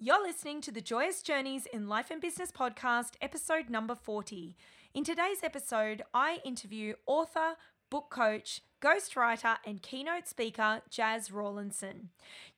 You're 0.00 0.22
listening 0.22 0.60
to 0.60 0.70
the 0.70 0.80
Joyous 0.80 1.22
Journeys 1.22 1.66
in 1.66 1.88
Life 1.88 2.12
and 2.12 2.20
Business 2.20 2.52
podcast, 2.52 3.14
episode 3.20 3.68
number 3.68 3.96
40. 3.96 4.56
In 4.94 5.02
today's 5.02 5.42
episode, 5.42 6.04
I 6.14 6.38
interview 6.44 6.94
author, 7.04 7.56
book 7.90 8.08
coach, 8.08 8.62
ghostwriter, 8.80 9.56
and 9.66 9.82
keynote 9.82 10.28
speaker 10.28 10.82
Jaz 10.88 11.32
Rawlinson. 11.32 12.10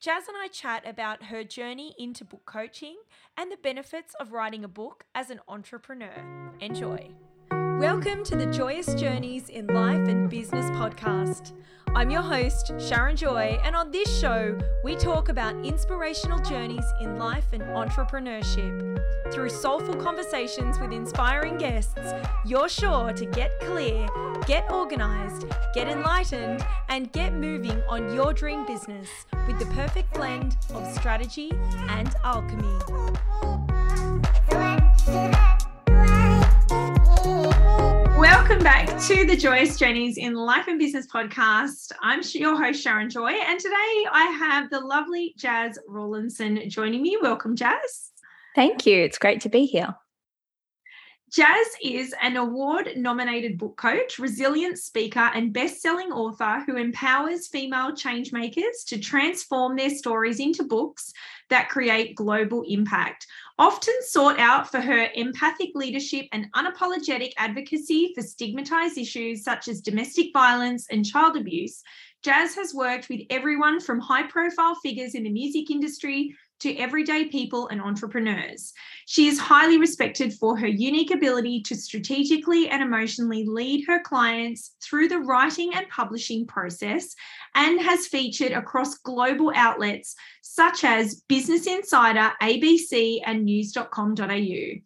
Jaz 0.03 0.29
and 0.29 0.37
I 0.39 0.49
chat 0.53 0.87
about 0.87 1.25
her 1.25 1.43
journey 1.43 1.95
into 1.99 2.27
book 2.27 2.45
coaching 2.45 2.97
and 3.39 3.51
the 3.51 3.57
benefits 3.57 4.15
of 4.21 4.33
writing 4.33 4.63
a 4.63 4.69
book 4.69 5.07
as 5.15 5.31
an 5.31 5.41
entrepreneur. 5.49 6.53
Enjoy. 6.61 7.09
Welcome 7.51 8.23
to 8.25 8.37
the 8.37 8.53
Joyous 8.53 8.93
Journeys 8.97 9.49
in 9.49 9.67
Life 9.67 10.07
and 10.09 10.29
Business 10.29 10.67
podcast. 10.73 11.55
I'm 11.93 12.09
your 12.09 12.23
host, 12.23 12.73
Sharon 12.79 13.17
Joy, 13.17 13.59
and 13.65 13.75
on 13.75 13.91
this 13.91 14.21
show, 14.21 14.57
we 14.85 14.95
talk 14.95 15.29
about 15.29 15.57
inspirational 15.67 16.39
journeys 16.39 16.85
in 17.01 17.19
life 17.19 17.47
and 17.53 17.63
entrepreneurship. 17.65 19.03
Through 19.33 19.51
soulful 19.51 19.97
conversations 19.97 20.79
with 20.79 20.93
inspiring 20.93 21.59
guests, 21.59 21.99
you're 22.47 22.69
sure 22.69 23.13
to 23.13 23.27
get 23.27 23.59
clear, 23.61 24.09
get 24.47 24.71
organized, 24.71 25.47
get 25.75 25.89
enlightened, 25.89 26.65
and 26.89 27.11
get 27.11 27.35
moving 27.35 27.83
on 27.89 28.15
your 28.15 28.33
dream 28.33 28.65
business 28.67 29.09
with 29.49 29.59
the 29.59 29.67
perfect 29.75 30.15
blend 30.15 30.57
of 30.73 30.87
strategy 30.93 31.51
and 31.89 32.15
alchemy. 32.23 33.21
Welcome 38.51 38.65
back 38.65 39.01
to 39.03 39.25
the 39.25 39.37
Joyous 39.37 39.79
Journeys 39.79 40.19
in 40.19 40.35
Life 40.35 40.67
and 40.67 40.77
Business 40.77 41.07
podcast. 41.07 41.93
I'm 42.03 42.21
your 42.35 42.61
host, 42.61 42.83
Sharon 42.83 43.09
Joy, 43.09 43.31
and 43.31 43.61
today 43.61 44.07
I 44.11 44.25
have 44.41 44.71
the 44.71 44.81
lovely 44.81 45.37
Jaz 45.39 45.77
Rawlinson 45.87 46.69
joining 46.69 47.01
me. 47.01 47.17
Welcome, 47.23 47.55
Jaz. 47.55 48.11
Thank 48.57 48.87
you. 48.87 48.97
It's 49.05 49.19
great 49.19 49.41
to 49.43 49.49
be 49.49 49.67
here. 49.67 49.95
Jaz 51.31 51.67
is 51.81 52.13
an 52.21 52.37
award 52.37 52.95
nominated 52.97 53.57
book 53.57 53.77
coach, 53.77 54.19
resilient 54.19 54.79
speaker, 54.79 55.31
and 55.33 55.53
best 55.53 55.81
selling 55.81 56.11
author 56.11 56.65
who 56.67 56.77
empowers 56.77 57.47
female 57.47 57.93
changemakers 57.93 58.85
to 58.89 58.99
transform 58.99 59.77
their 59.77 59.91
stories 59.91 60.41
into 60.41 60.65
books 60.65 61.13
that 61.49 61.69
create 61.69 62.17
global 62.17 62.65
impact. 62.67 63.29
Often 63.61 63.95
sought 64.09 64.41
out 64.41 64.73
for 64.73 64.81
her 64.81 65.07
empathic 65.15 65.71
leadership 65.77 66.27
and 66.33 66.53
unapologetic 66.55 67.33
advocacy 67.37 68.13
for 68.13 68.23
stigmatized 68.23 68.99
issues 68.99 69.45
such 69.45 69.69
as 69.69 69.81
domestic 69.81 70.33
violence 70.33 70.89
and 70.91 71.07
child 71.07 71.37
abuse, 71.37 71.81
Jaz 72.23 72.55
has 72.57 72.75
worked 72.75 73.09
with 73.09 73.21
everyone 73.31 73.81
from 73.81 73.99
high 73.99 74.25
profile 74.25 74.75
figures 74.75 75.15
in 75.15 75.23
the 75.23 75.31
music 75.31 75.71
industry 75.71 76.37
to 76.61 76.77
everyday 76.77 77.27
people 77.27 77.69
and 77.69 77.81
entrepreneurs. 77.81 78.73
She 79.07 79.27
is 79.29 79.39
highly 79.39 79.79
respected 79.79 80.35
for 80.35 80.57
her 80.57 80.67
unique 80.67 81.11
ability 81.11 81.63
to 81.63 81.75
strategically 81.75 82.69
and 82.69 82.83
emotionally 82.83 83.45
lead 83.45 83.85
her 83.87 84.01
clients 84.01 84.77
through 84.83 85.09
the 85.09 85.19
writing 85.19 85.73
and 85.75 85.89
publishing 85.89 86.47
process 86.47 87.15
and 87.55 87.81
has 87.81 88.07
featured 88.07 88.53
across 88.53 88.99
global 88.99 89.53
outlets 89.55 90.15
such 90.43 90.85
as 90.85 91.23
Business 91.29 91.67
Insider, 91.67 92.33
ABC, 92.43 93.21
and 93.25 93.45
news.com.au. 93.45 94.81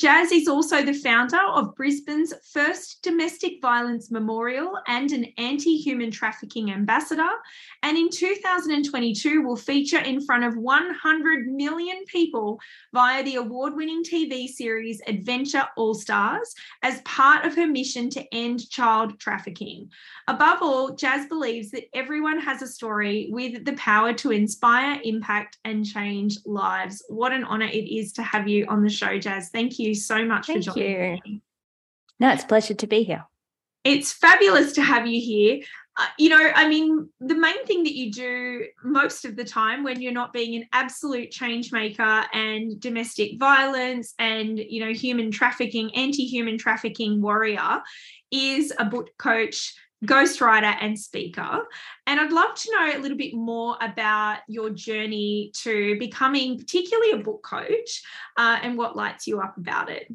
Jaz 0.00 0.32
is 0.32 0.48
also 0.48 0.82
the 0.82 0.94
founder 0.94 1.42
of 1.52 1.74
Brisbane's 1.74 2.32
first 2.42 3.02
domestic 3.02 3.60
violence 3.60 4.10
memorial 4.10 4.78
and 4.86 5.12
an 5.12 5.26
anti 5.36 5.76
human 5.76 6.10
trafficking 6.10 6.72
ambassador. 6.72 7.28
And 7.82 7.98
in 7.98 8.08
2022, 8.08 9.42
will 9.42 9.56
feature 9.56 9.98
in 9.98 10.22
front 10.22 10.44
of 10.44 10.56
100 10.56 11.48
million 11.48 12.02
people 12.06 12.58
via 12.94 13.22
the 13.22 13.34
award 13.34 13.76
winning 13.76 14.02
TV 14.02 14.48
series 14.48 15.02
Adventure 15.06 15.64
All 15.76 15.92
Stars 15.92 16.54
as 16.82 17.02
part 17.02 17.44
of 17.44 17.54
her 17.56 17.66
mission 17.66 18.08
to 18.10 18.34
end 18.34 18.70
child 18.70 19.20
trafficking. 19.20 19.90
Above 20.28 20.62
all, 20.62 20.96
Jaz 20.96 21.28
believes 21.28 21.72
that 21.72 21.94
everyone 21.94 22.40
has 22.40 22.62
a 22.62 22.66
story 22.66 23.28
with 23.30 23.66
the 23.66 23.74
power 23.74 24.14
to 24.14 24.30
inspire, 24.30 24.98
impact, 25.04 25.58
and 25.66 25.84
change 25.84 26.38
lives. 26.46 27.04
What 27.10 27.34
an 27.34 27.44
honor 27.44 27.68
it 27.70 27.86
is 27.86 28.14
to 28.14 28.22
have 28.22 28.48
you 28.48 28.64
on 28.66 28.82
the 28.82 28.88
show, 28.88 29.18
Jaz. 29.18 29.48
Thank 29.48 29.78
you 29.78 29.89
so 29.94 30.24
much 30.24 30.46
Thank 30.46 30.64
for 30.64 30.74
joining 30.74 31.14
you. 31.14 31.20
me. 31.24 31.42
No, 32.18 32.30
it's 32.30 32.44
a 32.44 32.46
pleasure 32.46 32.74
to 32.74 32.86
be 32.86 33.02
here. 33.02 33.24
It's 33.84 34.12
fabulous 34.12 34.72
to 34.74 34.82
have 34.82 35.06
you 35.06 35.20
here. 35.20 35.62
Uh, 35.98 36.06
you 36.18 36.28
know, 36.28 36.50
I 36.54 36.68
mean, 36.68 37.08
the 37.20 37.34
main 37.34 37.64
thing 37.66 37.82
that 37.84 37.94
you 37.94 38.12
do 38.12 38.66
most 38.84 39.24
of 39.24 39.36
the 39.36 39.44
time 39.44 39.82
when 39.82 40.00
you're 40.00 40.12
not 40.12 40.32
being 40.32 40.54
an 40.54 40.68
absolute 40.72 41.30
change 41.30 41.72
maker 41.72 42.24
and 42.32 42.78
domestic 42.78 43.38
violence 43.38 44.14
and, 44.18 44.58
you 44.58 44.84
know, 44.84 44.92
human 44.92 45.30
trafficking, 45.30 45.94
anti 45.96 46.24
human 46.24 46.58
trafficking 46.58 47.20
warrior 47.20 47.82
is 48.30 48.72
a 48.78 48.84
book 48.84 49.08
coach, 49.18 49.74
ghostwriter, 50.04 50.76
and 50.80 50.98
speaker. 50.98 51.66
And 52.06 52.20
I'd 52.20 52.32
love 52.32 52.54
to 52.54 52.70
know 52.72 52.96
a 52.96 53.00
little 53.00 53.16
bit 53.16 53.34
more 53.34 53.76
about 53.80 54.38
your 54.48 54.70
journey 54.70 55.52
to 55.62 55.98
becoming, 55.98 56.58
particularly 56.58 57.12
a 57.12 57.18
book 57.18 57.42
coach, 57.42 58.02
uh, 58.36 58.58
and 58.62 58.78
what 58.78 58.96
lights 58.96 59.26
you 59.26 59.40
up 59.40 59.56
about 59.56 59.90
it. 59.90 60.12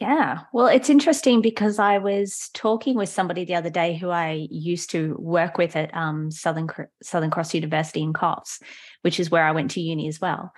Yeah. 0.00 0.40
Well, 0.54 0.66
it's 0.66 0.88
interesting 0.88 1.42
because 1.42 1.78
I 1.78 1.98
was 1.98 2.48
talking 2.54 2.96
with 2.96 3.10
somebody 3.10 3.44
the 3.44 3.56
other 3.56 3.68
day 3.68 3.96
who 3.96 4.08
I 4.08 4.48
used 4.50 4.90
to 4.90 5.14
work 5.18 5.58
with 5.58 5.76
at 5.76 5.94
um, 5.94 6.30
Southern 6.30 6.68
Southern 7.02 7.30
Cross 7.30 7.52
University 7.52 8.02
in 8.02 8.14
Coffs, 8.14 8.62
which 9.02 9.20
is 9.20 9.30
where 9.30 9.44
I 9.44 9.52
went 9.52 9.72
to 9.72 9.80
uni 9.82 10.08
as 10.08 10.18
well. 10.18 10.54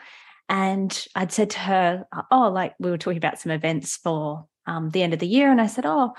And 0.49 1.07
I'd 1.17 1.33
said 1.33 1.51
to 1.51 1.59
her, 1.59 2.07
"Oh, 2.31 2.51
like 2.51 2.75
we 2.79 2.91
were 2.91 2.99
talking 2.99 3.19
about 3.19 3.41
some 3.41 3.51
events 3.51 3.97
for 3.97 4.47
um, 4.67 4.91
the 4.91 5.03
end 5.03 5.13
of 5.13 5.19
the 5.19 5.27
year," 5.27 5.51
and 5.51 5.61
I 5.61 5.67
said, 5.67 5.87
"Oh, 5.87 6.15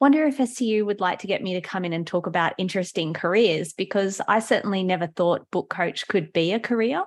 wonder 0.00 0.26
if 0.26 0.38
SCU 0.38 0.84
would 0.84 1.00
like 1.00 1.20
to 1.20 1.26
get 1.26 1.42
me 1.42 1.54
to 1.54 1.60
come 1.60 1.84
in 1.84 1.92
and 1.92 2.06
talk 2.06 2.26
about 2.26 2.54
interesting 2.58 3.12
careers 3.14 3.72
because 3.72 4.20
I 4.26 4.40
certainly 4.40 4.82
never 4.82 5.06
thought 5.06 5.50
book 5.50 5.70
coach 5.70 6.06
could 6.08 6.32
be 6.32 6.52
a 6.52 6.60
career 6.60 7.04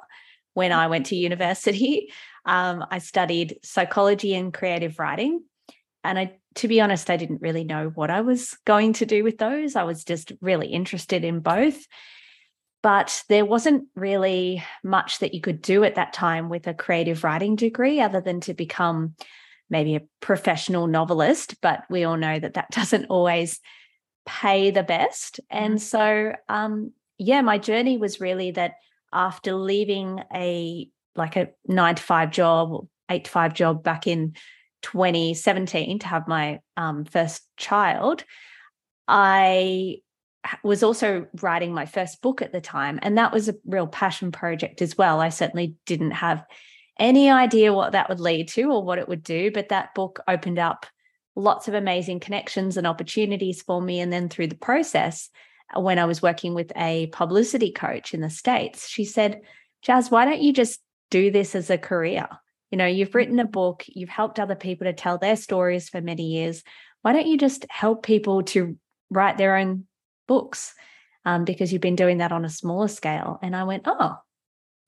when 0.53 0.71
I 0.71 0.87
went 0.87 1.07
to 1.07 1.15
university. 1.15 2.11
Um, 2.45 2.85
I 2.89 2.99
studied 2.99 3.59
psychology 3.61 4.33
and 4.33 4.53
creative 4.53 4.99
writing. 4.99 5.43
And 6.03 6.17
I, 6.17 6.37
to 6.55 6.69
be 6.69 6.79
honest, 6.79 7.09
I 7.09 7.17
didn't 7.17 7.41
really 7.41 7.65
know 7.65 7.91
what 7.93 8.09
I 8.09 8.21
was 8.21 8.57
going 8.65 8.93
to 8.93 9.05
do 9.05 9.23
with 9.23 9.37
those. 9.37 9.75
I 9.75 9.83
was 9.83 10.05
just 10.05 10.31
really 10.39 10.67
interested 10.67 11.25
in 11.25 11.41
both. 11.41 11.85
But 12.81 13.23
there 13.27 13.43
wasn't 13.43 13.87
really 13.95 14.63
much 14.83 15.19
that 15.19 15.33
you 15.33 15.41
could 15.41 15.61
do 15.61 15.83
at 15.83 15.95
that 15.95 16.13
time 16.13 16.47
with 16.47 16.67
a 16.67 16.73
creative 16.73 17.25
writing 17.25 17.57
degree 17.57 17.99
other 17.99 18.21
than 18.21 18.39
to 18.41 18.53
become 18.53 19.15
maybe 19.69 19.95
a 19.95 20.01
professional 20.21 20.87
novelist. 20.87 21.55
But 21.61 21.83
we 21.89 22.03
all 22.03 22.17
know 22.17 22.39
that 22.39 22.55
that 22.55 22.71
doesn't 22.71 23.05
always 23.05 23.59
pay 24.25 24.71
the 24.71 24.83
best. 24.83 25.39
And 25.49 25.81
so, 25.81 26.33
um, 26.49 26.91
yeah, 27.17 27.41
my 27.41 27.57
journey 27.57 27.97
was 27.97 28.19
really 28.19 28.51
that 28.51 28.73
after 29.13 29.53
leaving 29.53 30.21
a 30.33 30.89
like 31.15 31.35
a 31.35 31.49
nine 31.67 31.95
to 31.95 32.03
five 32.03 32.31
job, 32.31 32.87
eight 33.09 33.25
to 33.25 33.31
five 33.31 33.53
job 33.53 33.83
back 33.83 34.05
in 34.05 34.35
2017 34.83 35.99
to 35.99 36.07
have 36.07 36.27
my 36.27 36.59
um, 36.75 37.05
first 37.05 37.41
child, 37.57 38.23
I 39.07 39.97
was 40.63 40.83
also 40.83 41.27
writing 41.41 41.73
my 41.73 41.85
first 41.85 42.21
book 42.21 42.41
at 42.41 42.51
the 42.51 42.61
time. 42.61 42.99
And 43.01 43.17
that 43.17 43.33
was 43.33 43.49
a 43.49 43.55
real 43.65 43.87
passion 43.87 44.31
project 44.31 44.81
as 44.81 44.97
well. 44.97 45.19
I 45.19 45.29
certainly 45.29 45.75
didn't 45.85 46.11
have 46.11 46.45
any 46.99 47.29
idea 47.29 47.73
what 47.73 47.91
that 47.91 48.09
would 48.09 48.19
lead 48.19 48.47
to 48.49 48.63
or 48.63 48.83
what 48.83 48.99
it 48.99 49.07
would 49.07 49.23
do, 49.23 49.51
but 49.51 49.69
that 49.69 49.93
book 49.95 50.19
opened 50.27 50.59
up 50.59 50.85
lots 51.35 51.67
of 51.67 51.73
amazing 51.73 52.19
connections 52.19 52.77
and 52.77 52.87
opportunities 52.87 53.61
for 53.61 53.81
me. 53.81 53.99
And 53.99 54.11
then 54.11 54.27
through 54.27 54.47
the 54.47 54.55
process, 54.55 55.29
uh, 55.75 55.79
when 55.79 55.99
I 55.99 56.05
was 56.05 56.21
working 56.21 56.53
with 56.53 56.71
a 56.75 57.07
publicity 57.07 57.71
coach 57.71 58.13
in 58.13 58.21
the 58.21 58.29
States, 58.29 58.89
she 58.89 59.05
said, 59.05 59.41
Jaz, 59.85 60.09
why 60.09 60.25
don't 60.25 60.41
you 60.41 60.51
just 60.51 60.79
do 61.11 61.31
this 61.31 61.55
as 61.55 61.69
a 61.69 61.77
career? 61.77 62.27
You 62.71 62.77
know, 62.77 62.87
you've 62.87 63.15
written 63.15 63.39
a 63.39 63.45
book, 63.45 63.85
you've 63.87 64.09
helped 64.09 64.39
other 64.39 64.55
people 64.55 64.85
to 64.85 64.93
tell 64.93 65.17
their 65.17 65.35
stories 65.35 65.89
for 65.89 66.01
many 66.01 66.23
years. 66.23 66.63
Why 67.01 67.13
don't 67.13 67.27
you 67.27 67.37
just 67.37 67.65
help 67.69 68.03
people 68.03 68.43
to 68.43 68.77
write 69.09 69.37
their 69.37 69.55
own 69.55 69.85
books? 70.27 70.73
Um, 71.23 71.43
because 71.43 71.71
you've 71.71 71.81
been 71.81 71.97
doing 71.97 72.19
that 72.19 72.31
on 72.31 72.45
a 72.45 72.49
smaller 72.49 72.87
scale. 72.87 73.37
And 73.41 73.53
I 73.53 73.65
went, 73.65 73.83
oh, 73.85 74.15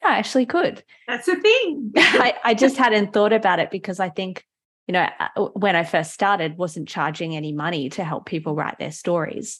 I 0.09 0.17
actually 0.17 0.45
could. 0.45 0.83
That's 1.07 1.27
a 1.27 1.35
thing. 1.35 1.91
I, 1.97 2.35
I 2.43 2.53
just 2.53 2.77
hadn't 2.77 3.13
thought 3.13 3.33
about 3.33 3.59
it 3.59 3.71
because 3.71 3.99
I 3.99 4.09
think, 4.09 4.45
you 4.87 4.93
know, 4.93 5.07
uh, 5.19 5.43
when 5.53 5.75
I 5.75 5.83
first 5.83 6.11
started, 6.11 6.57
wasn't 6.57 6.87
charging 6.87 7.35
any 7.35 7.53
money 7.53 7.89
to 7.91 8.03
help 8.03 8.25
people 8.25 8.55
write 8.55 8.79
their 8.79 8.91
stories. 8.91 9.59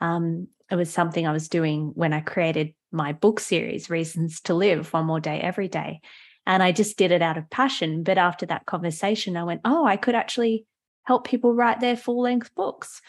Um, 0.00 0.48
it 0.70 0.76
was 0.76 0.92
something 0.92 1.26
I 1.26 1.32
was 1.32 1.48
doing 1.48 1.92
when 1.94 2.12
I 2.12 2.20
created 2.20 2.74
my 2.92 3.12
book 3.12 3.40
series, 3.40 3.90
Reasons 3.90 4.40
to 4.42 4.54
Live, 4.54 4.92
One 4.92 5.06
More 5.06 5.20
Day 5.20 5.40
Every 5.40 5.68
Day. 5.68 6.00
And 6.46 6.62
I 6.62 6.72
just 6.72 6.96
did 6.96 7.12
it 7.12 7.22
out 7.22 7.36
of 7.36 7.50
passion. 7.50 8.02
But 8.02 8.18
after 8.18 8.46
that 8.46 8.66
conversation, 8.66 9.36
I 9.36 9.44
went, 9.44 9.62
oh, 9.64 9.84
I 9.84 9.96
could 9.96 10.14
actually 10.14 10.66
help 11.04 11.26
people 11.26 11.54
write 11.54 11.80
their 11.80 11.96
full 11.96 12.20
length 12.20 12.54
books. 12.54 13.00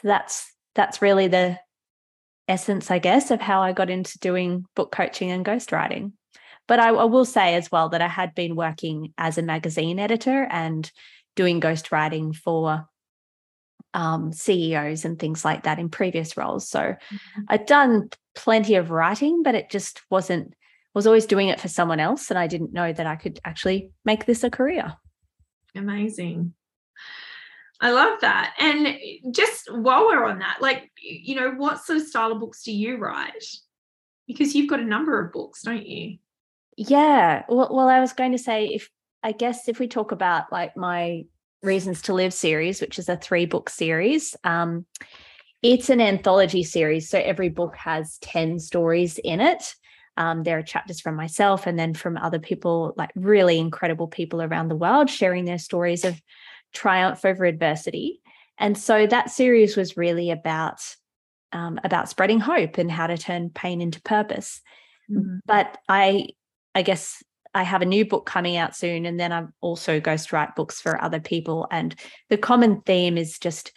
So 0.00 0.08
that's 0.08 0.52
that's 0.74 1.02
really 1.02 1.28
the 1.28 1.58
essence, 2.46 2.90
I 2.90 2.98
guess, 2.98 3.30
of 3.30 3.40
how 3.40 3.62
I 3.62 3.72
got 3.72 3.90
into 3.90 4.18
doing 4.18 4.64
book 4.74 4.90
coaching 4.90 5.30
and 5.30 5.44
ghostwriting. 5.44 6.12
But 6.68 6.78
I, 6.78 6.90
I 6.90 7.04
will 7.04 7.24
say 7.24 7.56
as 7.56 7.72
well 7.72 7.88
that 7.88 8.02
I 8.02 8.08
had 8.08 8.34
been 8.34 8.54
working 8.54 9.12
as 9.18 9.38
a 9.38 9.42
magazine 9.42 9.98
editor 9.98 10.46
and 10.50 10.90
doing 11.34 11.60
ghostwriting 11.60 12.36
for 12.36 12.86
um, 13.94 14.32
CEOs 14.32 15.04
and 15.04 15.18
things 15.18 15.44
like 15.44 15.64
that 15.64 15.78
in 15.78 15.88
previous 15.88 16.36
roles. 16.36 16.68
So 16.68 16.80
mm-hmm. 16.80 17.42
I'd 17.48 17.66
done 17.66 18.10
plenty 18.34 18.74
of 18.74 18.90
writing, 18.90 19.42
but 19.42 19.54
it 19.54 19.70
just 19.70 20.02
wasn't, 20.10 20.54
was 20.94 21.06
always 21.06 21.26
doing 21.26 21.48
it 21.48 21.60
for 21.60 21.68
someone 21.68 22.00
else. 22.00 22.30
And 22.30 22.38
I 22.38 22.46
didn't 22.46 22.72
know 22.72 22.92
that 22.92 23.06
I 23.06 23.16
could 23.16 23.40
actually 23.44 23.90
make 24.04 24.26
this 24.26 24.44
a 24.44 24.50
career. 24.50 24.94
Amazing. 25.74 26.54
I 27.80 27.92
love 27.92 28.20
that. 28.20 28.54
And 28.58 28.98
just 29.32 29.72
while 29.72 30.06
we're 30.06 30.24
on 30.24 30.40
that, 30.40 30.58
like, 30.60 30.90
you 31.00 31.36
know, 31.36 31.52
what 31.52 31.84
sort 31.84 31.98
of 31.98 32.06
style 32.06 32.32
of 32.32 32.40
books 32.40 32.64
do 32.64 32.72
you 32.72 32.96
write? 32.96 33.44
Because 34.26 34.54
you've 34.54 34.68
got 34.68 34.80
a 34.80 34.84
number 34.84 35.24
of 35.24 35.32
books, 35.32 35.62
don't 35.62 35.86
you? 35.86 36.18
Yeah. 36.78 37.42
Well, 37.48 37.70
well, 37.72 37.88
I 37.88 37.98
was 37.98 38.12
going 38.12 38.30
to 38.30 38.38
say, 38.38 38.66
if 38.66 38.88
I 39.24 39.32
guess 39.32 39.68
if 39.68 39.80
we 39.80 39.88
talk 39.88 40.12
about 40.12 40.52
like 40.52 40.76
my 40.76 41.24
Reasons 41.60 42.02
to 42.02 42.14
Live 42.14 42.32
series, 42.32 42.80
which 42.80 43.00
is 43.00 43.08
a 43.08 43.16
three 43.16 43.46
book 43.46 43.68
series, 43.68 44.36
um, 44.44 44.86
it's 45.60 45.90
an 45.90 46.00
anthology 46.00 46.62
series. 46.62 47.08
So 47.08 47.18
every 47.18 47.48
book 47.48 47.74
has 47.76 48.18
10 48.18 48.60
stories 48.60 49.18
in 49.18 49.40
it. 49.40 49.74
Um, 50.16 50.44
there 50.44 50.56
are 50.56 50.62
chapters 50.62 51.00
from 51.00 51.16
myself 51.16 51.66
and 51.66 51.76
then 51.76 51.94
from 51.94 52.16
other 52.16 52.38
people, 52.38 52.94
like 52.96 53.10
really 53.16 53.58
incredible 53.58 54.06
people 54.06 54.40
around 54.40 54.68
the 54.68 54.76
world, 54.76 55.10
sharing 55.10 55.46
their 55.46 55.58
stories 55.58 56.04
of 56.04 56.22
triumph 56.72 57.24
over 57.24 57.44
adversity. 57.44 58.20
And 58.56 58.78
so 58.78 59.04
that 59.08 59.30
series 59.30 59.76
was 59.76 59.96
really 59.96 60.30
about 60.30 60.80
um, 61.50 61.80
about 61.82 62.08
spreading 62.08 62.38
hope 62.38 62.78
and 62.78 62.90
how 62.90 63.08
to 63.08 63.18
turn 63.18 63.50
pain 63.50 63.80
into 63.80 64.00
purpose. 64.02 64.60
Mm-hmm. 65.10 65.38
But 65.46 65.78
I, 65.88 66.28
I 66.78 66.82
guess 66.82 67.24
I 67.54 67.64
have 67.64 67.82
a 67.82 67.86
new 67.86 68.04
book 68.04 68.24
coming 68.24 68.56
out 68.56 68.76
soon, 68.76 69.04
and 69.04 69.18
then 69.18 69.32
I 69.32 69.46
also 69.60 69.98
ghostwrite 69.98 70.54
books 70.54 70.80
for 70.80 71.02
other 71.02 71.18
people. 71.18 71.66
And 71.72 71.92
the 72.30 72.38
common 72.38 72.82
theme 72.82 73.18
is 73.18 73.40
just 73.40 73.72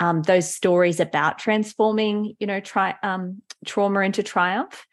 um, 0.00 0.22
those 0.22 0.52
stories 0.52 0.98
about 0.98 1.38
transforming, 1.38 2.34
you 2.40 2.48
know, 2.48 2.58
try 2.58 2.96
um, 3.04 3.40
trauma 3.64 4.00
into 4.00 4.24
triumph. 4.24 4.84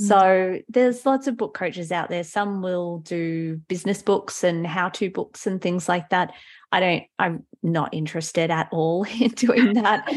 Mm-hmm. 0.00 0.04
So 0.06 0.58
there's 0.70 1.04
lots 1.04 1.26
of 1.26 1.36
book 1.36 1.52
coaches 1.52 1.92
out 1.92 2.08
there. 2.08 2.24
Some 2.24 2.62
will 2.62 3.00
do 3.00 3.60
business 3.68 4.00
books 4.00 4.42
and 4.42 4.66
how-to 4.66 5.10
books 5.10 5.46
and 5.46 5.60
things 5.60 5.86
like 5.86 6.08
that. 6.08 6.32
I 6.70 6.80
don't, 6.80 7.04
I'm 7.18 7.44
not 7.62 7.92
interested 7.92 8.50
at 8.50 8.68
all 8.72 9.04
in 9.20 9.32
doing 9.32 9.74
that. 9.74 10.08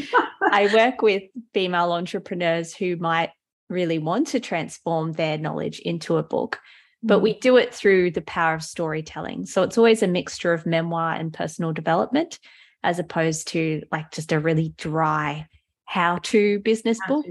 I 0.49 0.73
work 0.73 1.01
with 1.01 1.23
female 1.53 1.91
entrepreneurs 1.91 2.73
who 2.73 2.95
might 2.95 3.31
really 3.69 3.99
want 3.99 4.27
to 4.27 4.39
transform 4.39 5.11
their 5.11 5.37
knowledge 5.37 5.79
into 5.79 6.15
a 6.15 6.23
book, 6.23 6.59
but 7.05 7.19
we 7.19 7.37
do 7.39 7.55
it 7.55 7.71
through 7.71 8.09
the 8.09 8.21
power 8.21 8.55
of 8.55 8.63
storytelling. 8.63 9.45
So 9.45 9.61
it's 9.61 9.77
always 9.77 10.01
a 10.01 10.07
mixture 10.07 10.53
of 10.53 10.65
memoir 10.65 11.13
and 11.13 11.31
personal 11.31 11.71
development, 11.71 12.39
as 12.83 12.97
opposed 12.97 13.49
to 13.49 13.83
like 13.91 14.11
just 14.11 14.31
a 14.31 14.39
really 14.39 14.73
dry 14.77 15.47
how 15.85 16.17
to 16.23 16.59
business 16.59 16.97
book, 17.07 17.27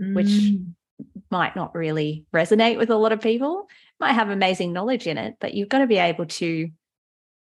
mm. 0.00 0.14
which 0.14 0.58
might 1.30 1.54
not 1.54 1.72
really 1.72 2.24
resonate 2.34 2.78
with 2.78 2.90
a 2.90 2.96
lot 2.96 3.12
of 3.12 3.20
people. 3.20 3.68
Might 4.00 4.14
have 4.14 4.28
amazing 4.28 4.72
knowledge 4.72 5.06
in 5.06 5.16
it, 5.18 5.36
but 5.40 5.54
you've 5.54 5.68
got 5.68 5.78
to 5.78 5.86
be 5.86 5.98
able 5.98 6.26
to 6.26 6.70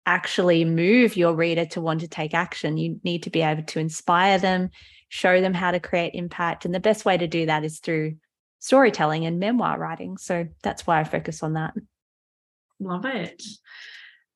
actually 0.06 0.64
move 0.64 1.16
your 1.16 1.34
reader 1.34 1.64
to 1.64 1.80
want 1.80 2.02
to 2.02 2.08
take 2.08 2.34
action. 2.34 2.76
You 2.76 3.00
need 3.02 3.24
to 3.24 3.30
be 3.30 3.42
able 3.42 3.64
to 3.64 3.80
inspire 3.80 4.38
them, 4.38 4.70
show 5.08 5.40
them 5.40 5.54
how 5.54 5.72
to 5.72 5.80
create 5.80 6.14
impact. 6.14 6.64
And 6.64 6.74
the 6.74 6.78
best 6.78 7.04
way 7.04 7.16
to 7.16 7.26
do 7.26 7.46
that 7.46 7.64
is 7.64 7.80
through 7.80 8.14
storytelling 8.60 9.26
and 9.26 9.38
memoir 9.38 9.78
writing. 9.78 10.16
So 10.16 10.48
that's 10.62 10.86
why 10.86 11.00
I 11.00 11.04
focus 11.04 11.42
on 11.42 11.54
that. 11.54 11.74
Love 12.80 13.04
it. 13.04 13.42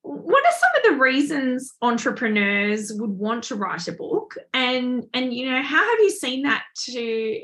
What 0.01 0.45
are 0.45 0.57
some 0.59 0.69
of 0.77 0.83
the 0.83 1.03
reasons 1.03 1.73
entrepreneurs 1.81 2.93
would 2.93 3.09
want 3.09 3.43
to 3.45 3.55
write 3.55 3.87
a 3.87 3.91
book? 3.91 4.35
And 4.53 5.05
and 5.13 5.33
you 5.33 5.49
know, 5.51 5.61
how 5.61 5.89
have 5.89 5.99
you 5.99 6.09
seen 6.09 6.43
that 6.43 6.63
to 6.85 7.41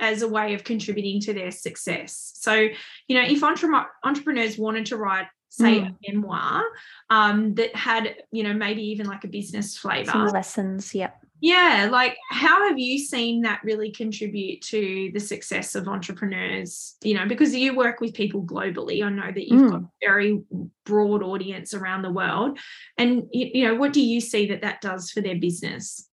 as 0.00 0.22
a 0.22 0.28
way 0.28 0.54
of 0.54 0.64
contributing 0.64 1.20
to 1.22 1.32
their 1.32 1.50
success? 1.50 2.32
So, 2.36 2.68
you 3.08 3.16
know, 3.16 3.26
if 3.26 3.42
entre- 3.42 3.86
entrepreneurs 4.04 4.58
wanted 4.58 4.86
to 4.86 4.96
write 4.96 5.26
say 5.54 5.80
mm. 5.80 5.88
a 5.88 6.12
memoir 6.12 6.64
um, 7.10 7.54
that 7.54 7.74
had 7.76 8.16
you 8.32 8.42
know 8.42 8.52
maybe 8.52 8.82
even 8.82 9.06
like 9.06 9.22
a 9.24 9.28
business 9.28 9.78
flavor 9.78 10.10
some 10.10 10.26
lessons 10.28 10.94
yep 10.94 11.16
yeah 11.44 11.88
like 11.92 12.16
how 12.30 12.66
have 12.66 12.78
you 12.78 12.98
seen 12.98 13.42
that 13.42 13.60
really 13.62 13.90
contribute 13.90 14.62
to 14.62 15.10
the 15.12 15.20
success 15.20 15.74
of 15.74 15.86
entrepreneurs 15.86 16.96
you 17.02 17.12
know 17.12 17.28
because 17.28 17.54
you 17.54 17.76
work 17.76 18.00
with 18.00 18.14
people 18.14 18.42
globally 18.42 19.04
i 19.04 19.10
know 19.10 19.30
that 19.30 19.46
you've 19.46 19.60
mm. 19.60 19.70
got 19.70 19.82
a 19.82 19.88
very 20.00 20.42
broad 20.86 21.22
audience 21.22 21.74
around 21.74 22.00
the 22.00 22.10
world 22.10 22.58
and 22.96 23.24
you 23.30 23.68
know 23.68 23.74
what 23.74 23.92
do 23.92 24.00
you 24.00 24.22
see 24.22 24.46
that 24.46 24.62
that 24.62 24.80
does 24.80 25.10
for 25.10 25.20
their 25.20 25.36
business 25.36 26.08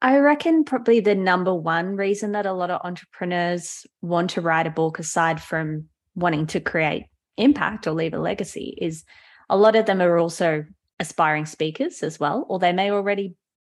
I 0.00 0.18
reckon 0.18 0.62
probably 0.62 1.00
the 1.00 1.16
number 1.16 1.52
one 1.52 1.96
reason 1.96 2.30
that 2.30 2.46
a 2.46 2.52
lot 2.52 2.70
of 2.70 2.82
entrepreneurs 2.84 3.84
want 4.00 4.30
to 4.30 4.40
write 4.40 4.68
a 4.68 4.70
book, 4.70 5.00
aside 5.00 5.42
from 5.42 5.86
wanting 6.14 6.46
to 6.48 6.60
create 6.60 7.06
impact 7.36 7.88
or 7.88 7.90
leave 7.90 8.14
a 8.14 8.18
legacy 8.20 8.78
is 8.80 9.04
a 9.50 9.56
lot 9.56 9.74
of 9.74 9.86
them 9.86 10.00
are 10.00 10.16
also 10.16 10.64
aspiring 11.00 11.46
speakers 11.46 12.04
as 12.04 12.20
well, 12.20 12.46
or 12.48 12.60
they 12.60 12.72
may 12.72 12.92
already 12.92 13.34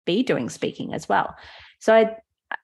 be 0.10 0.24
doing 0.24 0.50
speaking 0.50 0.94
as 0.94 1.08
well. 1.08 1.36
So 1.80 1.94
I, 1.94 2.16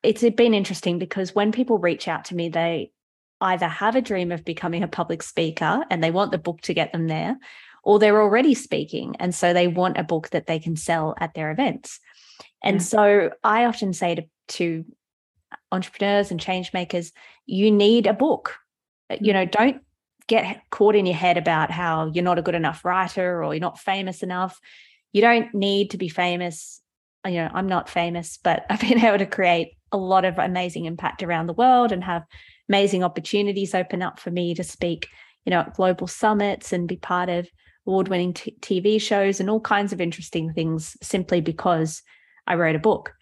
it's 0.02 0.28
been 0.36 0.56
interesting 0.56 0.98
because 0.98 1.36
when 1.36 1.52
people 1.52 1.78
reach 1.78 2.08
out 2.08 2.26
to 2.26 2.36
me, 2.36 2.50
they 2.50 2.92
either 3.40 3.68
have 3.68 3.96
a 3.96 4.02
dream 4.02 4.32
of 4.32 4.44
becoming 4.44 4.84
a 4.84 4.88
public 4.88 5.22
speaker 5.22 5.84
and 5.90 6.04
they 6.04 6.12
want 6.12 6.32
the 6.32 6.46
book 6.48 6.62
to 6.62 6.74
get 6.74 6.92
them 6.92 7.08
there, 7.08 7.38
or 7.84 8.00
they're 8.00 8.22
already 8.22 8.56
speaking. 8.56 9.16
And 9.20 9.36
so 9.36 9.54
they 9.54 9.68
want 9.68 10.00
a 10.00 10.04
book 10.04 10.30
that 10.30 10.48
they 10.48 10.60
can 10.60 10.76
sell 10.76 11.14
at 11.20 11.34
their 11.36 11.52
events. 11.52 12.00
And 12.64 12.78
yeah. 12.78 12.82
so 12.82 13.30
I 13.44 13.66
often 13.66 13.94
say 13.94 14.16
to, 14.16 14.24
to 14.48 14.86
entrepreneurs 15.72 16.32
and 16.32 16.40
change 16.40 16.74
makers, 16.74 17.12
you 17.46 17.70
need 17.70 18.08
a 18.08 18.14
book. 18.14 18.56
You 19.10 19.32
mm. 19.32 19.34
know, 19.34 19.46
don't 19.46 19.82
get 20.28 20.62
caught 20.72 20.96
in 20.96 21.06
your 21.06 21.16
head 21.16 21.38
about 21.38 21.70
how 21.70 22.10
you're 22.12 22.24
not 22.24 22.40
a 22.40 22.42
good 22.42 22.56
enough 22.56 22.84
writer 22.84 23.44
or 23.44 23.54
you're 23.54 23.62
not 23.70 23.80
famous 23.80 24.24
enough. 24.24 24.60
You 25.14 25.22
don't 25.22 25.54
need 25.54 25.92
to 25.92 25.98
be 25.98 26.10
famous. 26.10 26.82
You 27.26 27.44
know, 27.44 27.50
I'm 27.54 27.68
not 27.68 27.90
famous, 27.90 28.38
but 28.42 28.66
I've 28.70 28.82
been 28.82 29.04
able 29.04 29.18
to 29.18 29.26
create 29.26 29.74
a 29.92 29.98
lot 29.98 30.26
of 30.26 30.38
amazing 30.38 30.86
impact 30.86 31.24
around 31.24 31.48
the 31.48 31.54
world 31.54 31.92
and 31.92 32.04
have 32.04 32.24
amazing 32.70 33.04
opportunities 33.04 33.76
open 33.76 34.02
up 34.02 34.20
for 34.20 34.32
me 34.32 34.54
to 34.56 34.64
speak, 34.64 35.08
you 35.46 35.52
know, 35.52 35.62
at 35.62 35.76
global 35.76 36.08
summits 36.08 36.74
and 36.74 36.88
be 36.88 36.98
part 36.98 37.30
of 37.30 37.48
award-winning 37.88 38.34
t- 38.34 38.58
TV 38.62 39.00
shows 39.00 39.40
and 39.40 39.50
all 39.50 39.60
kinds 39.60 39.94
of 39.94 40.02
interesting 40.02 40.52
things 40.54 40.98
simply 41.02 41.40
because 41.40 42.02
I 42.48 42.56
wrote 42.56 42.76
a 42.76 42.80
book. 42.80 43.14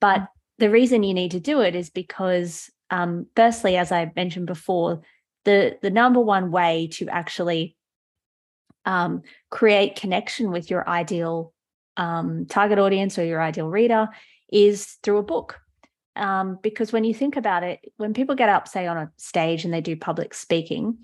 But 0.00 0.26
the 0.58 0.70
reason 0.70 1.02
you 1.02 1.14
need 1.14 1.32
to 1.32 1.40
do 1.40 1.60
it 1.60 1.74
is 1.74 1.90
because, 1.90 2.70
um, 2.90 3.26
firstly, 3.36 3.76
as 3.76 3.92
I 3.92 4.12
mentioned 4.16 4.46
before, 4.46 5.02
the 5.44 5.78
the 5.80 5.90
number 5.90 6.20
one 6.20 6.50
way 6.50 6.88
to 6.92 7.08
actually 7.08 7.76
um, 8.84 9.22
create 9.50 9.96
connection 9.96 10.50
with 10.50 10.70
your 10.70 10.88
ideal 10.88 11.52
um, 11.96 12.46
target 12.46 12.78
audience 12.78 13.18
or 13.18 13.24
your 13.24 13.42
ideal 13.42 13.68
reader 13.68 14.08
is 14.52 14.96
through 15.02 15.18
a 15.18 15.22
book. 15.22 15.60
Um, 16.16 16.58
because 16.62 16.92
when 16.92 17.04
you 17.04 17.14
think 17.14 17.36
about 17.36 17.62
it, 17.62 17.80
when 17.96 18.14
people 18.14 18.34
get 18.34 18.48
up, 18.48 18.68
say 18.68 18.86
on 18.86 18.96
a 18.96 19.10
stage 19.16 19.64
and 19.64 19.72
they 19.72 19.80
do 19.80 19.96
public 19.96 20.34
speaking, 20.34 20.98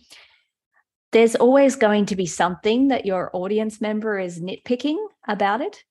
there's 1.13 1.37
always 1.37 1.77
going 1.77 2.07
to 2.07 2.17
be 2.17 2.27
something 2.27 2.89
that 2.89 3.07
your 3.07 3.31
audience 3.33 3.81
member 3.81 4.19
is 4.19 4.41
nitpicking 4.41 4.97
about 5.27 5.61
it. 5.61 5.83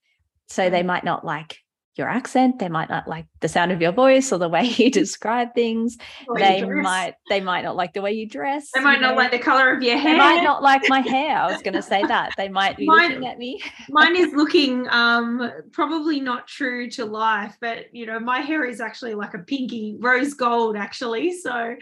So 0.47 0.69
they 0.69 0.83
might 0.83 1.03
not 1.03 1.25
like 1.25 1.59
your 1.95 2.09
accent 2.09 2.59
they 2.59 2.67
might 2.67 2.89
not 2.89 3.07
like 3.07 3.25
the 3.39 3.47
sound 3.47 3.71
of 3.71 3.81
your 3.81 3.93
voice 3.93 4.31
or 4.33 4.37
the 4.37 4.49
way 4.49 4.63
you 4.77 4.91
describe 4.91 5.53
things. 5.55 5.97
They 6.35 6.63
might 6.63 7.15
they 7.29 7.41
might 7.41 7.63
not 7.63 7.75
like 7.75 7.93
the 7.93 8.01
way 8.01 8.11
you 8.11 8.27
dress 8.27 8.71
they 8.73 8.81
might 8.81 9.01
not 9.01 9.11
know. 9.11 9.15
like 9.15 9.31
the 9.31 9.39
color 9.39 9.71
of 9.71 9.81
your 9.81 9.97
hair 9.97 10.13
they 10.13 10.17
might 10.17 10.43
not 10.43 10.61
like 10.61 10.87
my 10.89 10.99
hair 11.15 11.37
i 11.37 11.51
was 11.51 11.61
going 11.61 11.73
to 11.73 11.81
say 11.81 12.03
that. 12.05 12.33
They 12.37 12.49
might 12.49 12.77
be 12.77 12.85
mine, 12.85 13.09
looking 13.09 13.27
at 13.27 13.37
me. 13.37 13.61
mine 13.89 14.15
is 14.15 14.33
looking 14.33 14.87
um 14.89 15.51
probably 15.71 16.19
not 16.19 16.47
true 16.47 16.89
to 16.91 17.05
life 17.05 17.55
but 17.61 17.93
you 17.93 18.05
know 18.05 18.19
my 18.19 18.39
hair 18.39 18.65
is 18.65 18.81
actually 18.81 19.13
like 19.13 19.33
a 19.33 19.39
pinky 19.39 19.95
rose 19.99 20.33
gold 20.33 20.75
actually. 20.75 21.33
So 21.33 21.75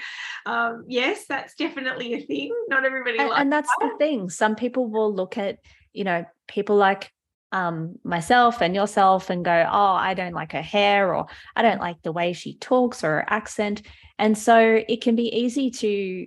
um 0.46 0.86
yes 0.88 1.26
that's 1.28 1.56
definitely 1.56 2.14
a 2.14 2.22
thing. 2.22 2.54
Not 2.68 2.86
everybody 2.86 3.18
and, 3.20 3.32
and 3.32 3.52
that's 3.52 3.70
that. 3.80 3.92
the 3.92 3.98
thing. 3.98 4.30
Some 4.30 4.56
people 4.56 4.88
will 4.88 5.14
look 5.14 5.38
at 5.38 5.60
you 5.94 6.04
know 6.04 6.26
people 6.48 6.76
like 6.76 7.12
um, 7.54 8.00
myself 8.04 8.62
and 8.62 8.74
yourself 8.74 9.30
and 9.30 9.46
go, 9.46 9.70
oh, 9.72 9.94
I 9.94 10.16
don't 10.16 10.34
like 10.34 10.52
her 10.54 10.62
hair 10.62 11.14
or 11.14 11.28
I 11.56 11.62
don't 11.62 11.80
like 11.80 12.02
the 12.02 12.12
way 12.12 12.34
she 12.34 12.56
talks 12.56 13.04
or 13.04 13.18
her 13.18 13.26
accent. 13.28 13.84
And 14.18 14.36
so 14.36 14.84
it 14.90 15.02
can 15.02 15.16
be 15.16 15.34
easy 15.34 15.70
to, 15.70 16.26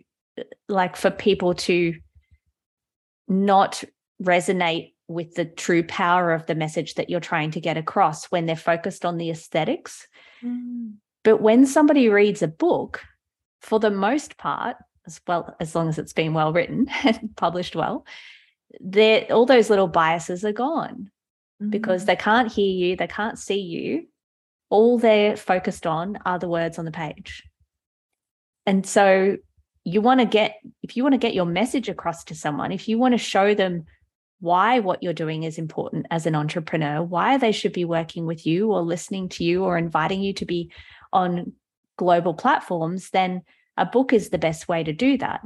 like, 0.68 0.94
for 0.94 1.10
people 1.10 1.54
to 1.54 1.94
not 3.26 3.82
resonate 4.22 4.94
with 5.08 5.34
the 5.34 5.44
true 5.44 5.82
power 5.82 6.32
of 6.32 6.46
the 6.46 6.54
message 6.54 6.94
that 6.94 7.10
you're 7.10 7.20
trying 7.20 7.50
to 7.50 7.60
get 7.60 7.76
across 7.76 8.26
when 8.26 8.46
they're 8.46 8.56
focused 8.56 9.04
on 9.04 9.18
the 9.18 9.30
aesthetics. 9.30 10.06
Mm. 10.44 10.94
But 11.24 11.42
when 11.42 11.66
somebody 11.66 12.08
reads 12.08 12.42
a 12.42 12.48
book, 12.48 13.02
for 13.60 13.80
the 13.80 13.90
most 13.90 14.36
part, 14.36 14.76
as 15.08 15.20
well 15.26 15.56
as 15.58 15.74
long 15.74 15.88
as 15.88 15.98
it's 15.98 16.12
been 16.12 16.34
well 16.34 16.52
written 16.52 16.86
and 17.04 17.34
published 17.36 17.74
well 17.74 18.04
there 18.80 19.26
all 19.30 19.46
those 19.46 19.70
little 19.70 19.88
biases 19.88 20.44
are 20.44 20.52
gone 20.52 21.10
mm-hmm. 21.60 21.70
because 21.70 22.04
they 22.04 22.16
can't 22.16 22.52
hear 22.52 22.72
you 22.72 22.96
they 22.96 23.06
can't 23.06 23.38
see 23.38 23.60
you. 23.60 24.06
All 24.68 24.98
they're 24.98 25.36
focused 25.36 25.86
on 25.86 26.18
are 26.24 26.38
the 26.38 26.48
words 26.48 26.78
on 26.78 26.84
the 26.84 26.90
page. 26.90 27.44
And 28.66 28.84
so 28.84 29.36
you 29.84 30.00
want 30.00 30.20
to 30.20 30.26
get 30.26 30.56
if 30.82 30.96
you 30.96 31.02
want 31.02 31.12
to 31.12 31.18
get 31.18 31.34
your 31.34 31.46
message 31.46 31.88
across 31.88 32.24
to 32.24 32.34
someone 32.34 32.72
if 32.72 32.88
you 32.88 32.98
want 32.98 33.14
to 33.14 33.18
show 33.18 33.54
them 33.54 33.84
why 34.40 34.80
what 34.80 35.02
you're 35.02 35.12
doing 35.14 35.44
is 35.44 35.56
important 35.58 36.06
as 36.10 36.26
an 36.26 36.34
entrepreneur 36.34 37.02
why 37.02 37.38
they 37.38 37.52
should 37.52 37.72
be 37.72 37.84
working 37.84 38.26
with 38.26 38.44
you 38.44 38.72
or 38.72 38.82
listening 38.82 39.28
to 39.28 39.44
you 39.44 39.64
or 39.64 39.78
inviting 39.78 40.20
you 40.20 40.32
to 40.32 40.44
be 40.44 40.70
on 41.12 41.52
global 41.96 42.34
platforms 42.34 43.10
then 43.10 43.42
a 43.76 43.86
book 43.86 44.12
is 44.12 44.30
the 44.30 44.38
best 44.38 44.68
way 44.68 44.82
to 44.82 44.92
do 44.92 45.18
that. 45.18 45.42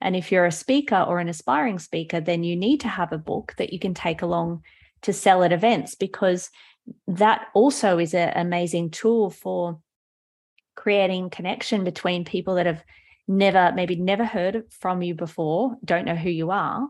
And 0.00 0.16
if 0.16 0.30
you're 0.30 0.46
a 0.46 0.52
speaker 0.52 0.96
or 0.96 1.18
an 1.18 1.28
aspiring 1.28 1.78
speaker 1.78 2.20
then 2.20 2.44
you 2.44 2.56
need 2.56 2.80
to 2.80 2.88
have 2.88 3.12
a 3.12 3.18
book 3.18 3.54
that 3.58 3.72
you 3.72 3.78
can 3.78 3.94
take 3.94 4.22
along 4.22 4.62
to 5.02 5.12
sell 5.12 5.42
at 5.42 5.52
events 5.52 5.94
because 5.94 6.50
that 7.08 7.46
also 7.54 7.98
is 7.98 8.14
an 8.14 8.32
amazing 8.36 8.90
tool 8.90 9.30
for 9.30 9.80
creating 10.74 11.30
connection 11.30 11.84
between 11.84 12.24
people 12.24 12.56
that 12.56 12.66
have 12.66 12.84
never 13.28 13.72
maybe 13.74 13.96
never 13.96 14.24
heard 14.24 14.62
from 14.70 15.02
you 15.02 15.14
before 15.14 15.76
don't 15.84 16.04
know 16.04 16.14
who 16.14 16.30
you 16.30 16.50
are. 16.50 16.88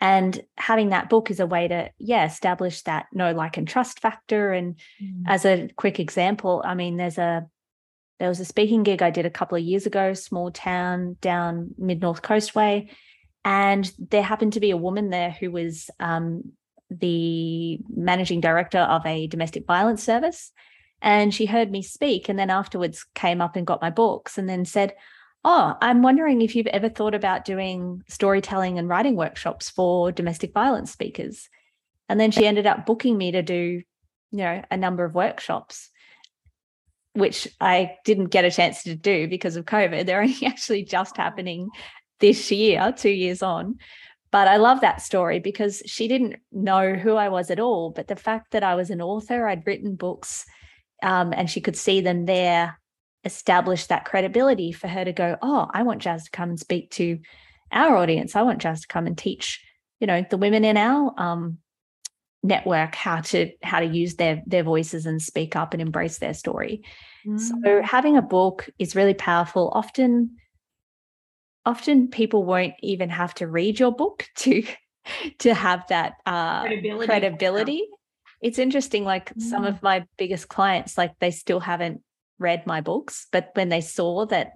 And 0.00 0.40
having 0.58 0.90
that 0.90 1.08
book 1.08 1.30
is 1.30 1.40
a 1.40 1.46
way 1.46 1.68
to 1.68 1.90
yeah 1.98 2.24
establish 2.24 2.82
that 2.82 3.06
know 3.12 3.32
like 3.32 3.56
and 3.56 3.66
trust 3.66 4.00
factor. 4.00 4.52
And 4.52 4.76
mm. 5.02 5.22
as 5.26 5.44
a 5.44 5.68
quick 5.76 5.98
example 5.98 6.62
i 6.64 6.74
mean 6.74 6.96
there's 6.96 7.18
a 7.18 7.46
there 8.20 8.28
was 8.28 8.38
a 8.38 8.44
speaking 8.44 8.84
gig 8.84 9.02
i 9.02 9.10
did 9.10 9.26
a 9.26 9.30
couple 9.30 9.58
of 9.58 9.64
years 9.64 9.86
ago 9.86 10.14
small 10.14 10.52
town 10.52 11.16
down 11.20 11.74
mid 11.78 12.00
north 12.00 12.22
coast 12.22 12.54
way 12.54 12.90
and 13.44 13.92
there 13.98 14.22
happened 14.22 14.52
to 14.52 14.60
be 14.60 14.70
a 14.70 14.76
woman 14.76 15.10
there 15.10 15.30
who 15.30 15.50
was 15.50 15.90
um, 15.98 16.52
the 17.00 17.78
managing 17.94 18.40
director 18.40 18.78
of 18.78 19.04
a 19.06 19.26
domestic 19.26 19.66
violence 19.66 20.02
service 20.02 20.52
and 21.02 21.34
she 21.34 21.46
heard 21.46 21.70
me 21.70 21.82
speak 21.82 22.28
and 22.28 22.38
then 22.38 22.48
afterwards 22.48 23.04
came 23.14 23.40
up 23.40 23.56
and 23.56 23.66
got 23.66 23.82
my 23.82 23.90
books 23.90 24.38
and 24.38 24.48
then 24.48 24.64
said, 24.64 24.94
Oh, 25.44 25.76
I'm 25.80 26.02
wondering 26.02 26.40
if 26.40 26.54
you've 26.54 26.68
ever 26.68 26.88
thought 26.88 27.14
about 27.14 27.44
doing 27.44 28.02
storytelling 28.08 28.78
and 28.78 28.88
writing 28.88 29.16
workshops 29.16 29.68
for 29.68 30.12
domestic 30.12 30.54
violence 30.54 30.92
speakers. 30.92 31.48
And 32.08 32.20
then 32.20 32.30
she 32.30 32.46
ended 32.46 32.66
up 32.66 32.86
booking 32.86 33.18
me 33.18 33.32
to 33.32 33.42
do, 33.42 33.82
you 34.30 34.38
know, 34.38 34.62
a 34.70 34.76
number 34.76 35.04
of 35.04 35.16
workshops, 35.16 35.90
which 37.14 37.48
I 37.60 37.96
didn't 38.04 38.26
get 38.26 38.44
a 38.44 38.52
chance 38.52 38.84
to 38.84 38.94
do 38.94 39.26
because 39.26 39.56
of 39.56 39.64
COVID. 39.64 40.06
They're 40.06 40.22
only 40.22 40.36
actually 40.46 40.84
just 40.84 41.16
happening 41.16 41.70
this 42.20 42.52
year, 42.52 42.94
two 42.96 43.10
years 43.10 43.42
on. 43.42 43.78
But 44.32 44.48
I 44.48 44.56
love 44.56 44.80
that 44.80 45.02
story 45.02 45.38
because 45.38 45.82
she 45.86 46.08
didn't 46.08 46.36
know 46.50 46.94
who 46.94 47.14
I 47.14 47.28
was 47.28 47.50
at 47.50 47.60
all. 47.60 47.90
But 47.90 48.08
the 48.08 48.16
fact 48.16 48.52
that 48.52 48.64
I 48.64 48.74
was 48.74 48.90
an 48.90 49.02
author, 49.02 49.46
I'd 49.46 49.66
written 49.66 49.94
books 49.94 50.46
um, 51.02 51.32
and 51.36 51.50
she 51.50 51.60
could 51.60 51.76
see 51.76 52.00
them 52.00 52.24
there 52.26 52.78
establish 53.24 53.86
that 53.86 54.04
credibility 54.04 54.72
for 54.72 54.88
her 54.88 55.04
to 55.04 55.12
go 55.12 55.36
oh 55.42 55.68
i 55.72 55.82
want 55.82 56.02
Jaz 56.02 56.24
to 56.24 56.30
come 56.30 56.48
and 56.48 56.58
speak 56.58 56.90
to 56.90 57.18
our 57.70 57.96
audience 57.96 58.34
i 58.34 58.42
want 58.42 58.60
Jaz 58.60 58.82
to 58.82 58.88
come 58.88 59.06
and 59.06 59.16
teach 59.16 59.64
you 60.00 60.06
know 60.06 60.24
the 60.28 60.36
women 60.36 60.64
in 60.64 60.76
our 60.76 61.14
um, 61.16 61.58
network 62.42 62.94
how 62.96 63.20
to 63.20 63.52
how 63.62 63.78
to 63.78 63.86
use 63.86 64.16
their 64.16 64.42
their 64.46 64.64
voices 64.64 65.06
and 65.06 65.22
speak 65.22 65.54
up 65.54 65.72
and 65.72 65.80
embrace 65.80 66.18
their 66.18 66.34
story 66.34 66.82
mm. 67.24 67.38
so 67.38 67.80
having 67.82 68.16
a 68.16 68.22
book 68.22 68.68
is 68.78 68.96
really 68.96 69.14
powerful 69.14 69.70
often 69.72 70.36
often 71.64 72.08
people 72.08 72.44
won't 72.44 72.74
even 72.80 73.08
have 73.10 73.34
to 73.34 73.46
read 73.46 73.78
your 73.78 73.92
book 73.92 74.28
to 74.36 74.64
to 75.38 75.52
have 75.52 75.84
that 75.88 76.14
uh, 76.26 76.62
credibility, 76.62 77.06
credibility 77.06 77.88
it's 78.40 78.58
interesting 78.58 79.04
like 79.04 79.32
mm. 79.34 79.40
some 79.40 79.64
of 79.64 79.82
my 79.82 80.04
biggest 80.18 80.48
clients 80.48 80.98
like 80.98 81.18
they 81.18 81.30
still 81.30 81.60
haven't 81.60 82.02
read 82.38 82.66
my 82.66 82.80
books 82.80 83.26
but 83.32 83.50
when 83.54 83.68
they 83.68 83.80
saw 83.80 84.26
that 84.26 84.52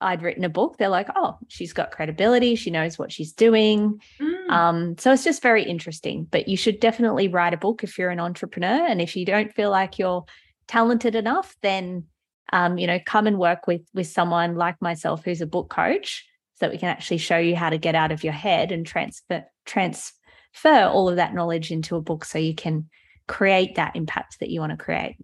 I'd 0.00 0.22
written 0.22 0.44
a 0.44 0.48
book 0.48 0.76
they're 0.76 0.88
like 0.88 1.08
oh 1.16 1.38
she's 1.48 1.72
got 1.72 1.90
credibility 1.90 2.54
she 2.54 2.70
knows 2.70 2.98
what 2.98 3.10
she's 3.10 3.32
doing 3.32 4.00
mm. 4.20 4.50
um, 4.50 4.98
so 4.98 5.12
it's 5.12 5.24
just 5.24 5.42
very 5.42 5.64
interesting 5.64 6.26
but 6.30 6.48
you 6.48 6.56
should 6.56 6.80
definitely 6.80 7.28
write 7.28 7.54
a 7.54 7.58
book 7.58 7.82
if 7.82 7.96
you're 7.96 8.10
an 8.10 8.20
entrepreneur 8.20 8.86
and 8.86 9.00
if 9.00 9.16
you 9.16 9.24
don't 9.24 9.54
feel 9.54 9.70
like 9.70 9.98
you're 9.98 10.24
talented 10.68 11.14
enough 11.14 11.56
then 11.62 12.04
um, 12.52 12.78
you 12.78 12.86
know 12.86 12.98
come 13.04 13.26
and 13.26 13.38
work 13.38 13.66
with 13.66 13.82
with 13.94 14.06
someone 14.06 14.56
like 14.56 14.80
myself 14.80 15.24
who's 15.24 15.40
a 15.40 15.46
book 15.46 15.68
coach 15.68 16.24
so 16.54 16.66
that 16.66 16.72
we 16.72 16.78
can 16.78 16.88
actually 16.88 17.18
show 17.18 17.36
you 17.38 17.54
how 17.54 17.70
to 17.70 17.78
get 17.78 17.94
out 17.94 18.12
of 18.12 18.24
your 18.24 18.32
head 18.32 18.72
and 18.72 18.86
transfer 18.86 19.44
transfer 19.64 20.84
all 20.84 21.08
of 21.08 21.16
that 21.16 21.34
knowledge 21.34 21.70
into 21.70 21.96
a 21.96 22.00
book 22.00 22.24
so 22.24 22.38
you 22.38 22.54
can 22.54 22.88
create 23.28 23.74
that 23.74 23.96
impact 23.96 24.38
that 24.40 24.50
you 24.50 24.60
want 24.60 24.70
to 24.70 24.76
create. 24.76 25.16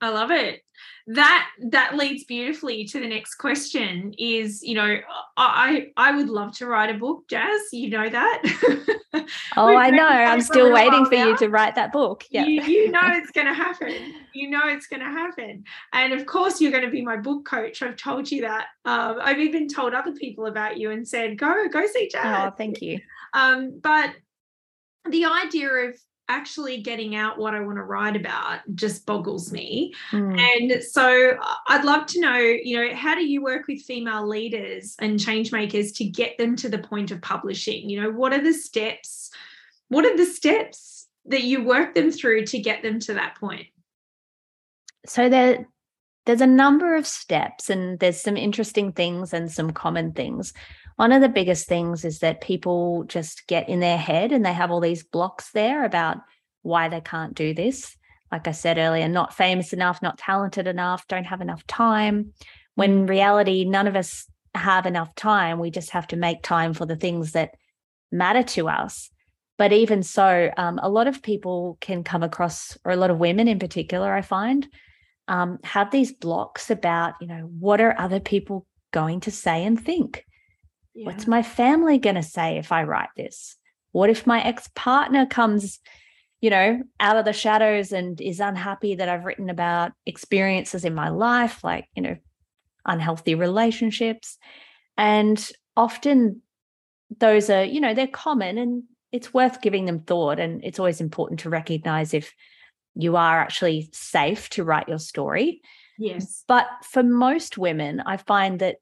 I 0.00 0.10
love 0.10 0.30
it. 0.30 0.62
That 1.08 1.48
that 1.70 1.96
leads 1.96 2.24
beautifully 2.24 2.84
to 2.84 3.00
the 3.00 3.08
next 3.08 3.36
question 3.36 4.14
is, 4.18 4.62
you 4.62 4.74
know, 4.74 4.98
I 5.36 5.88
I 5.96 6.14
would 6.14 6.28
love 6.28 6.56
to 6.58 6.66
write 6.66 6.94
a 6.94 6.98
book, 6.98 7.24
Jaz. 7.28 7.58
You 7.72 7.90
know 7.90 8.08
that. 8.08 8.42
oh, 9.56 9.76
I 9.76 9.90
know. 9.90 10.06
I'm 10.06 10.40
still 10.40 10.72
waiting 10.72 11.06
for 11.06 11.14
now. 11.14 11.28
you 11.28 11.36
to 11.38 11.48
write 11.48 11.74
that 11.74 11.92
book. 11.92 12.24
Yeah. 12.30 12.44
You, 12.44 12.62
you 12.62 12.90
know 12.90 13.00
it's 13.04 13.30
gonna 13.30 13.54
happen. 13.54 14.14
You 14.34 14.50
know 14.50 14.62
it's 14.64 14.86
gonna 14.86 15.10
happen. 15.10 15.64
And 15.92 16.12
of 16.12 16.26
course 16.26 16.60
you're 16.60 16.72
gonna 16.72 16.90
be 16.90 17.02
my 17.02 17.16
book 17.16 17.44
coach. 17.44 17.82
I've 17.82 17.96
told 17.96 18.30
you 18.30 18.42
that. 18.42 18.66
Um, 18.84 19.18
I've 19.20 19.40
even 19.40 19.66
told 19.66 19.94
other 19.94 20.12
people 20.12 20.46
about 20.46 20.78
you 20.78 20.90
and 20.92 21.08
said, 21.08 21.38
go, 21.38 21.68
go 21.68 21.86
see 21.86 22.10
Jaz. 22.14 22.48
Oh, 22.48 22.54
thank 22.56 22.82
you. 22.82 23.00
Um, 23.32 23.80
but 23.82 24.10
the 25.10 25.24
idea 25.24 25.68
of 25.68 25.98
actually 26.28 26.82
getting 26.82 27.16
out 27.16 27.38
what 27.38 27.54
I 27.54 27.60
want 27.60 27.76
to 27.76 27.82
write 27.82 28.16
about 28.16 28.60
just 28.74 29.06
boggles 29.06 29.52
me. 29.52 29.94
Mm. 30.12 30.38
And 30.38 30.82
so 30.84 31.36
I'd 31.66 31.84
love 31.84 32.06
to 32.06 32.20
know, 32.20 32.36
you 32.36 32.76
know, 32.76 32.94
how 32.94 33.14
do 33.14 33.26
you 33.26 33.42
work 33.42 33.66
with 33.66 33.82
female 33.82 34.26
leaders 34.26 34.94
and 34.98 35.18
change 35.18 35.52
makers 35.52 35.92
to 35.92 36.04
get 36.04 36.36
them 36.38 36.54
to 36.56 36.68
the 36.68 36.78
point 36.78 37.10
of 37.10 37.22
publishing? 37.22 37.88
You 37.88 38.02
know, 38.02 38.10
what 38.10 38.32
are 38.32 38.42
the 38.42 38.52
steps? 38.52 39.30
What 39.88 40.04
are 40.04 40.16
the 40.16 40.26
steps 40.26 41.06
that 41.26 41.44
you 41.44 41.64
work 41.64 41.94
them 41.94 42.10
through 42.10 42.46
to 42.46 42.58
get 42.58 42.82
them 42.82 43.00
to 43.00 43.14
that 43.14 43.36
point? 43.36 43.66
So 45.06 45.28
there 45.28 45.66
there's 46.26 46.40
a 46.42 46.46
number 46.46 46.94
of 46.94 47.06
steps 47.06 47.70
and 47.70 47.98
there's 48.00 48.20
some 48.20 48.36
interesting 48.36 48.92
things 48.92 49.32
and 49.32 49.50
some 49.50 49.70
common 49.70 50.12
things 50.12 50.52
one 50.98 51.12
of 51.12 51.22
the 51.22 51.28
biggest 51.28 51.68
things 51.68 52.04
is 52.04 52.18
that 52.18 52.40
people 52.40 53.04
just 53.04 53.46
get 53.46 53.68
in 53.68 53.78
their 53.78 53.96
head 53.96 54.32
and 54.32 54.44
they 54.44 54.52
have 54.52 54.72
all 54.72 54.80
these 54.80 55.04
blocks 55.04 55.52
there 55.52 55.84
about 55.84 56.16
why 56.62 56.88
they 56.88 57.00
can't 57.00 57.34
do 57.34 57.54
this. 57.54 57.96
Like 58.32 58.48
I 58.48 58.50
said 58.50 58.78
earlier, 58.78 59.06
not 59.06 59.32
famous 59.32 59.72
enough, 59.72 60.02
not 60.02 60.18
talented 60.18 60.66
enough, 60.66 61.06
don't 61.06 61.26
have 61.26 61.40
enough 61.40 61.64
time. 61.68 62.32
When 62.74 63.06
reality, 63.06 63.64
none 63.64 63.86
of 63.86 63.94
us 63.94 64.26
have 64.56 64.86
enough 64.86 65.14
time. 65.14 65.60
We 65.60 65.70
just 65.70 65.90
have 65.90 66.08
to 66.08 66.16
make 66.16 66.42
time 66.42 66.74
for 66.74 66.84
the 66.84 66.96
things 66.96 67.30
that 67.30 67.54
matter 68.10 68.42
to 68.54 68.68
us. 68.68 69.08
But 69.56 69.72
even 69.72 70.02
so, 70.02 70.50
um, 70.56 70.80
a 70.82 70.88
lot 70.88 71.06
of 71.06 71.22
people 71.22 71.78
can 71.80 72.02
come 72.02 72.24
across, 72.24 72.76
or 72.84 72.90
a 72.90 72.96
lot 72.96 73.10
of 73.10 73.20
women 73.20 73.46
in 73.46 73.60
particular, 73.60 74.12
I 74.12 74.22
find, 74.22 74.66
um, 75.28 75.60
have 75.62 75.92
these 75.92 76.12
blocks 76.12 76.72
about, 76.72 77.14
you 77.20 77.28
know, 77.28 77.48
what 77.56 77.80
are 77.80 77.94
other 78.00 78.18
people 78.18 78.66
going 78.90 79.20
to 79.20 79.30
say 79.30 79.64
and 79.64 79.80
think? 79.80 80.24
Yeah. 80.98 81.06
What's 81.06 81.28
my 81.28 81.44
family 81.44 81.98
going 81.98 82.16
to 82.16 82.24
say 82.24 82.58
if 82.58 82.72
I 82.72 82.82
write 82.82 83.10
this? 83.16 83.56
What 83.92 84.10
if 84.10 84.26
my 84.26 84.42
ex 84.42 84.68
partner 84.74 85.26
comes, 85.26 85.78
you 86.40 86.50
know, 86.50 86.82
out 86.98 87.16
of 87.16 87.24
the 87.24 87.32
shadows 87.32 87.92
and 87.92 88.20
is 88.20 88.40
unhappy 88.40 88.96
that 88.96 89.08
I've 89.08 89.24
written 89.24 89.48
about 89.48 89.92
experiences 90.06 90.84
in 90.84 90.96
my 90.96 91.10
life, 91.10 91.62
like, 91.62 91.86
you 91.94 92.02
know, 92.02 92.16
unhealthy 92.84 93.36
relationships? 93.36 94.38
And 94.96 95.38
often 95.76 96.42
those 97.16 97.48
are, 97.48 97.62
you 97.62 97.80
know, 97.80 97.94
they're 97.94 98.08
common 98.08 98.58
and 98.58 98.82
it's 99.12 99.32
worth 99.32 99.62
giving 99.62 99.84
them 99.84 100.00
thought. 100.00 100.40
And 100.40 100.64
it's 100.64 100.80
always 100.80 101.00
important 101.00 101.40
to 101.40 101.48
recognize 101.50 102.12
if 102.12 102.34
you 102.96 103.14
are 103.14 103.40
actually 103.40 103.88
safe 103.92 104.50
to 104.50 104.64
write 104.64 104.88
your 104.88 104.98
story. 104.98 105.62
Yes. 105.96 106.42
But 106.48 106.66
for 106.82 107.04
most 107.04 107.56
women, 107.56 108.00
I 108.04 108.16
find 108.16 108.58
that 108.58 108.78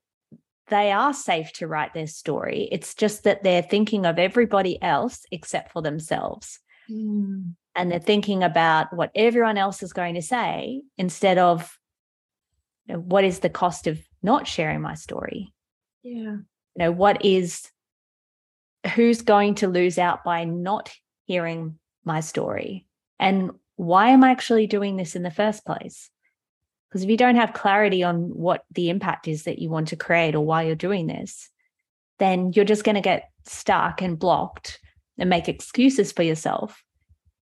they 0.68 0.90
are 0.92 1.12
safe 1.12 1.52
to 1.54 1.66
write 1.66 1.94
their 1.94 2.06
story. 2.06 2.68
It's 2.72 2.94
just 2.94 3.24
that 3.24 3.42
they're 3.42 3.62
thinking 3.62 4.04
of 4.06 4.18
everybody 4.18 4.80
else 4.82 5.24
except 5.30 5.72
for 5.72 5.82
themselves. 5.82 6.58
Mm. 6.90 7.54
And 7.74 7.90
they're 7.90 7.98
thinking 7.98 8.42
about 8.42 8.92
what 8.94 9.10
everyone 9.14 9.58
else 9.58 9.82
is 9.82 9.92
going 9.92 10.14
to 10.14 10.22
say 10.22 10.82
instead 10.96 11.38
of 11.38 11.78
you 12.86 12.94
know, 12.94 13.00
what 13.00 13.24
is 13.24 13.40
the 13.40 13.50
cost 13.50 13.86
of 13.86 13.98
not 14.22 14.46
sharing 14.46 14.80
my 14.80 14.94
story? 14.94 15.52
Yeah. 16.02 16.12
You 16.20 16.44
know, 16.76 16.92
what 16.92 17.24
is 17.24 17.70
who's 18.94 19.22
going 19.22 19.56
to 19.56 19.68
lose 19.68 19.98
out 19.98 20.24
by 20.24 20.44
not 20.44 20.92
hearing 21.26 21.78
my 22.04 22.20
story? 22.20 22.86
And 23.18 23.50
why 23.76 24.10
am 24.10 24.24
I 24.24 24.30
actually 24.30 24.66
doing 24.66 24.96
this 24.96 25.16
in 25.16 25.22
the 25.22 25.30
first 25.30 25.64
place? 25.64 26.10
Because 26.96 27.04
if 27.04 27.10
you 27.10 27.18
don't 27.18 27.36
have 27.36 27.52
clarity 27.52 28.02
on 28.02 28.30
what 28.30 28.64
the 28.70 28.88
impact 28.88 29.28
is 29.28 29.42
that 29.42 29.58
you 29.58 29.68
want 29.68 29.88
to 29.88 29.96
create 29.96 30.34
or 30.34 30.40
why 30.40 30.62
you're 30.62 30.74
doing 30.74 31.06
this, 31.06 31.50
then 32.18 32.54
you're 32.54 32.64
just 32.64 32.84
going 32.84 32.94
to 32.94 33.02
get 33.02 33.28
stuck 33.44 34.00
and 34.00 34.18
blocked 34.18 34.80
and 35.18 35.28
make 35.28 35.46
excuses 35.46 36.10
for 36.10 36.22
yourself. 36.22 36.82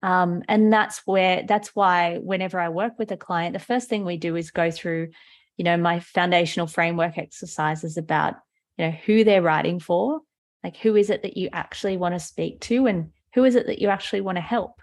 Um, 0.02 0.42
and 0.50 0.74
that's 0.74 1.04
where 1.06 1.44
that's 1.48 1.76
why 1.76 2.18
whenever 2.18 2.60
I 2.60 2.70
work 2.70 2.98
with 2.98 3.12
a 3.12 3.18
client, 3.18 3.54
the 3.54 3.60
first 3.60 3.88
thing 3.88 4.04
we 4.04 4.18
do 4.18 4.36
is 4.36 4.50
go 4.50 4.72
through, 4.72 5.10
you 5.58 5.64
know, 5.64 5.78
my 5.78 6.00
foundational 6.00 6.66
framework 6.66 7.20
exercises 7.20 7.98
about, 7.98 8.34
you 8.80 8.86
know, 8.86 8.92
who 9.06 9.24
they're 9.24 9.44
writing 9.44 9.80
for, 9.80 10.22
like 10.64 10.78
who 10.78 10.96
is 10.96 11.12
it 11.12 11.22
that 11.22 11.38
you 11.38 11.50
actually 11.54 11.98
want 11.98 12.16
to 12.16 12.20
speak 12.20 12.62
to, 12.62 12.88
and 12.88 13.12
who 13.36 13.44
is 13.44 13.54
it 13.54 13.68
that 13.68 13.80
you 13.80 13.90
actually 13.90 14.22
want 14.22 14.38
to 14.38 14.42
help, 14.42 14.82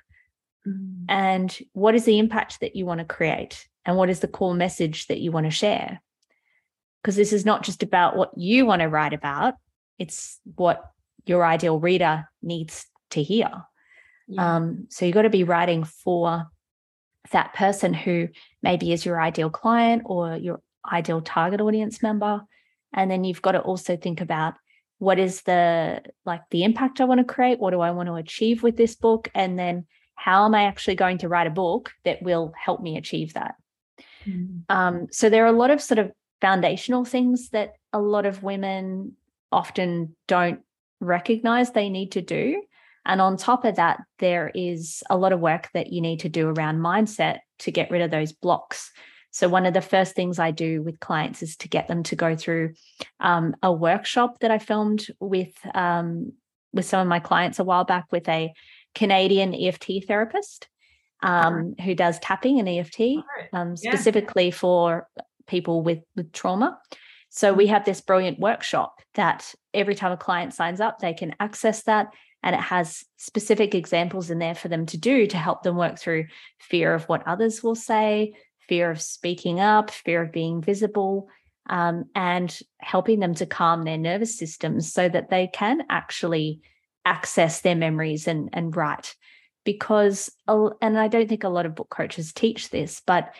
mm. 0.64 1.04
and 1.08 1.58
what 1.72 1.96
is 1.96 2.04
the 2.04 2.20
impact 2.20 2.60
that 2.60 2.76
you 2.76 2.86
want 2.86 3.00
to 3.00 3.04
create, 3.04 3.66
and 3.84 3.96
what 3.96 4.10
is 4.10 4.20
the 4.20 4.28
core 4.28 4.54
message 4.54 5.06
that 5.08 5.20
you 5.20 5.32
want 5.32 5.46
to 5.46 5.50
share. 5.50 6.00
Because 7.02 7.16
this 7.16 7.32
is 7.32 7.44
not 7.44 7.64
just 7.64 7.82
about 7.82 8.16
what 8.16 8.30
you 8.36 8.64
want 8.64 8.82
to 8.82 8.88
write 8.88 9.12
about; 9.12 9.54
it's 9.98 10.38
what 10.54 10.84
your 11.26 11.44
ideal 11.44 11.78
reader 11.78 12.28
needs 12.42 12.86
to 13.10 13.22
hear. 13.22 13.50
Yeah. 14.28 14.56
Um, 14.56 14.86
so 14.88 15.04
you've 15.04 15.14
got 15.14 15.22
to 15.22 15.30
be 15.30 15.44
writing 15.44 15.84
for 15.84 16.46
that 17.30 17.54
person 17.54 17.94
who 17.94 18.28
maybe 18.62 18.92
is 18.92 19.04
your 19.04 19.20
ideal 19.20 19.50
client 19.50 20.02
or 20.06 20.36
your 20.36 20.60
ideal 20.90 21.20
target 21.20 21.60
audience 21.60 22.02
member. 22.02 22.42
And 22.92 23.10
then 23.10 23.24
you've 23.24 23.42
got 23.42 23.52
to 23.52 23.60
also 23.60 23.96
think 23.96 24.20
about 24.20 24.54
what 24.98 25.18
is 25.18 25.42
the 25.42 26.02
like 26.24 26.42
the 26.50 26.64
impact 26.64 27.00
I 27.00 27.04
want 27.04 27.18
to 27.18 27.34
create? 27.34 27.58
What 27.58 27.70
do 27.70 27.80
I 27.80 27.90
want 27.90 28.08
to 28.08 28.14
achieve 28.14 28.62
with 28.62 28.76
this 28.76 28.94
book? 28.94 29.28
And 29.34 29.58
then 29.58 29.86
how 30.14 30.44
am 30.44 30.54
I 30.54 30.64
actually 30.64 30.94
going 30.94 31.18
to 31.18 31.28
write 31.28 31.46
a 31.46 31.50
book 31.50 31.90
that 32.04 32.22
will 32.22 32.52
help 32.56 32.80
me 32.80 32.96
achieve 32.96 33.34
that? 33.34 33.56
Mm. 34.26 34.62
Um, 34.68 35.06
so 35.10 35.28
there 35.28 35.44
are 35.44 35.54
a 35.54 35.58
lot 35.58 35.70
of 35.70 35.80
sort 35.80 35.98
of 35.98 36.12
foundational 36.40 37.04
things 37.04 37.50
that 37.50 37.74
a 37.92 38.00
lot 38.00 38.26
of 38.26 38.42
women 38.42 39.16
often 39.50 40.16
don't 40.26 40.60
recognize 41.00 41.70
they 41.70 41.88
need 41.88 42.12
to 42.12 42.22
do. 42.22 42.62
And 43.04 43.20
on 43.20 43.36
top 43.36 43.64
of 43.64 43.76
that, 43.76 44.00
there 44.18 44.50
is 44.54 45.02
a 45.10 45.16
lot 45.16 45.32
of 45.32 45.40
work 45.40 45.68
that 45.74 45.92
you 45.92 46.00
need 46.00 46.20
to 46.20 46.28
do 46.28 46.48
around 46.48 46.78
mindset 46.78 47.38
to 47.60 47.72
get 47.72 47.90
rid 47.90 48.02
of 48.02 48.10
those 48.10 48.32
blocks. 48.32 48.92
So, 49.32 49.48
one 49.48 49.66
of 49.66 49.74
the 49.74 49.80
first 49.80 50.14
things 50.14 50.38
I 50.38 50.50
do 50.50 50.82
with 50.82 51.00
clients 51.00 51.42
is 51.42 51.56
to 51.56 51.68
get 51.68 51.88
them 51.88 52.02
to 52.04 52.16
go 52.16 52.36
through 52.36 52.74
um, 53.18 53.56
a 53.62 53.72
workshop 53.72 54.38
that 54.40 54.50
I 54.50 54.58
filmed 54.58 55.06
with 55.20 55.52
um, 55.74 56.32
with 56.72 56.84
some 56.84 57.00
of 57.00 57.08
my 57.08 57.18
clients 57.18 57.58
a 57.58 57.64
while 57.64 57.84
back 57.84 58.06
with 58.12 58.28
a 58.28 58.52
Canadian 58.94 59.54
EFT 59.54 60.06
therapist 60.06 60.68
um, 61.22 61.74
who 61.82 61.94
does 61.94 62.18
tapping 62.18 62.58
and 62.58 62.68
EFT 62.68 63.24
um, 63.52 63.76
specifically 63.76 64.46
yeah. 64.46 64.54
for 64.54 65.08
people 65.46 65.82
with 65.82 66.00
with 66.16 66.32
trauma. 66.32 66.78
So 67.28 67.54
we 67.54 67.64
mm-hmm. 67.64 67.74
have 67.74 67.84
this 67.84 68.00
brilliant 68.00 68.38
workshop 68.38 69.00
that 69.14 69.54
every 69.72 69.94
time 69.94 70.12
a 70.12 70.16
client 70.16 70.54
signs 70.54 70.80
up, 70.80 70.98
they 70.98 71.14
can 71.14 71.34
access 71.40 71.84
that. 71.84 72.08
And 72.42 72.54
it 72.54 72.60
has 72.60 73.04
specific 73.16 73.74
examples 73.74 74.30
in 74.30 74.38
there 74.38 74.54
for 74.54 74.68
them 74.68 74.84
to 74.86 74.98
do 74.98 75.26
to 75.28 75.36
help 75.36 75.62
them 75.62 75.76
work 75.76 75.98
through 75.98 76.26
fear 76.58 76.92
of 76.92 77.04
what 77.04 77.26
others 77.26 77.62
will 77.62 77.76
say, 77.76 78.34
fear 78.68 78.90
of 78.90 79.00
speaking 79.00 79.60
up, 79.60 79.90
fear 79.90 80.22
of 80.22 80.32
being 80.32 80.60
visible, 80.60 81.28
um, 81.70 82.06
and 82.14 82.58
helping 82.78 83.20
them 83.20 83.34
to 83.36 83.46
calm 83.46 83.84
their 83.84 83.98
nervous 83.98 84.36
systems 84.36 84.92
so 84.92 85.08
that 85.08 85.30
they 85.30 85.46
can 85.46 85.84
actually 85.88 86.60
access 87.04 87.60
their 87.60 87.76
memories 87.76 88.26
and, 88.26 88.50
and 88.52 88.76
write. 88.76 89.14
Because, 89.64 90.30
and 90.48 90.98
I 90.98 91.08
don't 91.08 91.28
think 91.28 91.44
a 91.44 91.48
lot 91.48 91.66
of 91.66 91.74
book 91.74 91.88
coaches 91.88 92.32
teach 92.32 92.70
this, 92.70 93.00
but 93.06 93.32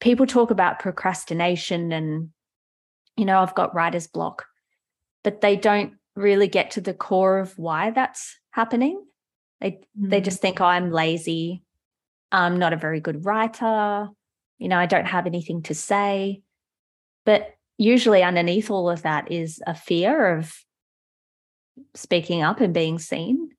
people 0.00 0.26
talk 0.26 0.50
about 0.50 0.78
procrastination 0.78 1.90
and, 1.92 2.30
you 3.16 3.24
know, 3.24 3.40
I've 3.40 3.54
got 3.54 3.74
writer's 3.74 4.06
block 4.06 4.44
but 5.26 5.40
they 5.40 5.56
don't 5.56 5.94
really 6.14 6.46
get 6.46 6.70
to 6.70 6.80
the 6.80 6.94
core 6.94 7.40
of 7.40 7.58
why 7.58 7.90
that's 7.90 8.38
happening. 8.52 9.04
They 9.60 9.72
mm-hmm. 9.72 10.08
they 10.08 10.20
just 10.20 10.40
think, 10.40 10.60
oh, 10.60 10.64
I'm 10.64 10.92
lazy. 10.92 11.64
I'm 12.30 12.60
not 12.60 12.72
a 12.72 12.76
very 12.76 13.00
good 13.00 13.24
writer. 13.24 14.08
You 14.58 14.68
know, 14.68 14.78
I 14.78 14.86
don't 14.86 15.04
have 15.04 15.26
anything 15.26 15.62
to 15.64 15.74
say. 15.74 16.42
But 17.24 17.56
usually 17.76 18.22
underneath 18.22 18.70
all 18.70 18.88
of 18.88 19.02
that 19.02 19.32
is 19.32 19.60
a 19.66 19.74
fear 19.74 20.36
of 20.36 20.54
speaking 21.96 22.42
up 22.42 22.60
and 22.60 22.72
being 22.72 23.00
seen. 23.00 23.50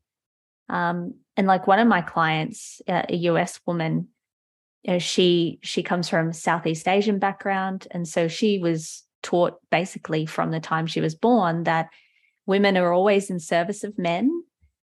Um, 0.69 1.15
and 1.35 1.47
like 1.47 1.67
one 1.67 1.79
of 1.79 1.87
my 1.87 2.01
clients, 2.01 2.81
a 2.87 3.15
US 3.15 3.59
woman, 3.65 4.07
you 4.83 4.93
know, 4.93 4.99
she 4.99 5.59
she 5.61 5.83
comes 5.83 6.09
from 6.09 6.33
Southeast 6.33 6.87
Asian 6.87 7.19
background, 7.19 7.87
and 7.91 8.07
so 8.07 8.27
she 8.27 8.59
was 8.59 9.03
taught 9.23 9.59
basically 9.71 10.25
from 10.25 10.51
the 10.51 10.59
time 10.59 10.87
she 10.87 11.01
was 11.01 11.15
born 11.15 11.63
that 11.63 11.89
women 12.45 12.77
are 12.77 12.93
always 12.93 13.29
in 13.29 13.39
service 13.39 13.83
of 13.83 13.97
men 13.97 14.43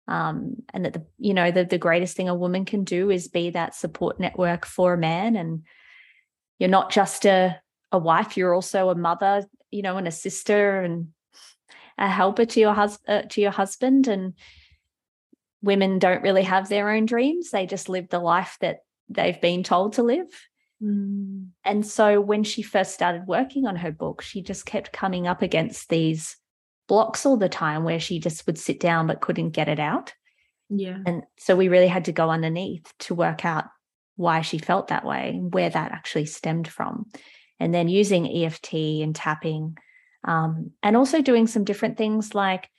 um, 0.07 0.55
and 0.73 0.85
that 0.85 0.93
the 0.93 1.05
you 1.17 1.33
know 1.33 1.51
the, 1.51 1.63
the 1.63 1.77
greatest 1.77 2.17
thing 2.17 2.27
a 2.27 2.35
woman 2.35 2.65
can 2.65 2.83
do 2.83 3.09
is 3.09 3.27
be 3.27 3.49
that 3.51 3.75
support 3.75 4.19
network 4.19 4.65
for 4.65 4.93
a 4.93 4.97
man 4.97 5.35
and 5.35 5.63
you're 6.59 6.69
not 6.69 6.91
just 6.91 7.25
a, 7.25 7.59
a 7.91 7.97
wife 7.97 8.35
you're 8.35 8.53
also 8.53 8.89
a 8.89 8.95
mother 8.95 9.45
you 9.69 9.81
know 9.81 9.97
and 9.97 10.07
a 10.07 10.11
sister 10.11 10.81
and 10.81 11.09
a 11.97 12.09
helper 12.09 12.45
to 12.45 12.59
your 12.59 12.73
husband 12.73 13.25
uh, 13.25 13.27
to 13.29 13.41
your 13.41 13.51
husband 13.51 14.07
and 14.07 14.33
women 15.61 15.99
don't 15.99 16.23
really 16.23 16.43
have 16.43 16.69
their 16.69 16.89
own 16.89 17.05
dreams 17.05 17.51
they 17.51 17.65
just 17.65 17.89
live 17.89 18.09
the 18.09 18.19
life 18.19 18.57
that 18.61 18.79
they've 19.09 19.41
been 19.41 19.63
told 19.63 19.93
to 19.93 20.03
live 20.03 20.27
Mm. 20.81 21.49
And 21.63 21.85
so 21.85 22.19
when 22.19 22.43
she 22.43 22.61
first 22.61 22.93
started 22.93 23.27
working 23.27 23.67
on 23.67 23.75
her 23.77 23.91
book, 23.91 24.21
she 24.21 24.41
just 24.41 24.65
kept 24.65 24.91
coming 24.91 25.27
up 25.27 25.41
against 25.41 25.89
these 25.89 26.37
blocks 26.87 27.25
all 27.25 27.37
the 27.37 27.49
time 27.49 27.83
where 27.83 27.99
she 27.99 28.19
just 28.19 28.45
would 28.47 28.57
sit 28.57 28.79
down 28.79 29.07
but 29.07 29.21
couldn't 29.21 29.51
get 29.51 29.69
it 29.69 29.79
out. 29.79 30.13
Yeah. 30.69 30.97
And 31.05 31.23
so 31.37 31.55
we 31.55 31.67
really 31.67 31.87
had 31.87 32.05
to 32.05 32.11
go 32.11 32.29
underneath 32.29 32.91
to 32.99 33.15
work 33.15 33.45
out 33.45 33.65
why 34.15 34.41
she 34.41 34.57
felt 34.57 34.87
that 34.87 35.05
way 35.05 35.29
and 35.29 35.53
where 35.53 35.69
that 35.69 35.91
actually 35.91 36.25
stemmed 36.25 36.67
from. 36.67 37.05
And 37.59 37.73
then 37.73 37.87
using 37.87 38.27
EFT 38.27 38.73
and 38.73 39.15
tapping, 39.15 39.77
um, 40.23 40.71
and 40.81 40.97
also 40.97 41.21
doing 41.21 41.45
some 41.45 41.63
different 41.63 41.97
things 41.97 42.33
like 42.33 42.69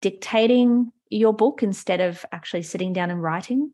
dictating 0.00 0.92
your 1.10 1.34
book 1.34 1.62
instead 1.62 2.00
of 2.00 2.24
actually 2.32 2.62
sitting 2.62 2.92
down 2.92 3.10
and 3.10 3.22
writing. 3.22 3.72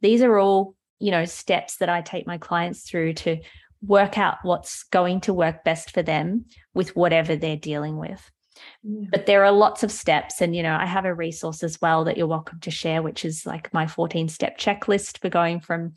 These 0.00 0.22
are 0.22 0.38
all 0.38 0.74
you 0.98 1.10
know 1.10 1.24
steps 1.24 1.76
that 1.76 1.88
i 1.88 2.00
take 2.00 2.26
my 2.26 2.38
clients 2.38 2.82
through 2.82 3.12
to 3.12 3.38
work 3.82 4.18
out 4.18 4.38
what's 4.42 4.82
going 4.84 5.20
to 5.20 5.32
work 5.32 5.64
best 5.64 5.92
for 5.92 6.02
them 6.02 6.44
with 6.74 6.94
whatever 6.96 7.36
they're 7.36 7.56
dealing 7.56 7.96
with 7.96 8.30
yeah. 8.82 9.06
but 9.10 9.26
there 9.26 9.44
are 9.44 9.52
lots 9.52 9.82
of 9.82 9.92
steps 9.92 10.40
and 10.40 10.54
you 10.54 10.62
know 10.62 10.74
i 10.74 10.86
have 10.86 11.04
a 11.04 11.14
resource 11.14 11.62
as 11.62 11.80
well 11.80 12.04
that 12.04 12.16
you're 12.16 12.26
welcome 12.26 12.58
to 12.60 12.70
share 12.70 13.02
which 13.02 13.24
is 13.24 13.46
like 13.46 13.72
my 13.72 13.86
14 13.86 14.28
step 14.28 14.58
checklist 14.58 15.18
for 15.18 15.28
going 15.28 15.60
from 15.60 15.94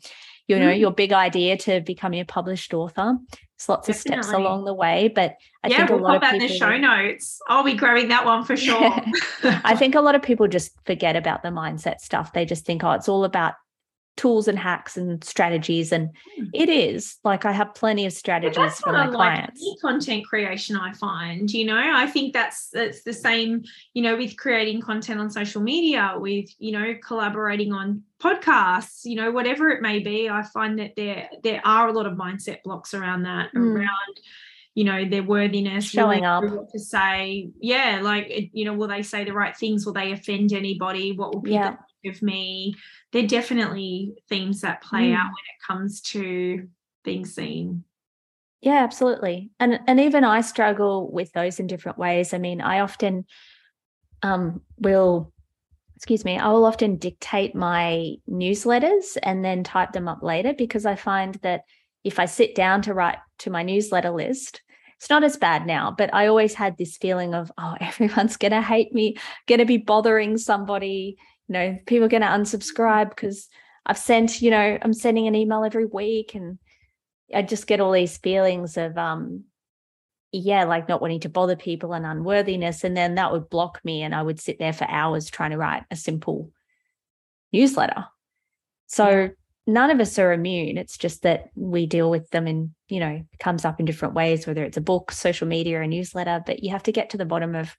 you 0.54 0.60
know 0.60 0.72
mm. 0.72 0.78
your 0.78 0.90
big 0.90 1.12
idea 1.12 1.56
to 1.56 1.80
becoming 1.80 2.20
a 2.20 2.24
published 2.24 2.72
author 2.74 3.16
there's 3.30 3.68
lots 3.68 3.86
Definitely. 3.86 4.18
of 4.18 4.24
steps 4.24 4.36
along 4.36 4.64
the 4.64 4.74
way 4.74 5.08
but 5.14 5.36
i 5.62 5.68
yeah, 5.68 5.78
think 5.78 5.90
we'll 5.90 6.00
a 6.00 6.02
lot 6.02 6.20
pop 6.20 6.22
of 6.22 6.30
people 6.30 6.46
in 6.46 6.52
the 6.52 6.58
show 6.58 6.76
notes 6.76 7.40
i'll 7.48 7.64
be 7.64 7.74
grabbing 7.74 8.08
that 8.08 8.24
one 8.24 8.44
for 8.44 8.56
sure 8.56 9.00
i 9.64 9.74
think 9.76 9.94
a 9.94 10.00
lot 10.00 10.14
of 10.14 10.22
people 10.22 10.48
just 10.48 10.72
forget 10.84 11.16
about 11.16 11.42
the 11.42 11.48
mindset 11.48 11.98
stuff 12.00 12.32
they 12.32 12.44
just 12.44 12.64
think 12.64 12.84
oh 12.84 12.92
it's 12.92 13.08
all 13.08 13.24
about 13.24 13.54
tools 14.16 14.46
and 14.46 14.58
hacks 14.58 14.96
and 14.96 15.24
strategies 15.24 15.92
and 15.92 16.10
hmm. 16.36 16.44
it 16.52 16.68
is. 16.68 17.16
Like 17.24 17.44
i 17.44 17.52
have 17.52 17.74
plenty 17.74 18.06
of 18.06 18.12
strategies 18.12 18.78
for 18.80 18.92
my 18.92 19.08
clients. 19.08 19.60
like 19.60 19.80
content 19.80 20.26
creation 20.26 20.76
i 20.76 20.92
find 20.92 21.50
you 21.50 21.64
know? 21.64 21.76
I 21.76 22.06
think 22.06 22.32
that's 22.32 22.68
that's 22.70 23.02
the 23.02 23.12
same 23.12 23.64
you 23.94 24.02
know 24.02 24.16
with 24.16 24.36
creating 24.36 24.80
content 24.80 25.20
on 25.20 25.30
social 25.30 25.62
media 25.62 26.14
with 26.16 26.48
you 26.58 26.72
know 26.72 26.94
collaborating 27.04 27.72
on 27.72 28.02
podcasts 28.20 29.00
you 29.04 29.16
know 29.16 29.30
whatever 29.30 29.70
it 29.70 29.82
may 29.82 29.98
be 29.98 30.28
i 30.28 30.42
find 30.42 30.78
that 30.78 30.94
there 30.96 31.28
there 31.42 31.60
are 31.64 31.88
a 31.88 31.92
lot 31.92 32.06
of 32.06 32.14
mindset 32.14 32.62
blocks 32.62 32.94
around 32.94 33.22
that 33.22 33.52
mm. 33.54 33.76
around 33.76 34.20
you 34.74 34.84
know 34.84 35.04
their 35.04 35.22
worthiness 35.22 35.84
showing 35.84 36.24
up. 36.24 36.44
to 36.70 36.78
say. 36.78 37.50
Yeah 37.60 38.00
like 38.02 38.50
you 38.52 38.64
know 38.64 38.74
will 38.74 38.88
they 38.88 39.02
say 39.02 39.24
the 39.24 39.32
right 39.32 39.56
things? 39.56 39.84
Will 39.84 39.92
they 39.92 40.12
offend 40.12 40.52
anybody? 40.52 41.12
What 41.12 41.34
will 41.34 41.42
people 41.42 41.58
yeah. 41.58 41.76
Of 42.06 42.22
me. 42.22 42.74
They're 43.12 43.26
definitely 43.26 44.14
themes 44.28 44.60
that 44.62 44.82
play 44.82 45.08
mm. 45.08 45.16
out 45.16 45.26
when 45.26 45.30
it 45.30 45.66
comes 45.66 46.00
to 46.12 46.68
being 47.04 47.26
seen. 47.26 47.84
Yeah 48.60 48.82
absolutely. 48.84 49.50
And 49.58 49.80
and 49.86 49.98
even 50.00 50.24
i 50.24 50.40
struggle 50.40 51.10
with 51.10 51.32
those 51.32 51.58
in 51.58 51.66
different 51.66 51.98
ways. 51.98 52.32
I 52.32 52.38
mean 52.38 52.60
i 52.60 52.80
often 52.80 53.24
um 54.22 54.62
will 54.78 55.32
excuse 56.02 56.24
me 56.24 56.36
i 56.36 56.48
will 56.48 56.64
often 56.64 56.96
dictate 56.96 57.54
my 57.54 58.14
newsletters 58.28 59.16
and 59.22 59.44
then 59.44 59.62
type 59.62 59.92
them 59.92 60.08
up 60.08 60.20
later 60.20 60.52
because 60.52 60.84
i 60.84 60.96
find 60.96 61.36
that 61.42 61.62
if 62.02 62.18
i 62.18 62.24
sit 62.24 62.56
down 62.56 62.82
to 62.82 62.92
write 62.92 63.18
to 63.38 63.50
my 63.50 63.62
newsletter 63.62 64.10
list 64.10 64.62
it's 64.96 65.08
not 65.08 65.22
as 65.22 65.36
bad 65.36 65.64
now 65.64 65.94
but 65.96 66.12
i 66.12 66.26
always 66.26 66.54
had 66.54 66.76
this 66.76 66.96
feeling 66.96 67.34
of 67.34 67.52
oh 67.56 67.76
everyone's 67.80 68.36
going 68.36 68.50
to 68.50 68.60
hate 68.60 68.92
me 68.92 69.16
going 69.46 69.60
to 69.60 69.64
be 69.64 69.76
bothering 69.76 70.36
somebody 70.36 71.16
you 71.52 71.58
know, 71.58 71.78
people 71.86 72.06
are 72.06 72.08
going 72.08 72.22
to 72.22 72.28
unsubscribe 72.28 73.10
because 73.10 73.48
I've 73.84 73.98
sent, 73.98 74.40
you 74.40 74.50
know, 74.50 74.78
I'm 74.80 74.94
sending 74.94 75.26
an 75.26 75.34
email 75.34 75.64
every 75.64 75.84
week 75.84 76.34
and 76.34 76.58
I 77.34 77.42
just 77.42 77.66
get 77.66 77.78
all 77.78 77.92
these 77.92 78.16
feelings 78.16 78.78
of 78.78 78.96
um 78.96 79.44
yeah, 80.34 80.64
like 80.64 80.88
not 80.88 81.02
wanting 81.02 81.20
to 81.20 81.28
bother 81.28 81.56
people 81.56 81.92
and 81.92 82.06
unworthiness. 82.06 82.84
And 82.84 82.96
then 82.96 83.16
that 83.16 83.32
would 83.32 83.50
block 83.50 83.80
me 83.84 84.00
and 84.00 84.14
I 84.14 84.22
would 84.22 84.40
sit 84.40 84.58
there 84.58 84.72
for 84.72 84.88
hours 84.88 85.28
trying 85.28 85.50
to 85.50 85.58
write 85.58 85.82
a 85.90 85.96
simple 85.96 86.50
newsletter. 87.52 88.06
So 88.86 89.28
none 89.66 89.90
of 89.90 90.00
us 90.00 90.18
are 90.18 90.32
immune. 90.32 90.78
It's 90.78 90.96
just 90.96 91.20
that 91.24 91.50
we 91.54 91.84
deal 91.84 92.10
with 92.10 92.30
them 92.30 92.46
and, 92.46 92.70
you 92.88 92.98
know, 92.98 93.26
comes 93.40 93.66
up 93.66 93.78
in 93.78 93.84
different 93.84 94.14
ways, 94.14 94.46
whether 94.46 94.64
it's 94.64 94.78
a 94.78 94.80
book, 94.80 95.12
social 95.12 95.46
media, 95.46 95.82
a 95.82 95.86
newsletter. 95.86 96.42
But 96.46 96.62
you 96.62 96.70
have 96.70 96.84
to 96.84 96.92
get 96.92 97.10
to 97.10 97.18
the 97.18 97.26
bottom 97.26 97.54
of, 97.54 97.76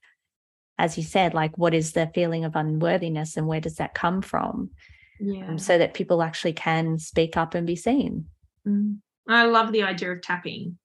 as 0.77 0.97
you 0.97 1.03
said, 1.03 1.33
like 1.33 1.57
what 1.57 1.73
is 1.73 1.93
the 1.93 2.11
feeling 2.13 2.45
of 2.45 2.55
unworthiness 2.55 3.37
and 3.37 3.47
where 3.47 3.61
does 3.61 3.75
that 3.75 3.93
come 3.93 4.21
from? 4.21 4.71
Um, 5.21 5.27
yeah. 5.27 5.47
Um, 5.47 5.57
so 5.59 5.77
that 5.77 5.93
people 5.93 6.21
actually 6.21 6.53
can 6.53 6.99
speak 6.99 7.37
up 7.37 7.53
and 7.53 7.67
be 7.67 7.75
seen. 7.75 8.25
Mm. 8.67 8.97
I 9.27 9.43
love 9.43 9.71
the 9.71 9.83
idea 9.83 10.11
of 10.11 10.21
tapping, 10.21 10.77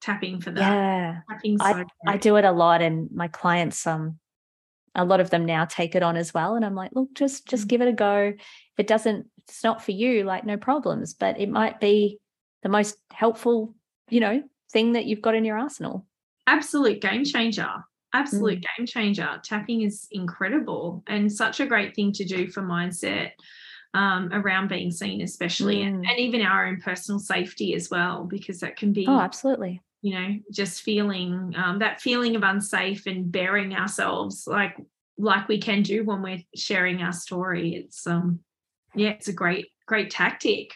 tapping 0.00 0.40
for 0.40 0.50
that. 0.50 0.60
Yeah. 0.60 1.20
Tapping 1.30 1.60
I, 1.60 1.72
great. 1.74 1.86
I 2.06 2.16
do 2.16 2.36
it 2.36 2.44
a 2.44 2.52
lot 2.52 2.82
and 2.82 3.10
my 3.12 3.28
clients 3.28 3.86
um 3.86 4.18
a 4.94 5.04
lot 5.04 5.20
of 5.20 5.30
them 5.30 5.44
now 5.44 5.64
take 5.64 5.94
it 5.94 6.02
on 6.04 6.16
as 6.16 6.32
well 6.32 6.54
and 6.54 6.64
i'm 6.64 6.76
like 6.76 6.92
look 6.94 7.12
just 7.14 7.46
just 7.48 7.64
Mm. 7.64 7.68
give 7.68 7.80
it 7.82 7.88
a 7.88 7.92
go 7.92 8.18
if 8.28 8.78
it 8.78 8.86
doesn't 8.86 9.26
if 9.38 9.44
it's 9.48 9.64
not 9.64 9.82
for 9.82 9.90
you 9.90 10.22
like 10.24 10.44
no 10.44 10.56
problems 10.56 11.14
but 11.14 11.40
it 11.40 11.48
might 11.48 11.80
be 11.80 12.18
the 12.62 12.68
most 12.68 12.96
helpful 13.12 13.74
you 14.08 14.20
know 14.20 14.42
thing 14.72 14.92
that 14.92 15.04
you've 15.04 15.20
got 15.22 15.34
in 15.34 15.44
your 15.44 15.58
arsenal 15.58 16.06
absolute 16.46 17.00
game 17.00 17.24
changer 17.24 17.68
absolute 18.14 18.60
Mm. 18.62 18.66
game 18.76 18.86
changer. 18.86 19.40
Tapping 19.44 19.82
is 19.82 20.06
incredible 20.10 21.02
and 21.06 21.30
such 21.30 21.60
a 21.60 21.66
great 21.66 21.94
thing 21.94 22.12
to 22.12 22.24
do 22.24 22.48
for 22.48 22.62
mindset 22.62 23.32
um, 23.92 24.30
around 24.32 24.68
being 24.68 24.90
seen 24.90 25.20
especially 25.20 25.82
and, 25.82 26.04
Mm. 26.04 26.08
and 26.10 26.18
even 26.18 26.40
our 26.42 26.66
own 26.66 26.80
personal 26.80 27.18
safety 27.20 27.74
as 27.74 27.90
well 27.90 28.24
because 28.24 28.58
that 28.60 28.76
can 28.76 28.92
be 28.92 29.06
oh 29.06 29.20
absolutely. 29.20 29.80
you 30.02 30.14
know 30.14 30.28
just 30.50 30.82
feeling 30.82 31.54
um, 31.56 31.78
that 31.78 32.00
feeling 32.00 32.34
of 32.34 32.42
unsafe 32.42 33.06
and 33.06 33.30
bearing 33.30 33.72
ourselves 33.74 34.46
like 34.48 34.76
like 35.16 35.46
we 35.46 35.58
can 35.58 35.82
do 35.82 36.02
when 36.04 36.22
we're 36.22 36.42
sharing 36.56 37.02
our 37.02 37.12
story. 37.12 37.76
It's 37.76 38.04
um 38.06 38.40
yeah 38.96 39.10
it's 39.10 39.28
a 39.28 39.32
great 39.32 39.66
great 39.86 40.10
tactic. 40.10 40.72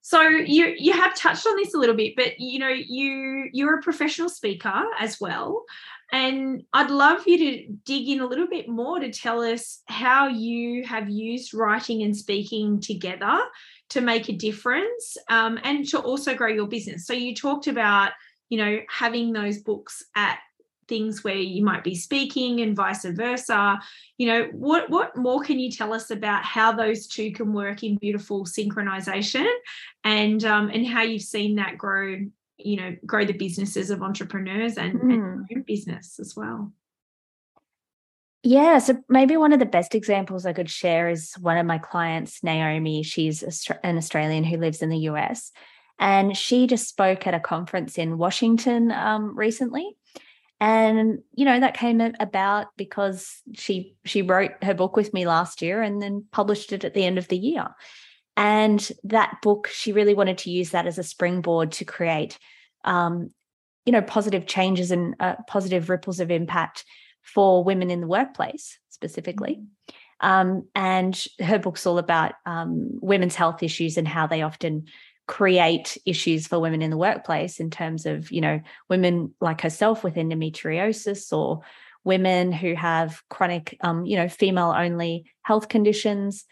So 0.00 0.22
you 0.22 0.74
you 0.78 0.92
have 0.92 1.14
touched 1.16 1.44
on 1.46 1.56
this 1.56 1.74
a 1.74 1.78
little 1.78 1.96
bit 1.96 2.14
but 2.16 2.38
you 2.38 2.60
know 2.60 2.68
you 2.68 3.50
you're 3.52 3.78
a 3.78 3.82
professional 3.82 4.28
speaker 4.28 4.84
as 5.00 5.20
well 5.20 5.64
and 6.12 6.62
I'd 6.72 6.90
love 6.90 7.26
you 7.26 7.38
to 7.38 7.72
dig 7.84 8.08
in 8.08 8.20
a 8.20 8.26
little 8.26 8.46
bit 8.46 8.68
more 8.68 8.98
to 8.98 9.12
tell 9.12 9.40
us 9.40 9.82
how 9.86 10.28
you 10.28 10.84
have 10.84 11.08
used 11.08 11.52
writing 11.52 12.02
and 12.02 12.16
speaking 12.16 12.80
together 12.80 13.38
to 13.90 14.00
make 14.00 14.28
a 14.28 14.32
difference 14.32 15.16
um, 15.28 15.58
and 15.64 15.86
to 15.88 15.98
also 15.98 16.34
grow 16.34 16.48
your 16.48 16.66
business. 16.66 17.06
So 17.06 17.12
you 17.12 17.34
talked 17.34 17.66
about, 17.66 18.12
you 18.48 18.58
know, 18.58 18.80
having 18.88 19.32
those 19.32 19.58
books 19.58 20.02
at 20.16 20.38
things 20.88 21.22
where 21.22 21.36
you 21.36 21.62
might 21.62 21.84
be 21.84 21.94
speaking 21.94 22.60
and 22.60 22.74
vice 22.74 23.04
versa. 23.04 23.78
You 24.16 24.28
know, 24.28 24.48
what 24.52 24.88
what 24.88 25.16
more 25.16 25.42
can 25.42 25.58
you 25.58 25.70
tell 25.70 25.92
us 25.92 26.10
about 26.10 26.44
how 26.44 26.72
those 26.72 27.06
two 27.06 27.32
can 27.32 27.52
work 27.52 27.82
in 27.82 27.96
beautiful 27.96 28.46
synchronization 28.46 29.50
and 30.04 30.42
um, 30.44 30.70
and 30.70 30.86
how 30.86 31.02
you've 31.02 31.22
seen 31.22 31.56
that 31.56 31.76
grow 31.76 32.20
you 32.58 32.76
know 32.76 32.96
grow 33.06 33.24
the 33.24 33.32
businesses 33.32 33.90
of 33.90 34.02
entrepreneurs 34.02 34.76
and, 34.76 35.00
and 35.00 35.46
your 35.48 35.58
own 35.58 35.64
business 35.66 36.18
as 36.20 36.34
well 36.36 36.72
Yeah, 38.44 38.78
so 38.78 39.02
maybe 39.08 39.36
one 39.36 39.52
of 39.52 39.58
the 39.58 39.66
best 39.66 39.94
examples 39.94 40.46
I 40.46 40.52
could 40.52 40.70
share 40.70 41.08
is 41.08 41.34
one 41.40 41.58
of 41.58 41.66
my 41.66 41.78
clients, 41.78 42.44
Naomi. 42.44 43.02
She's 43.02 43.42
an 43.82 43.96
Australian 43.96 44.44
who 44.44 44.58
lives 44.58 44.80
in 44.80 44.90
the 44.90 45.08
US, 45.10 45.50
and 45.98 46.36
she 46.36 46.66
just 46.66 46.88
spoke 46.88 47.26
at 47.26 47.34
a 47.34 47.40
conference 47.40 47.98
in 47.98 48.18
Washington 48.18 48.92
um, 48.92 49.36
recently. 49.36 49.96
And 50.60 51.20
you 51.34 51.44
know 51.44 51.60
that 51.60 51.76
came 51.76 52.00
about 52.00 52.68
because 52.76 53.42
she 53.54 53.96
she 54.04 54.22
wrote 54.22 54.52
her 54.62 54.74
book 54.74 54.96
with 54.96 55.14
me 55.14 55.26
last 55.26 55.62
year 55.62 55.82
and 55.82 56.00
then 56.02 56.24
published 56.32 56.72
it 56.72 56.84
at 56.84 56.94
the 56.94 57.04
end 57.04 57.18
of 57.18 57.28
the 57.28 57.38
year. 57.38 57.68
And 58.38 58.92
that 59.02 59.38
book, 59.42 59.66
she 59.66 59.92
really 59.92 60.14
wanted 60.14 60.38
to 60.38 60.50
use 60.50 60.70
that 60.70 60.86
as 60.86 60.96
a 60.96 61.02
springboard 61.02 61.72
to 61.72 61.84
create, 61.84 62.38
um, 62.84 63.30
you 63.84 63.92
know, 63.92 64.00
positive 64.00 64.46
changes 64.46 64.92
and 64.92 65.16
uh, 65.18 65.34
positive 65.48 65.90
ripples 65.90 66.20
of 66.20 66.30
impact 66.30 66.84
for 67.22 67.64
women 67.64 67.90
in 67.90 68.00
the 68.00 68.06
workplace 68.06 68.78
specifically. 68.90 69.60
Um, 70.20 70.68
and 70.76 71.20
her 71.40 71.58
book's 71.58 71.84
all 71.84 71.98
about 71.98 72.34
um, 72.46 72.90
women's 73.02 73.34
health 73.34 73.60
issues 73.62 73.96
and 73.96 74.06
how 74.06 74.28
they 74.28 74.42
often 74.42 74.84
create 75.26 75.98
issues 76.06 76.46
for 76.46 76.60
women 76.60 76.80
in 76.80 76.90
the 76.90 76.96
workplace 76.96 77.58
in 77.58 77.70
terms 77.70 78.06
of, 78.06 78.30
you 78.30 78.40
know, 78.40 78.60
women 78.88 79.34
like 79.40 79.60
herself 79.62 80.04
with 80.04 80.14
endometriosis 80.14 81.32
or 81.32 81.62
women 82.04 82.52
who 82.52 82.74
have 82.74 83.20
chronic, 83.30 83.76
um, 83.80 84.06
you 84.06 84.16
know, 84.16 84.28
female 84.28 84.72
only 84.76 85.24
health 85.42 85.68
conditions. 85.68 86.46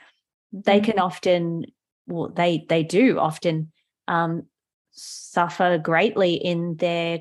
They 0.52 0.80
can 0.80 0.98
often, 0.98 1.66
well, 2.06 2.28
they 2.28 2.64
they 2.68 2.82
do 2.82 3.18
often 3.18 3.72
um, 4.08 4.44
suffer 4.92 5.78
greatly 5.78 6.34
in 6.34 6.76
their 6.76 7.20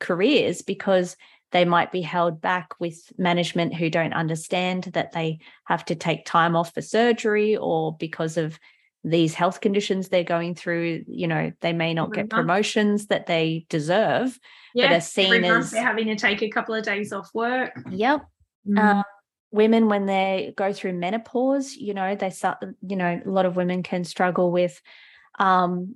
careers 0.00 0.62
because 0.62 1.16
they 1.52 1.64
might 1.64 1.92
be 1.92 2.02
held 2.02 2.40
back 2.40 2.74
with 2.80 3.12
management 3.16 3.74
who 3.74 3.88
don't 3.88 4.12
understand 4.12 4.84
that 4.94 5.12
they 5.12 5.38
have 5.64 5.84
to 5.86 5.94
take 5.94 6.24
time 6.26 6.56
off 6.56 6.74
for 6.74 6.82
surgery 6.82 7.56
or 7.56 7.96
because 7.96 8.36
of 8.36 8.58
these 9.04 9.34
health 9.34 9.60
conditions 9.60 10.08
they're 10.08 10.24
going 10.24 10.54
through 10.54 11.04
you 11.06 11.26
know 11.28 11.52
they 11.60 11.72
may 11.74 11.92
not 11.92 12.08
Every 12.08 12.16
get 12.22 12.32
month. 12.32 12.40
promotions 12.40 13.06
that 13.08 13.26
they 13.26 13.66
deserve 13.68 14.38
yeah 14.74 14.96
are 14.96 15.00
seen 15.00 15.44
as- 15.44 15.70
they're 15.72 15.82
having 15.84 16.06
to 16.06 16.16
take 16.16 16.42
a 16.42 16.48
couple 16.48 16.74
of 16.74 16.82
days 16.84 17.12
off 17.12 17.28
work 17.34 17.72
yep 17.90 18.22
Mm. 18.66 18.78
um, 18.78 19.04
women 19.54 19.88
when 19.88 20.06
they 20.06 20.52
go 20.56 20.72
through 20.72 20.92
menopause 20.92 21.76
you 21.76 21.94
know 21.94 22.16
they 22.16 22.30
start 22.30 22.58
you 22.86 22.96
know 22.96 23.20
a 23.24 23.30
lot 23.30 23.46
of 23.46 23.56
women 23.56 23.82
can 23.82 24.02
struggle 24.02 24.50
with 24.50 24.80
um 25.38 25.94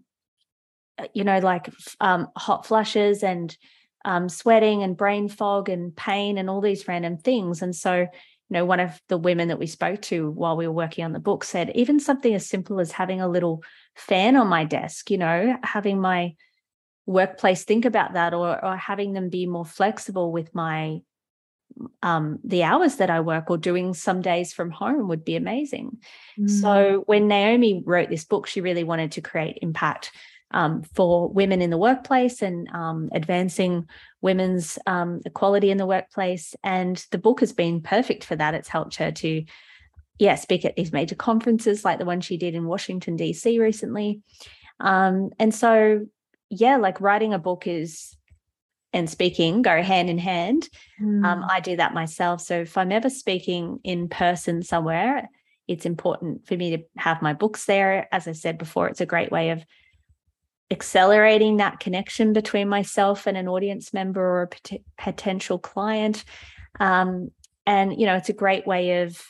uh, 0.98 1.06
you 1.12 1.24
know 1.24 1.38
like 1.38 1.68
um 2.00 2.28
hot 2.36 2.66
flushes 2.66 3.22
and 3.22 3.56
um 4.04 4.28
sweating 4.28 4.82
and 4.82 4.96
brain 4.96 5.28
fog 5.28 5.68
and 5.68 5.94
pain 5.96 6.38
and 6.38 6.48
all 6.48 6.60
these 6.60 6.86
random 6.86 7.18
things. 7.18 7.62
And 7.62 7.74
so 7.74 7.96
you 7.96 8.08
know 8.50 8.64
one 8.64 8.80
of 8.80 9.00
the 9.08 9.18
women 9.18 9.48
that 9.48 9.58
we 9.58 9.66
spoke 9.66 10.00
to 10.02 10.30
while 10.30 10.56
we 10.56 10.66
were 10.66 10.72
working 10.72 11.04
on 11.04 11.12
the 11.12 11.18
book 11.18 11.44
said 11.44 11.72
even 11.74 12.00
something 12.00 12.34
as 12.34 12.48
simple 12.48 12.80
as 12.80 12.92
having 12.92 13.20
a 13.20 13.28
little 13.28 13.62
fan 13.94 14.36
on 14.36 14.46
my 14.46 14.64
desk 14.64 15.10
you 15.10 15.18
know 15.18 15.56
having 15.62 16.00
my 16.00 16.34
workplace 17.06 17.64
think 17.64 17.84
about 17.84 18.14
that 18.14 18.32
or 18.32 18.64
or 18.64 18.76
having 18.76 19.12
them 19.12 19.28
be 19.28 19.46
more 19.46 19.66
flexible 19.66 20.32
with 20.32 20.54
my 20.54 21.00
um, 22.02 22.38
the 22.44 22.62
hours 22.62 22.96
that 22.96 23.10
I 23.10 23.20
work 23.20 23.50
or 23.50 23.58
doing 23.58 23.94
some 23.94 24.22
days 24.22 24.52
from 24.52 24.70
home 24.70 25.08
would 25.08 25.24
be 25.24 25.36
amazing. 25.36 25.98
Mm. 26.38 26.50
So 26.50 27.02
when 27.06 27.28
Naomi 27.28 27.82
wrote 27.84 28.08
this 28.08 28.24
book, 28.24 28.46
she 28.46 28.60
really 28.60 28.84
wanted 28.84 29.12
to 29.12 29.20
create 29.20 29.58
impact 29.62 30.10
um, 30.50 30.82
for 30.94 31.28
women 31.28 31.60
in 31.60 31.70
the 31.70 31.78
workplace 31.78 32.42
and 32.42 32.68
um, 32.70 33.10
advancing 33.12 33.86
women's 34.22 34.78
um, 34.86 35.20
equality 35.26 35.70
in 35.70 35.78
the 35.78 35.86
workplace. 35.86 36.54
And 36.64 37.04
the 37.10 37.18
book 37.18 37.40
has 37.40 37.52
been 37.52 37.82
perfect 37.82 38.24
for 38.24 38.36
that. 38.36 38.54
It's 38.54 38.68
helped 38.68 38.96
her 38.96 39.12
to, 39.12 39.44
yeah, 40.18 40.34
speak 40.36 40.64
at 40.64 40.76
these 40.76 40.92
major 40.92 41.14
conferences 41.14 41.84
like 41.84 41.98
the 41.98 42.06
one 42.06 42.20
she 42.20 42.38
did 42.38 42.54
in 42.54 42.66
Washington, 42.66 43.16
D.C. 43.16 43.60
recently. 43.60 44.22
Um, 44.80 45.30
and 45.38 45.54
so, 45.54 46.06
yeah, 46.50 46.76
like 46.76 47.00
writing 47.00 47.34
a 47.34 47.38
book 47.38 47.66
is 47.66 48.16
and 48.92 49.08
speaking 49.08 49.62
go 49.62 49.82
hand 49.82 50.08
in 50.08 50.18
hand 50.18 50.68
um, 51.00 51.22
Mm. 51.22 51.46
I 51.50 51.60
do 51.60 51.76
that 51.76 51.94
myself. 51.94 52.40
So 52.40 52.60
if 52.60 52.76
I'm 52.76 52.92
ever 52.92 53.10
speaking 53.10 53.78
in 53.84 54.08
person 54.08 54.62
somewhere, 54.62 55.28
it's 55.68 55.86
important 55.86 56.46
for 56.46 56.56
me 56.56 56.76
to 56.76 56.82
have 56.96 57.22
my 57.22 57.34
books 57.34 57.66
there. 57.66 58.08
As 58.10 58.26
I 58.26 58.32
said 58.32 58.58
before, 58.58 58.88
it's 58.88 59.00
a 59.00 59.06
great 59.06 59.30
way 59.30 59.50
of 59.50 59.64
accelerating 60.70 61.58
that 61.58 61.80
connection 61.80 62.32
between 62.32 62.68
myself 62.68 63.26
and 63.26 63.36
an 63.36 63.48
audience 63.48 63.94
member 63.94 64.20
or 64.20 64.42
a 64.42 64.48
pot- 64.48 64.80
potential 64.98 65.58
client. 65.58 66.24
Um, 66.80 67.30
and, 67.66 67.98
you 67.98 68.06
know, 68.06 68.16
it's 68.16 68.28
a 68.30 68.34
great 68.34 68.66
way 68.66 69.02
of 69.02 69.22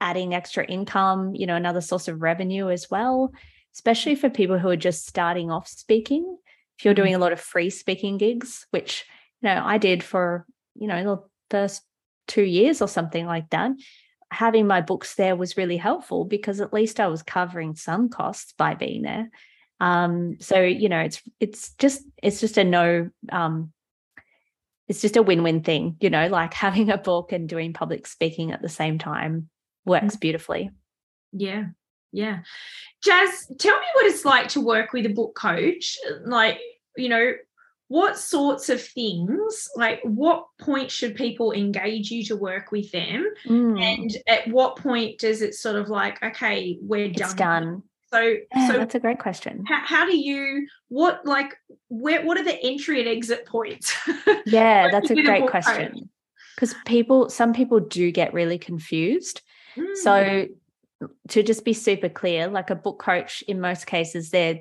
adding 0.00 0.34
extra 0.34 0.64
income, 0.64 1.34
you 1.34 1.46
know, 1.46 1.56
another 1.56 1.80
source 1.80 2.08
of 2.08 2.22
revenue 2.22 2.70
as 2.70 2.90
well, 2.90 3.32
especially 3.74 4.14
for 4.14 4.30
people 4.30 4.58
who 4.58 4.68
are 4.68 4.76
just 4.76 5.06
starting 5.06 5.50
off 5.50 5.68
speaking. 5.68 6.38
If 6.78 6.84
you're 6.84 6.94
doing 6.94 7.14
a 7.14 7.18
lot 7.18 7.32
of 7.32 7.40
free 7.40 7.70
speaking 7.70 8.18
gigs, 8.18 8.66
which, 8.70 9.04
you 9.40 9.48
know, 9.48 9.62
I 9.64 9.78
did 9.78 10.02
for 10.02 10.46
you 10.78 10.86
know, 10.86 11.02
the 11.02 11.22
first 11.50 11.82
two 12.26 12.42
years 12.42 12.82
or 12.82 12.88
something 12.88 13.26
like 13.26 13.50
that, 13.50 13.72
having 14.30 14.66
my 14.66 14.80
books 14.80 15.14
there 15.14 15.36
was 15.36 15.56
really 15.56 15.76
helpful 15.76 16.24
because 16.24 16.60
at 16.60 16.72
least 16.72 17.00
I 17.00 17.06
was 17.06 17.22
covering 17.22 17.76
some 17.76 18.08
costs 18.08 18.52
by 18.56 18.74
being 18.74 19.02
there. 19.02 19.30
Um, 19.78 20.36
so 20.40 20.60
you 20.60 20.88
know, 20.88 21.00
it's 21.00 21.22
it's 21.38 21.74
just 21.74 22.02
it's 22.22 22.40
just 22.40 22.56
a 22.56 22.64
no 22.64 23.10
um 23.30 23.72
it's 24.88 25.02
just 25.02 25.16
a 25.16 25.22
win-win 25.22 25.62
thing, 25.62 25.96
you 26.00 26.10
know, 26.10 26.28
like 26.28 26.54
having 26.66 26.90
a 26.90 26.98
book 26.98 27.32
and 27.32 27.48
doing 27.48 27.72
public 27.72 28.06
speaking 28.06 28.52
at 28.52 28.62
the 28.62 28.68
same 28.68 28.98
time 28.98 29.48
works 29.84 30.16
beautifully. 30.16 30.70
yeah 31.32 31.66
Yeah. 32.16 32.38
Jaz, 33.04 33.28
tell 33.58 33.78
me 33.78 33.86
what 33.94 34.06
it's 34.06 34.24
like 34.24 34.48
to 34.48 34.60
work 34.60 34.92
with 34.94 35.04
a 35.04 35.10
book 35.10 35.34
coach. 35.34 35.98
Like, 36.24 36.58
you 36.96 37.10
know, 37.10 37.34
what 37.88 38.18
sorts 38.18 38.68
of 38.70 38.82
things, 38.82 39.68
like 39.76 40.00
what 40.02 40.46
point 40.58 40.90
should 40.90 41.14
people 41.14 41.52
engage 41.52 42.10
you 42.10 42.24
to 42.24 42.36
work 42.36 42.72
with 42.72 42.90
them? 42.90 43.28
Mm. 43.46 43.80
And 43.80 44.16
at 44.26 44.48
what 44.48 44.76
point 44.76 45.18
does 45.18 45.42
it 45.42 45.54
sort 45.54 45.76
of 45.76 45.88
like, 45.88 46.20
okay, 46.22 46.78
we're 46.80 47.04
it's 47.06 47.34
done? 47.34 47.36
done. 47.36 47.82
So, 48.10 48.36
Yeah, 48.54 48.66
so 48.68 48.72
that's 48.78 48.94
a 48.94 49.00
great 49.00 49.18
question. 49.18 49.64
how, 49.66 49.82
how 49.84 50.06
do 50.06 50.16
you 50.16 50.66
what 50.88 51.26
like 51.26 51.54
where 51.88 52.24
what 52.24 52.38
are 52.38 52.44
the 52.44 52.58
entry 52.62 53.00
and 53.00 53.08
exit 53.08 53.44
points? 53.46 53.94
Yeah, 54.46 54.88
that's 54.90 55.10
a 55.10 55.14
great 55.22 55.46
question. 55.48 56.08
Because 56.54 56.74
people, 56.86 57.28
some 57.28 57.52
people 57.52 57.80
do 57.80 58.10
get 58.10 58.32
really 58.32 58.58
confused. 58.58 59.42
Mm, 59.76 59.96
So 59.96 60.46
to 61.28 61.42
just 61.42 61.64
be 61.64 61.72
super 61.72 62.08
clear, 62.08 62.48
like 62.48 62.70
a 62.70 62.74
book 62.74 62.98
coach, 63.00 63.42
in 63.46 63.60
most 63.60 63.86
cases, 63.86 64.30
they're 64.30 64.60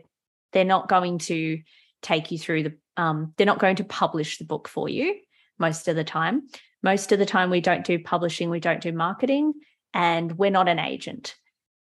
they're 0.51 0.65
not 0.65 0.89
going 0.89 1.17
to 1.17 1.59
take 2.01 2.31
you 2.31 2.37
through 2.37 2.63
the 2.63 2.77
um, 2.97 3.33
they're 3.37 3.45
not 3.45 3.59
going 3.59 3.77
to 3.77 3.83
publish 3.83 4.37
the 4.37 4.45
book 4.45 4.67
for 4.67 4.87
you 4.89 5.15
most 5.59 5.87
of 5.87 5.95
the 5.95 6.03
time. 6.03 6.47
Most 6.83 7.11
of 7.11 7.19
the 7.19 7.25
time, 7.25 7.49
we 7.49 7.61
don't 7.61 7.85
do 7.85 7.99
publishing, 7.99 8.49
we 8.49 8.59
don't 8.59 8.81
do 8.81 8.91
marketing, 8.91 9.53
and 9.93 10.37
we're 10.37 10.51
not 10.51 10.67
an 10.69 10.79
agent. 10.79 11.35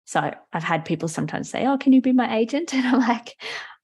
So 0.05 0.33
I've 0.53 0.63
had 0.63 0.85
people 0.85 1.07
sometimes 1.07 1.49
say, 1.49 1.65
"Oh, 1.65 1.77
can 1.77 1.93
you 1.93 2.01
be 2.01 2.13
my 2.13 2.37
agent?" 2.37 2.73
And 2.73 2.85
I'm 2.87 2.99
like, 2.99 3.35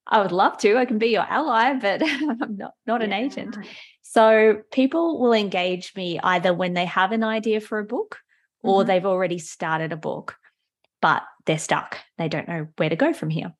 "I 0.07 0.21
would 0.21 0.31
love 0.31 0.57
to. 0.59 0.77
I 0.77 0.85
can 0.85 0.97
be 0.97 1.07
your 1.07 1.27
ally, 1.29 1.73
but 1.73 2.01
I'm 2.05 2.57
not 2.57 2.73
not 2.85 3.01
an 3.01 3.13
agent." 3.13 3.57
So 4.01 4.61
people 4.71 5.19
will 5.19 5.33
engage 5.33 5.93
me 5.95 6.19
either 6.23 6.53
when 6.53 6.73
they 6.73 6.85
have 6.85 7.11
an 7.11 7.23
idea 7.23 7.59
for 7.59 7.79
a 7.79 7.83
book 7.85 8.19
or 8.61 8.83
Mhm. 8.83 8.87
they've 8.87 9.05
already 9.05 9.39
started 9.39 9.91
a 9.91 9.97
book, 9.97 10.37
but 11.03 11.23
they're 11.45 11.59
stuck. 11.59 11.97
They 12.17 12.29
don't 12.29 12.47
know 12.47 12.67
where 12.77 12.87
to 12.87 12.95
go 12.95 13.11
from 13.11 13.29
here. 13.29 13.53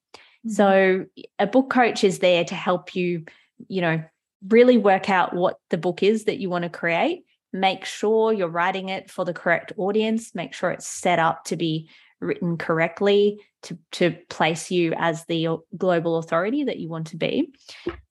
Mhm. 0.48 0.52
So 0.52 1.06
a 1.40 1.46
book 1.46 1.70
coach 1.70 2.06
is 2.06 2.20
there 2.20 2.46
to 2.46 2.56
help 2.56 2.96
you, 2.96 3.26
you 3.68 3.82
know, 3.82 4.02
really 4.48 4.78
work 4.78 5.10
out 5.10 5.34
what 5.34 5.58
the 5.70 5.78
book 5.78 6.02
is 6.04 6.24
that 6.24 6.40
you 6.40 6.50
want 6.50 6.64
to 6.64 6.70
create. 6.70 7.26
Make 7.52 7.84
sure 7.84 8.32
you're 8.32 8.48
writing 8.48 8.88
it 8.88 9.12
for 9.12 9.26
the 9.26 9.34
correct 9.34 9.74
audience. 9.76 10.34
Make 10.34 10.54
sure 10.54 10.72
it's 10.72 10.88
set 10.88 11.20
up 11.20 11.44
to 11.46 11.58
be 11.58 11.90
written 12.22 12.58
correctly 12.58 13.42
to, 13.64 13.78
to 13.92 14.12
place 14.30 14.72
you 14.72 14.94
as 14.96 15.26
the 15.26 15.50
global 15.76 16.18
authority 16.20 16.64
that 16.64 16.80
you 16.80 16.88
want 16.88 17.08
to 17.08 17.18
be. 17.18 17.52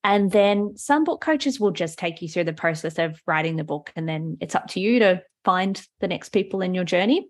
And 0.04 0.30
then 0.30 0.76
some 0.76 1.04
book 1.04 1.22
coaches 1.22 1.58
will 1.58 1.70
just 1.70 1.98
take 1.98 2.20
you 2.20 2.28
through 2.28 2.44
the 2.44 2.52
process 2.52 2.98
of 2.98 3.18
writing 3.26 3.56
the 3.56 3.64
book. 3.64 3.92
And 3.96 4.06
then 4.06 4.36
it's 4.42 4.54
up 4.54 4.68
to 4.68 4.80
you 4.80 4.98
to 4.98 5.22
find 5.42 5.82
the 6.00 6.08
next 6.08 6.28
people 6.28 6.60
in 6.60 6.74
your 6.74 6.84
journey. 6.84 7.28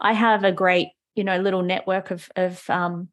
I 0.00 0.12
have 0.12 0.44
a 0.44 0.52
great, 0.52 0.88
you 1.18 1.24
know, 1.24 1.36
little 1.38 1.62
network 1.62 2.12
of, 2.12 2.30
of 2.36 2.70
um, 2.70 3.08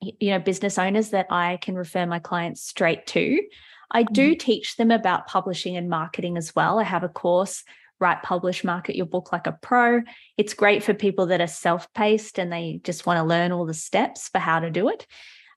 you 0.00 0.30
know, 0.30 0.38
business 0.38 0.78
owners 0.78 1.10
that 1.10 1.26
I 1.28 1.58
can 1.60 1.74
refer 1.74 2.06
my 2.06 2.20
clients 2.20 2.62
straight 2.62 3.04
to. 3.08 3.42
I 3.90 4.04
do 4.04 4.36
teach 4.36 4.76
them 4.76 4.92
about 4.92 5.26
publishing 5.26 5.76
and 5.76 5.90
marketing 5.90 6.36
as 6.36 6.54
well. 6.54 6.78
I 6.78 6.84
have 6.84 7.02
a 7.02 7.08
course, 7.08 7.64
Write, 7.98 8.22
Publish, 8.22 8.62
Market 8.62 8.94
Your 8.94 9.06
Book 9.06 9.32
Like 9.32 9.48
a 9.48 9.58
Pro. 9.60 10.02
It's 10.38 10.54
great 10.54 10.84
for 10.84 10.94
people 10.94 11.26
that 11.26 11.40
are 11.40 11.48
self 11.48 11.92
paced 11.94 12.38
and 12.38 12.52
they 12.52 12.80
just 12.84 13.06
want 13.06 13.18
to 13.18 13.24
learn 13.24 13.50
all 13.50 13.66
the 13.66 13.74
steps 13.74 14.28
for 14.28 14.38
how 14.38 14.60
to 14.60 14.70
do 14.70 14.88
it. 14.88 15.04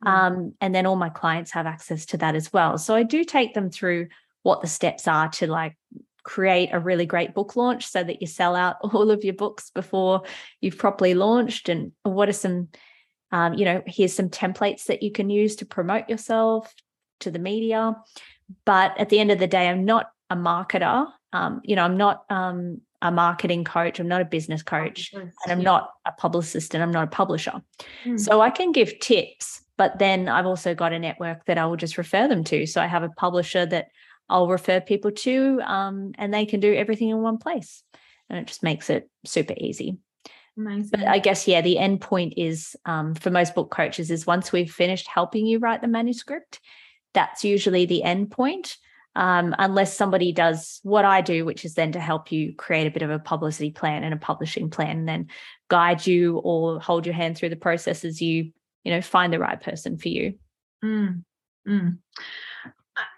Mm. 0.03 0.09
Um, 0.09 0.53
and 0.59 0.73
then 0.73 0.87
all 0.87 0.95
my 0.95 1.09
clients 1.09 1.51
have 1.51 1.67
access 1.67 2.07
to 2.07 2.17
that 2.17 2.35
as 2.35 2.51
well. 2.51 2.79
So 2.79 2.95
I 2.95 3.03
do 3.03 3.23
take 3.23 3.53
them 3.53 3.69
through 3.69 4.07
what 4.41 4.61
the 4.61 4.67
steps 4.67 5.07
are 5.07 5.29
to 5.29 5.45
like 5.45 5.77
create 6.23 6.69
a 6.71 6.79
really 6.79 7.05
great 7.05 7.33
book 7.33 7.55
launch 7.55 7.85
so 7.85 8.03
that 8.03 8.21
you 8.21 8.27
sell 8.27 8.55
out 8.55 8.77
all 8.93 9.11
of 9.11 9.23
your 9.23 9.33
books 9.33 9.69
before 9.71 10.23
you've 10.61 10.77
properly 10.77 11.13
launched. 11.13 11.69
And 11.69 11.91
what 12.03 12.29
are 12.29 12.33
some, 12.33 12.69
um, 13.31 13.53
you 13.53 13.65
know, 13.65 13.83
here's 13.85 14.13
some 14.13 14.29
templates 14.29 14.85
that 14.85 15.03
you 15.03 15.11
can 15.11 15.29
use 15.29 15.57
to 15.57 15.65
promote 15.65 16.09
yourself 16.09 16.73
to 17.21 17.31
the 17.31 17.39
media. 17.39 17.95
But 18.65 18.99
at 18.99 19.09
the 19.09 19.19
end 19.19 19.31
of 19.31 19.39
the 19.39 19.47
day, 19.47 19.67
I'm 19.67 19.85
not 19.85 20.07
a 20.29 20.35
marketer. 20.35 21.07
Um, 21.31 21.61
you 21.63 21.75
know, 21.75 21.83
I'm 21.83 21.97
not 21.97 22.25
um, 22.29 22.81
a 23.01 23.11
marketing 23.11 23.63
coach. 23.63 23.99
I'm 23.99 24.07
not 24.07 24.21
a 24.21 24.25
business 24.25 24.63
coach 24.63 25.11
and 25.13 25.31
I'm 25.47 25.61
not 25.61 25.91
a 26.05 26.11
publicist 26.11 26.73
and 26.73 26.83
I'm 26.83 26.91
not 26.91 27.05
a 27.05 27.07
publisher. 27.07 27.61
Mm. 28.05 28.19
So 28.19 28.41
I 28.41 28.49
can 28.49 28.71
give 28.71 28.99
tips, 28.99 29.61
but 29.77 29.99
then 29.99 30.29
I've 30.29 30.45
also 30.45 30.73
got 30.75 30.93
a 30.93 30.99
network 30.99 31.45
that 31.45 31.57
I 31.57 31.65
will 31.65 31.75
just 31.75 31.97
refer 31.97 32.27
them 32.27 32.43
to. 32.45 32.65
So 32.65 32.81
I 32.81 32.87
have 32.87 33.03
a 33.03 33.09
publisher 33.09 33.65
that 33.65 33.87
I'll 34.29 34.47
refer 34.47 34.81
people 34.81 35.11
to, 35.11 35.61
um, 35.61 36.13
and 36.17 36.33
they 36.33 36.45
can 36.45 36.59
do 36.59 36.73
everything 36.73 37.09
in 37.09 37.21
one 37.21 37.37
place. 37.37 37.83
And 38.29 38.39
it 38.39 38.47
just 38.47 38.63
makes 38.63 38.89
it 38.89 39.09
super 39.25 39.53
easy. 39.57 39.97
Amazing. 40.57 40.89
But 40.91 41.07
I 41.07 41.19
guess, 41.19 41.47
yeah, 41.47 41.61
the 41.61 41.79
end 41.79 42.01
point 42.01 42.33
is 42.37 42.75
um, 42.85 43.15
for 43.15 43.29
most 43.29 43.55
book 43.55 43.71
coaches 43.71 44.11
is 44.11 44.25
once 44.25 44.51
we've 44.51 44.71
finished 44.71 45.07
helping 45.07 45.45
you 45.45 45.59
write 45.59 45.81
the 45.81 45.87
manuscript, 45.87 46.59
that's 47.13 47.43
usually 47.43 47.85
the 47.85 48.03
end 48.03 48.31
point. 48.31 48.77
Um, 49.15 49.53
unless 49.59 49.95
somebody 49.95 50.31
does 50.31 50.79
what 50.81 51.05
I 51.05 51.21
do, 51.21 51.45
which 51.45 51.65
is 51.65 51.75
then 51.75 51.91
to 51.91 51.99
help 51.99 52.31
you 52.31 52.55
create 52.55 52.87
a 52.87 52.91
bit 52.91 53.03
of 53.03 53.11
a 53.11 53.19
publicity 53.19 53.69
plan 53.69 54.03
and 54.03 54.11
a 54.11 54.17
publishing 54.17 54.71
plan, 54.71 54.97
and 54.97 55.07
then 55.07 55.27
guide 55.67 56.07
you 56.07 56.39
or 56.39 56.79
hold 56.79 57.05
your 57.05 57.13
hand 57.13 57.37
through 57.37 57.49
the 57.49 57.55
process 57.55 58.03
as 58.05 58.23
you, 58.23 58.51
you 58.83 58.91
know, 58.91 59.01
find 59.01 59.31
the 59.31 59.37
right 59.37 59.61
person 59.61 59.99
for 59.99 60.07
you. 60.07 60.33
Mm, 60.83 61.23
mm. 61.67 61.97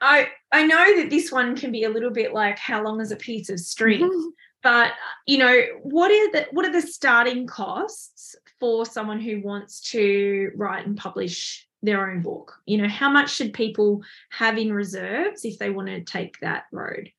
I 0.02 0.30
I 0.52 0.66
know 0.66 0.98
that 0.98 1.10
this 1.10 1.32
one 1.32 1.56
can 1.56 1.72
be 1.72 1.84
a 1.84 1.90
little 1.90 2.12
bit 2.12 2.34
like 2.34 2.58
how 2.58 2.84
long 2.84 3.02
is 3.02 3.12
a 3.12 3.18
piece 3.18 3.50
of 3.50 3.60
string, 3.60 4.32
but 4.64 4.94
you 5.26 5.38
know 5.38 5.62
what 5.84 6.12
are 6.12 6.32
the 6.32 6.48
what 6.52 6.66
are 6.66 6.72
the 6.72 6.82
starting 6.82 7.48
costs 7.48 8.36
for 8.60 8.86
someone 8.86 9.20
who 9.20 9.42
wants 9.42 9.82
to 9.92 10.52
write 10.56 10.86
and 10.86 10.98
publish 10.98 11.68
their 11.82 12.10
own 12.10 12.22
book? 12.22 12.54
You 12.66 12.78
know, 12.78 12.88
how 12.88 13.10
much 13.10 13.34
should 13.34 13.54
people 13.54 14.04
have 14.32 14.58
in 14.58 14.74
reserves 14.74 15.46
if 15.46 15.60
they 15.60 15.70
want 15.70 15.88
to 15.88 16.04
take 16.04 16.40
that 16.40 16.66
road? 16.72 17.12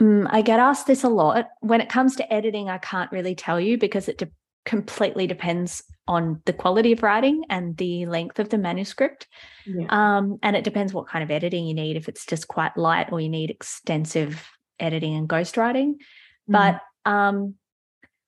Mm, 0.00 0.26
I 0.30 0.40
get 0.40 0.58
asked 0.58 0.86
this 0.86 1.04
a 1.04 1.08
lot. 1.08 1.48
When 1.60 1.80
it 1.80 1.90
comes 1.90 2.16
to 2.16 2.32
editing, 2.32 2.70
I 2.70 2.78
can't 2.78 3.12
really 3.12 3.34
tell 3.34 3.60
you 3.60 3.76
because 3.76 4.08
it 4.08 4.16
de- 4.18 4.30
completely 4.64 5.26
depends 5.26 5.82
on 6.06 6.42
the 6.44 6.52
quality 6.52 6.92
of 6.92 7.02
writing 7.02 7.44
and 7.48 7.76
the 7.76 8.06
length 8.06 8.38
of 8.38 8.48
the 8.48 8.58
manuscript. 8.58 9.26
Yeah. 9.66 9.86
Um, 9.88 10.38
and 10.42 10.56
it 10.56 10.64
depends 10.64 10.92
what 10.92 11.08
kind 11.08 11.22
of 11.22 11.30
editing 11.30 11.66
you 11.66 11.74
need, 11.74 11.96
if 11.96 12.08
it's 12.08 12.26
just 12.26 12.48
quite 12.48 12.76
light 12.76 13.12
or 13.12 13.20
you 13.20 13.28
need 13.28 13.50
extensive 13.50 14.48
editing 14.78 15.14
and 15.14 15.28
ghostwriting. 15.28 15.94
Mm-hmm. 15.94 16.52
But 16.52 16.80
um, 17.04 17.54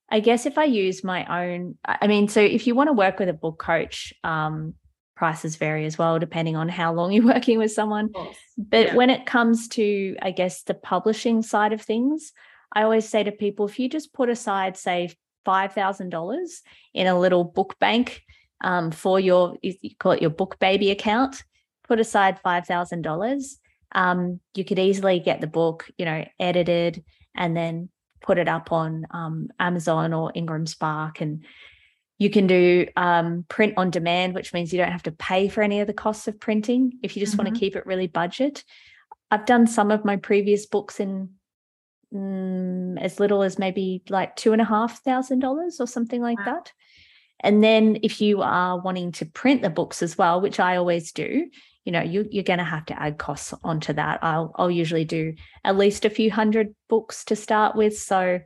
I 0.08 0.20
guess 0.20 0.46
if 0.46 0.58
I 0.58 0.64
use 0.64 1.02
my 1.02 1.44
own, 1.44 1.76
I 1.84 2.06
mean, 2.06 2.28
so 2.28 2.40
if 2.40 2.66
you 2.66 2.74
want 2.74 2.88
to 2.88 2.92
work 2.92 3.18
with 3.18 3.28
a 3.28 3.34
book 3.34 3.58
coach, 3.58 4.12
um, 4.22 4.74
prices 5.16 5.56
vary 5.56 5.86
as 5.86 5.98
well, 5.98 6.18
depending 6.18 6.56
on 6.56 6.68
how 6.68 6.92
long 6.92 7.12
you're 7.14 7.26
working 7.26 7.58
with 7.58 7.72
someone. 7.72 8.10
But 8.56 8.88
Yeah. 8.88 8.94
when 8.94 9.10
it 9.10 9.26
comes 9.26 9.68
to, 9.68 10.16
I 10.22 10.30
guess, 10.30 10.62
the 10.62 10.74
publishing 10.74 11.42
side 11.42 11.72
of 11.72 11.80
things, 11.82 12.32
I 12.74 12.82
always 12.82 13.08
say 13.08 13.22
to 13.24 13.32
people 13.32 13.66
if 13.66 13.78
you 13.78 13.88
just 13.88 14.12
put 14.12 14.28
aside, 14.28 14.76
say, 14.76 15.10
$5,000 15.46 16.48
in 16.94 17.06
a 17.06 17.18
little 17.18 17.44
book 17.44 17.78
bank 17.78 18.22
um, 18.62 18.90
for 18.90 19.18
your, 19.18 19.56
you 19.62 19.74
you 19.82 19.90
call 19.98 20.12
it 20.12 20.20
your 20.20 20.30
book 20.30 20.58
baby 20.58 20.90
account, 20.90 21.42
put 21.88 21.98
aside 22.00 22.38
$5,000, 22.44 23.44
um, 23.94 24.40
you 24.54 24.64
could 24.64 24.78
easily 24.78 25.18
get 25.20 25.40
the 25.40 25.46
book, 25.46 25.90
you 25.98 26.04
know, 26.04 26.24
edited 26.38 27.04
and 27.34 27.56
then 27.56 27.88
put 28.20 28.38
it 28.38 28.48
up 28.48 28.72
on 28.72 29.04
um, 29.10 29.48
Amazon 29.58 30.12
or 30.12 30.30
Ingram 30.34 30.66
Spark. 30.66 31.20
And 31.20 31.44
you 32.18 32.30
can 32.30 32.46
do 32.46 32.86
um, 32.96 33.44
print 33.48 33.74
on 33.76 33.90
demand, 33.90 34.34
which 34.34 34.54
means 34.54 34.72
you 34.72 34.78
don't 34.78 34.92
have 34.92 35.02
to 35.04 35.12
pay 35.12 35.48
for 35.48 35.62
any 35.62 35.80
of 35.80 35.86
the 35.88 35.92
costs 35.92 36.28
of 36.28 36.38
printing 36.38 36.92
if 37.02 37.16
you 37.16 37.20
just 37.24 37.36
want 37.36 37.50
Mhm. 37.50 37.54
to 37.54 37.60
keep 37.60 37.76
it 37.76 37.84
really 37.86 38.06
budget. 38.06 38.64
I've 39.30 39.46
done 39.46 39.66
some 39.66 39.90
of 39.90 40.04
my 40.04 40.16
previous 40.16 40.66
books 40.66 41.00
in 41.00 41.30
mm, 42.12 43.00
as 43.00 43.18
little 43.20 43.42
as 43.42 43.58
maybe 43.58 44.02
like 44.08 44.36
two 44.36 44.52
and 44.52 44.60
a 44.60 44.64
half 44.66 45.02
thousand 45.02 45.40
dollars 45.40 45.80
or 45.80 45.86
something 45.86 46.20
like 46.20 46.38
Wow. 46.38 46.44
that. 46.44 46.72
And 47.40 47.62
then 47.62 47.98
if 48.02 48.20
you 48.20 48.42
are 48.42 48.80
wanting 48.80 49.12
to 49.12 49.26
print 49.26 49.62
the 49.62 49.70
books 49.70 50.02
as 50.02 50.16
well, 50.16 50.40
which 50.40 50.60
I 50.60 50.76
always 50.76 51.10
do, 51.12 51.48
you 51.84 51.90
know, 51.90 52.00
you, 52.00 52.28
you're 52.30 52.44
going 52.44 52.60
to 52.60 52.64
have 52.64 52.86
to 52.86 53.02
add 53.02 53.18
costs 53.18 53.52
onto 53.64 53.92
that. 53.94 54.20
I'll 54.22 54.52
I'll 54.56 54.70
usually 54.70 55.04
do 55.04 55.34
at 55.64 55.76
least 55.76 56.04
a 56.04 56.10
few 56.10 56.30
hundred 56.30 56.74
books 56.88 57.24
to 57.24 57.36
start 57.36 57.74
with. 57.74 57.98
So, 57.98 58.40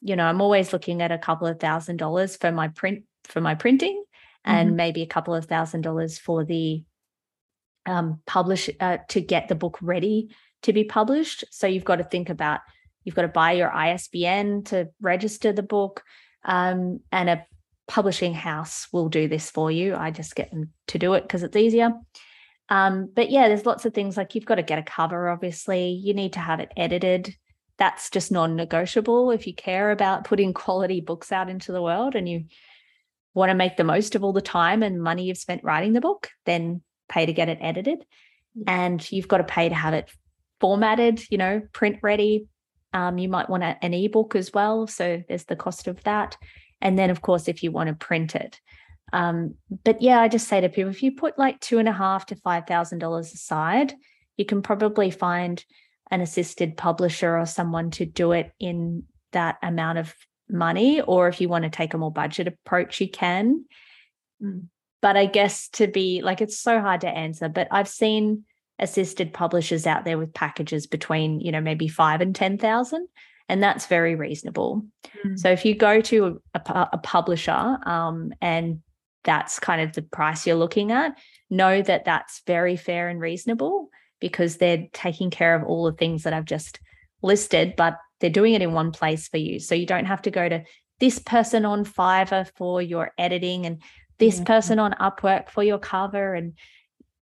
you 0.00 0.14
know, 0.14 0.24
I'm 0.24 0.40
always 0.40 0.72
looking 0.72 1.02
at 1.02 1.10
a 1.10 1.18
couple 1.18 1.48
of 1.48 1.58
thousand 1.58 1.96
dollars 1.96 2.36
for 2.36 2.52
my 2.52 2.68
print 2.68 3.04
for 3.24 3.40
my 3.40 3.56
printing, 3.56 4.04
and 4.44 4.76
maybe 4.76 5.02
a 5.02 5.06
couple 5.06 5.34
of 5.34 5.46
thousand 5.46 5.80
dollars 5.80 6.18
for 6.18 6.44
the 6.44 6.84
um, 7.86 8.20
publish 8.26 8.70
uh, 8.80 8.98
to 9.08 9.20
get 9.20 9.48
the 9.48 9.54
book 9.54 9.78
ready 9.82 10.30
to 10.62 10.72
be 10.72 10.84
published. 10.84 11.44
So 11.50 11.66
you've 11.66 11.84
got 11.84 11.96
to 11.96 12.04
think 12.04 12.30
about 12.30 12.60
you've 13.08 13.14
got 13.14 13.22
to 13.22 13.28
buy 13.28 13.52
your 13.52 13.72
ISBN 13.72 14.64
to 14.64 14.90
register 15.00 15.50
the 15.50 15.62
book, 15.62 16.02
um, 16.44 17.00
and 17.10 17.30
a 17.30 17.46
publishing 17.86 18.34
house 18.34 18.86
will 18.92 19.08
do 19.08 19.28
this 19.28 19.50
for 19.50 19.70
you. 19.70 19.96
I 19.96 20.10
just 20.10 20.36
get 20.36 20.50
them 20.50 20.74
to 20.88 20.98
do 20.98 21.14
it 21.14 21.22
because 21.22 21.42
it's 21.42 21.56
easier. 21.56 21.92
Um, 22.68 23.10
but 23.16 23.30
yeah, 23.30 23.48
there's 23.48 23.64
lots 23.64 23.86
of 23.86 23.94
things 23.94 24.18
like 24.18 24.34
you've 24.34 24.44
got 24.44 24.56
to 24.56 24.62
get 24.62 24.78
a 24.78 24.82
cover, 24.82 25.30
obviously. 25.30 25.88
You 25.88 26.12
need 26.12 26.34
to 26.34 26.40
have 26.40 26.60
it 26.60 26.70
edited. 26.76 27.34
That's 27.78 28.10
just 28.10 28.30
non 28.30 28.56
negotiable 28.56 29.30
if 29.30 29.46
you 29.46 29.54
care 29.54 29.90
about 29.90 30.24
putting 30.24 30.52
quality 30.52 31.00
books 31.00 31.32
out 31.32 31.48
into 31.48 31.72
the 31.72 31.80
world 31.80 32.14
and 32.14 32.28
you 32.28 32.44
want 33.32 33.48
to 33.48 33.54
make 33.54 33.78
the 33.78 33.84
most 33.84 34.14
of 34.14 34.22
all 34.22 34.34
the 34.34 34.42
time 34.42 34.82
and 34.82 35.02
money 35.02 35.24
you've 35.24 35.38
spent 35.38 35.64
writing 35.64 35.94
the 35.94 36.02
book, 36.02 36.28
then 36.44 36.82
pay 37.08 37.24
to 37.24 37.32
get 37.32 37.48
it 37.48 37.58
edited. 37.62 38.04
And 38.66 39.10
you've 39.10 39.28
got 39.28 39.38
to 39.38 39.44
pay 39.44 39.70
to 39.70 39.74
have 39.74 39.94
it 39.94 40.10
formatted, 40.60 41.22
you 41.30 41.38
know, 41.38 41.62
print 41.72 42.00
ready. 42.02 42.48
Um, 42.92 43.18
you 43.18 43.28
might 43.28 43.50
want 43.50 43.62
a, 43.62 43.76
an 43.82 43.94
ebook 43.94 44.34
as 44.34 44.52
well. 44.52 44.86
So 44.86 45.22
there's 45.28 45.44
the 45.44 45.56
cost 45.56 45.88
of 45.88 46.02
that. 46.04 46.36
And 46.80 46.98
then, 46.98 47.10
of 47.10 47.22
course, 47.22 47.48
if 47.48 47.62
you 47.62 47.70
want 47.70 47.88
to 47.88 47.94
print 47.94 48.34
it. 48.34 48.60
Um, 49.12 49.54
but 49.84 50.02
yeah, 50.02 50.20
I 50.20 50.28
just 50.28 50.48
say 50.48 50.60
to 50.60 50.68
people 50.68 50.90
if 50.90 51.02
you 51.02 51.12
put 51.12 51.38
like 51.38 51.60
two 51.60 51.78
and 51.78 51.88
a 51.88 51.92
half 51.92 52.26
to 52.26 52.36
five 52.36 52.66
thousand 52.66 52.98
dollars 52.98 53.32
aside, 53.32 53.94
you 54.36 54.44
can 54.44 54.62
probably 54.62 55.10
find 55.10 55.64
an 56.10 56.20
assisted 56.20 56.76
publisher 56.76 57.36
or 57.36 57.46
someone 57.46 57.90
to 57.92 58.06
do 58.06 58.32
it 58.32 58.52
in 58.60 59.04
that 59.32 59.56
amount 59.62 59.98
of 59.98 60.14
money. 60.48 61.00
Or 61.00 61.28
if 61.28 61.40
you 61.40 61.48
want 61.48 61.64
to 61.64 61.70
take 61.70 61.94
a 61.94 61.98
more 61.98 62.12
budget 62.12 62.48
approach, 62.48 63.00
you 63.00 63.10
can. 63.10 63.64
Mm. 64.42 64.66
But 65.00 65.16
I 65.16 65.26
guess 65.26 65.68
to 65.70 65.86
be 65.86 66.22
like, 66.22 66.40
it's 66.40 66.58
so 66.58 66.80
hard 66.80 67.02
to 67.02 67.08
answer. 67.08 67.48
But 67.48 67.68
I've 67.70 67.88
seen 67.88 68.44
assisted 68.78 69.32
publishers 69.32 69.86
out 69.86 70.04
there 70.04 70.18
with 70.18 70.34
packages 70.34 70.86
between, 70.86 71.40
you 71.40 71.52
know, 71.52 71.60
maybe 71.60 71.88
five 71.88 72.20
and 72.20 72.34
10,000. 72.34 73.08
And 73.48 73.62
that's 73.62 73.86
very 73.86 74.14
reasonable. 74.14 74.84
Mm. 75.24 75.38
So 75.38 75.50
if 75.50 75.64
you 75.64 75.74
go 75.74 76.00
to 76.02 76.40
a, 76.54 76.88
a 76.92 76.98
publisher 76.98 77.78
um, 77.86 78.32
and 78.40 78.82
that's 79.24 79.58
kind 79.58 79.80
of 79.80 79.94
the 79.94 80.02
price 80.02 80.46
you're 80.46 80.56
looking 80.56 80.92
at, 80.92 81.18
know 81.50 81.82
that 81.82 82.04
that's 82.04 82.42
very 82.46 82.76
fair 82.76 83.08
and 83.08 83.20
reasonable 83.20 83.88
because 84.20 84.56
they're 84.56 84.86
taking 84.92 85.30
care 85.30 85.54
of 85.54 85.64
all 85.64 85.84
the 85.84 85.96
things 85.96 86.24
that 86.24 86.32
I've 86.32 86.44
just 86.44 86.80
listed, 87.22 87.74
but 87.76 87.98
they're 88.20 88.30
doing 88.30 88.54
it 88.54 88.62
in 88.62 88.72
one 88.72 88.92
place 88.92 89.28
for 89.28 89.36
you. 89.38 89.60
So 89.60 89.74
you 89.74 89.86
don't 89.86 90.06
have 90.06 90.22
to 90.22 90.30
go 90.30 90.48
to 90.48 90.62
this 91.00 91.18
person 91.18 91.64
on 91.64 91.84
Fiverr 91.84 92.50
for 92.56 92.82
your 92.82 93.12
editing 93.16 93.66
and 93.66 93.80
this 94.18 94.40
person 94.40 94.78
on 94.78 94.94
Upwork 94.94 95.48
for 95.48 95.62
your 95.62 95.78
cover. 95.78 96.34
And 96.34 96.54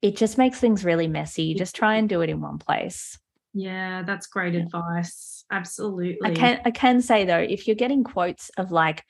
it 0.04 0.16
just 0.16 0.36
makes 0.36 0.60
things 0.60 0.84
really 0.84 1.08
messy. 1.08 1.54
Just 1.54 1.74
try 1.74 1.94
and 1.94 2.06
do 2.06 2.20
it 2.20 2.28
in 2.28 2.42
one 2.42 2.58
place. 2.58 3.18
Yeah, 3.54 4.02
that's 4.02 4.26
great 4.26 4.52
yeah. 4.52 4.60
advice. 4.60 5.46
Absolutely. 5.50 6.18
I 6.22 6.34
can 6.34 6.60
I 6.66 6.70
can 6.72 7.00
say 7.00 7.24
though, 7.24 7.38
if 7.38 7.66
you're 7.66 7.74
getting 7.74 8.04
quotes 8.04 8.50
of 8.58 8.70
like 8.70 9.02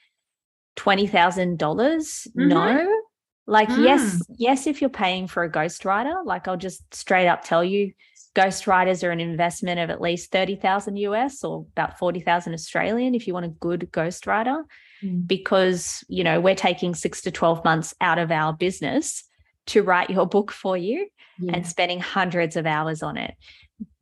twenty 0.76 1.08
thousand 1.08 1.58
dollars, 1.58 2.28
mm-hmm. 2.38 2.48
no. 2.48 3.00
Like, 3.46 3.68
mm. 3.68 3.82
yes, 3.82 4.22
yes, 4.38 4.66
if 4.68 4.80
you're 4.80 4.88
paying 4.88 5.26
for 5.26 5.42
a 5.42 5.50
ghostwriter, 5.50 6.24
like 6.24 6.46
I'll 6.46 6.56
just 6.56 6.94
straight 6.94 7.26
up 7.26 7.42
tell 7.42 7.64
you 7.64 7.92
ghostwriters 8.36 9.02
are 9.06 9.10
an 9.10 9.20
investment 9.20 9.80
of 9.80 9.90
at 9.90 10.00
least 10.00 10.30
30,000 10.32 10.96
US 10.96 11.44
or 11.44 11.66
about 11.72 11.98
40,000 11.98 12.54
Australian 12.54 13.14
if 13.14 13.26
you 13.26 13.34
want 13.34 13.46
a 13.46 13.50
good 13.50 13.88
ghostwriter 13.92 14.62
mm. 15.02 15.26
because 15.26 16.04
you 16.08 16.24
know 16.24 16.40
we're 16.40 16.56
taking 16.56 16.94
6 16.94 17.20
to 17.22 17.30
12 17.30 17.64
months 17.64 17.94
out 18.00 18.18
of 18.18 18.32
our 18.32 18.52
business 18.52 19.24
to 19.66 19.82
write 19.82 20.10
your 20.10 20.26
book 20.26 20.50
for 20.52 20.76
you 20.76 21.08
yeah. 21.38 21.52
and 21.54 21.66
spending 21.66 22.00
hundreds 22.00 22.56
of 22.56 22.66
hours 22.66 23.02
on 23.02 23.16
it. 23.16 23.34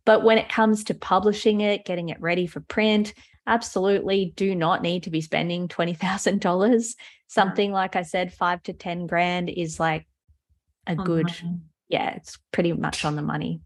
But 0.04 0.24
when 0.24 0.38
it 0.38 0.48
comes 0.48 0.84
to 0.84 0.94
publishing 0.94 1.60
it 1.60 1.84
getting 1.84 2.08
it 2.08 2.20
ready 2.20 2.46
for 2.46 2.60
print 2.60 3.14
absolutely 3.46 4.32
do 4.36 4.54
not 4.54 4.82
need 4.82 5.02
to 5.04 5.10
be 5.10 5.20
spending 5.20 5.68
$20,000 5.68 6.94
something 7.26 7.72
like 7.72 7.96
I 7.96 8.02
said 8.02 8.32
5 8.32 8.62
to 8.64 8.72
10 8.72 9.06
grand 9.06 9.50
is 9.50 9.80
like 9.80 10.06
a 10.86 10.96
on 10.96 11.04
good 11.04 11.32
yeah 11.88 12.14
it's 12.14 12.38
pretty 12.52 12.72
much 12.72 13.04
on 13.04 13.16
the 13.16 13.22
money 13.22 13.60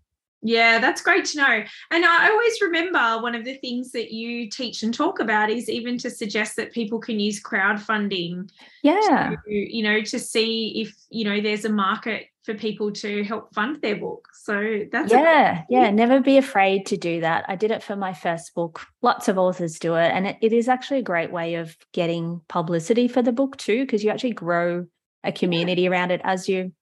yeah, 0.46 0.78
that's 0.78 1.02
great 1.02 1.24
to 1.26 1.38
know. 1.38 1.62
And 1.90 2.04
I 2.04 2.30
always 2.30 2.60
remember 2.62 3.20
one 3.20 3.34
of 3.34 3.44
the 3.44 3.56
things 3.56 3.92
that 3.92 4.12
you 4.12 4.48
teach 4.48 4.82
and 4.82 4.94
talk 4.94 5.18
about 5.18 5.50
is 5.50 5.68
even 5.68 5.98
to 5.98 6.10
suggest 6.10 6.56
that 6.56 6.72
people 6.72 7.00
can 7.00 7.18
use 7.18 7.42
crowdfunding. 7.42 8.48
Yeah. 8.82 9.34
To, 9.46 9.52
you 9.52 9.82
know, 9.82 10.02
to 10.02 10.18
see 10.18 10.82
if, 10.82 10.94
you 11.10 11.24
know, 11.24 11.40
there's 11.40 11.64
a 11.64 11.68
market 11.70 12.26
for 12.44 12.54
people 12.54 12.92
to 12.92 13.24
help 13.24 13.52
fund 13.52 13.82
their 13.82 13.96
book. 13.96 14.28
So 14.34 14.84
that's 14.92 15.10
Yeah, 15.10 15.64
yeah. 15.68 15.90
Never 15.90 16.20
be 16.20 16.36
afraid 16.36 16.86
to 16.86 16.96
do 16.96 17.20
that. 17.22 17.44
I 17.48 17.56
did 17.56 17.72
it 17.72 17.82
for 17.82 17.96
my 17.96 18.12
first 18.12 18.54
book. 18.54 18.86
Lots 19.02 19.26
of 19.26 19.38
authors 19.38 19.80
do 19.80 19.96
it. 19.96 20.12
And 20.12 20.28
it, 20.28 20.36
it 20.40 20.52
is 20.52 20.68
actually 20.68 21.00
a 21.00 21.02
great 21.02 21.32
way 21.32 21.56
of 21.56 21.76
getting 21.92 22.40
publicity 22.48 23.08
for 23.08 23.20
the 23.20 23.32
book 23.32 23.56
too, 23.56 23.82
because 23.82 24.04
you 24.04 24.10
actually 24.10 24.32
grow 24.34 24.86
a 25.24 25.32
community 25.32 25.82
yeah. 25.82 25.90
around 25.90 26.12
it 26.12 26.20
as 26.22 26.48
you 26.48 26.72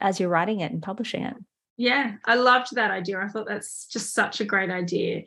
as 0.00 0.18
you're 0.18 0.30
writing 0.30 0.60
it 0.60 0.72
and 0.72 0.82
publishing 0.82 1.24
it. 1.24 1.36
Yeah, 1.82 2.12
I 2.24 2.36
loved 2.36 2.76
that 2.76 2.92
idea. 2.92 3.18
I 3.18 3.26
thought 3.26 3.48
that's 3.48 3.86
just 3.86 4.14
such 4.14 4.40
a 4.40 4.44
great 4.44 4.70
idea. 4.70 5.24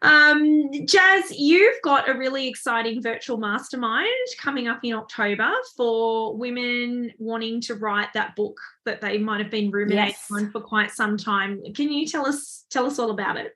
Um, 0.00 0.70
Jaz, 0.72 1.24
you've 1.36 1.76
got 1.82 2.08
a 2.08 2.14
really 2.14 2.48
exciting 2.48 3.02
virtual 3.02 3.36
mastermind 3.36 4.08
coming 4.38 4.66
up 4.66 4.80
in 4.82 4.94
October 4.94 5.50
for 5.76 6.34
women 6.38 7.12
wanting 7.18 7.60
to 7.62 7.74
write 7.74 8.14
that 8.14 8.34
book 8.34 8.58
that 8.86 9.02
they 9.02 9.18
might 9.18 9.42
have 9.42 9.50
been 9.50 9.70
ruminating 9.70 10.14
yes. 10.14 10.28
on 10.32 10.50
for 10.50 10.62
quite 10.62 10.90
some 10.90 11.18
time. 11.18 11.62
Can 11.74 11.92
you 11.92 12.06
tell 12.06 12.26
us 12.26 12.64
tell 12.70 12.86
us 12.86 12.98
all 12.98 13.10
about 13.10 13.36
it? 13.36 13.52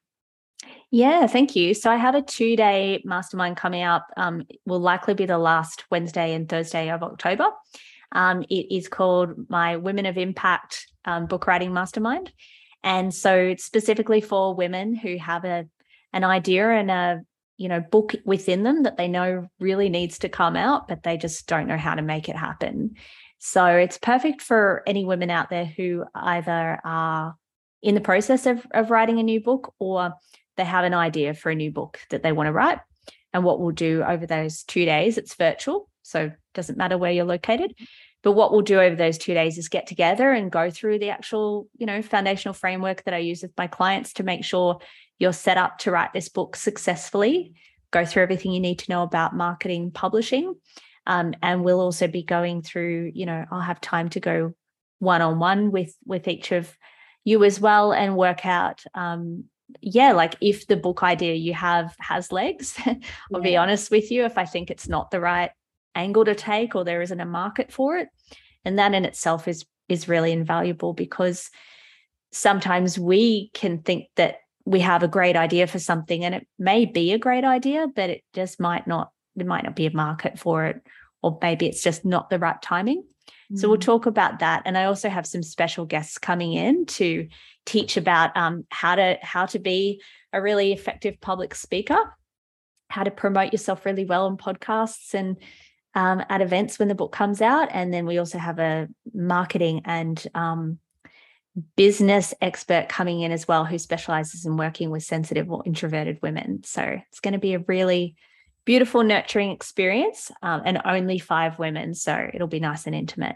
Yeah, 0.90 1.26
thank 1.28 1.56
you. 1.56 1.72
So 1.72 1.90
I 1.90 1.96
have 1.96 2.14
a 2.14 2.20
two 2.20 2.56
day 2.56 3.00
mastermind 3.06 3.56
coming 3.56 3.84
up. 3.84 4.06
Um, 4.18 4.46
will 4.66 4.80
likely 4.80 5.14
be 5.14 5.24
the 5.24 5.38
last 5.38 5.84
Wednesday 5.90 6.34
and 6.34 6.46
Thursday 6.46 6.90
of 6.90 7.02
October. 7.02 7.46
Um, 8.12 8.42
it 8.50 8.74
is 8.74 8.86
called 8.86 9.48
my 9.48 9.76
Women 9.76 10.04
of 10.04 10.18
Impact 10.18 10.88
um, 11.08 11.26
book 11.26 11.46
writing 11.46 11.72
mastermind. 11.72 12.32
And 12.84 13.12
so 13.12 13.54
specifically 13.58 14.20
for 14.20 14.54
women 14.54 14.94
who 14.94 15.16
have 15.18 15.44
a 15.44 15.66
an 16.12 16.24
idea 16.24 16.70
and 16.70 16.90
a 16.90 17.20
you 17.56 17.68
know 17.68 17.80
book 17.80 18.14
within 18.24 18.62
them 18.62 18.84
that 18.84 18.96
they 18.96 19.08
know 19.08 19.48
really 19.58 19.88
needs 19.88 20.20
to 20.20 20.28
come 20.28 20.54
out, 20.54 20.86
but 20.86 21.02
they 21.02 21.16
just 21.16 21.46
don't 21.46 21.66
know 21.66 21.76
how 21.76 21.94
to 21.94 22.02
make 22.02 22.28
it 22.28 22.36
happen. 22.36 22.94
So 23.38 23.64
it's 23.66 23.98
perfect 23.98 24.42
for 24.42 24.82
any 24.86 25.04
women 25.04 25.30
out 25.30 25.50
there 25.50 25.64
who 25.64 26.04
either 26.14 26.80
are 26.84 27.36
in 27.82 27.94
the 27.94 28.00
process 28.00 28.46
of, 28.46 28.66
of 28.72 28.90
writing 28.90 29.18
a 29.18 29.22
new 29.22 29.40
book 29.40 29.72
or 29.78 30.12
they 30.56 30.64
have 30.64 30.84
an 30.84 30.94
idea 30.94 31.34
for 31.34 31.50
a 31.50 31.54
new 31.54 31.70
book 31.70 32.00
that 32.10 32.22
they 32.22 32.32
want 32.32 32.48
to 32.48 32.52
write. 32.52 32.80
And 33.32 33.44
what 33.44 33.60
we'll 33.60 33.70
do 33.70 34.02
over 34.02 34.26
those 34.26 34.64
two 34.64 34.84
days, 34.84 35.18
it's 35.18 35.34
virtual. 35.36 35.88
So 36.02 36.26
it 36.26 36.32
doesn't 36.54 36.78
matter 36.78 36.98
where 36.98 37.12
you're 37.12 37.24
located. 37.24 37.74
But 38.22 38.32
what 38.32 38.50
we'll 38.50 38.62
do 38.62 38.80
over 38.80 38.96
those 38.96 39.18
two 39.18 39.34
days 39.34 39.58
is 39.58 39.68
get 39.68 39.86
together 39.86 40.32
and 40.32 40.50
go 40.50 40.70
through 40.70 40.98
the 40.98 41.10
actual, 41.10 41.68
you 41.76 41.86
know, 41.86 42.02
foundational 42.02 42.52
framework 42.52 43.04
that 43.04 43.14
I 43.14 43.18
use 43.18 43.42
with 43.42 43.52
my 43.56 43.68
clients 43.68 44.14
to 44.14 44.24
make 44.24 44.44
sure 44.44 44.80
you're 45.18 45.32
set 45.32 45.56
up 45.56 45.78
to 45.78 45.90
write 45.90 46.12
this 46.12 46.28
book 46.28 46.56
successfully. 46.56 47.54
Go 47.90 48.04
through 48.04 48.24
everything 48.24 48.52
you 48.52 48.60
need 48.60 48.80
to 48.80 48.90
know 48.90 49.02
about 49.02 49.36
marketing, 49.36 49.92
publishing. 49.92 50.54
Um, 51.06 51.34
and 51.42 51.64
we'll 51.64 51.80
also 51.80 52.06
be 52.06 52.22
going 52.22 52.62
through, 52.62 53.12
you 53.14 53.24
know, 53.24 53.44
I'll 53.50 53.60
have 53.60 53.80
time 53.80 54.10
to 54.10 54.20
go 54.20 54.52
one 54.98 55.22
on 55.22 55.38
one 55.38 55.70
with 55.70 55.94
with 56.04 56.28
each 56.28 56.52
of 56.52 56.76
you 57.24 57.44
as 57.44 57.60
well 57.60 57.92
and 57.92 58.16
work 58.16 58.44
out 58.46 58.82
um, 58.94 59.44
yeah 59.80 60.12
like 60.12 60.34
if 60.40 60.66
the 60.66 60.76
book 60.76 61.02
idea 61.02 61.34
you 61.34 61.52
have 61.52 61.94
has 62.00 62.32
legs 62.32 62.74
i'll 62.86 62.96
yeah. 63.34 63.40
be 63.40 63.56
honest 63.56 63.90
with 63.90 64.10
you 64.10 64.24
if 64.24 64.38
i 64.38 64.44
think 64.44 64.70
it's 64.70 64.88
not 64.88 65.10
the 65.10 65.20
right 65.20 65.50
angle 65.94 66.24
to 66.24 66.34
take 66.34 66.74
or 66.74 66.84
there 66.84 67.02
isn't 67.02 67.20
a 67.20 67.26
market 67.26 67.72
for 67.72 67.96
it. 67.96 68.08
And 68.64 68.78
that 68.78 68.94
in 68.94 69.04
itself 69.04 69.48
is 69.48 69.64
is 69.88 70.08
really 70.08 70.32
invaluable 70.32 70.92
because 70.92 71.50
sometimes 72.30 72.98
we 72.98 73.50
can 73.54 73.80
think 73.80 74.04
that 74.16 74.36
we 74.66 74.80
have 74.80 75.02
a 75.02 75.08
great 75.08 75.34
idea 75.34 75.66
for 75.66 75.78
something 75.78 76.24
and 76.24 76.34
it 76.34 76.46
may 76.58 76.84
be 76.84 77.12
a 77.12 77.18
great 77.18 77.44
idea 77.44 77.86
but 77.96 78.10
it 78.10 78.22
just 78.34 78.60
might 78.60 78.86
not 78.86 79.10
there 79.34 79.46
might 79.46 79.64
not 79.64 79.74
be 79.74 79.86
a 79.86 79.96
market 79.96 80.38
for 80.38 80.66
it 80.66 80.82
or 81.22 81.38
maybe 81.40 81.66
it's 81.66 81.82
just 81.82 82.04
not 82.04 82.28
the 82.30 82.38
right 82.38 82.60
timing. 82.62 83.02
So 83.54 83.66
we'll 83.66 83.78
mm. 83.78 83.82
talk 83.82 84.04
about 84.04 84.40
that. 84.40 84.62
And 84.66 84.76
i 84.76 84.84
also 84.84 85.08
have 85.08 85.26
some 85.26 85.42
special 85.42 85.86
guests 85.86 86.18
coming 86.18 86.52
in 86.52 86.84
to 86.86 87.28
teach 87.64 87.96
about 87.96 88.36
um, 88.36 88.66
how 88.70 88.94
to 88.94 89.18
how 89.22 89.46
to 89.46 89.58
be 89.58 90.02
a 90.32 90.42
really 90.42 90.72
effective 90.72 91.20
public 91.20 91.54
speaker 91.54 91.98
how 92.90 93.04
to 93.04 93.10
promote 93.10 93.52
yourself 93.52 93.84
really 93.84 94.04
well 94.04 94.26
on 94.26 94.36
podcasts 94.36 95.14
and 95.14 95.36
um, 95.98 96.22
at 96.28 96.40
events 96.40 96.78
when 96.78 96.86
the 96.86 96.94
book 96.94 97.10
comes 97.10 97.42
out. 97.42 97.68
And 97.72 97.92
then 97.92 98.06
we 98.06 98.18
also 98.18 98.38
have 98.38 98.60
a 98.60 98.86
marketing 99.12 99.82
and 99.84 100.24
um, 100.32 100.78
business 101.74 102.32
expert 102.40 102.88
coming 102.88 103.22
in 103.22 103.32
as 103.32 103.48
well 103.48 103.64
who 103.64 103.78
specializes 103.80 104.46
in 104.46 104.56
working 104.56 104.90
with 104.90 105.02
sensitive 105.02 105.50
or 105.50 105.64
introverted 105.66 106.20
women. 106.22 106.62
So 106.62 106.82
it's 107.08 107.18
going 107.18 107.32
to 107.32 107.40
be 107.40 107.54
a 107.54 107.64
really 107.66 108.14
beautiful, 108.64 109.02
nurturing 109.02 109.50
experience 109.50 110.30
um, 110.40 110.62
and 110.64 110.80
only 110.84 111.18
five 111.18 111.58
women. 111.58 111.94
So 111.94 112.30
it'll 112.32 112.46
be 112.46 112.60
nice 112.60 112.86
and 112.86 112.94
intimate. 112.94 113.34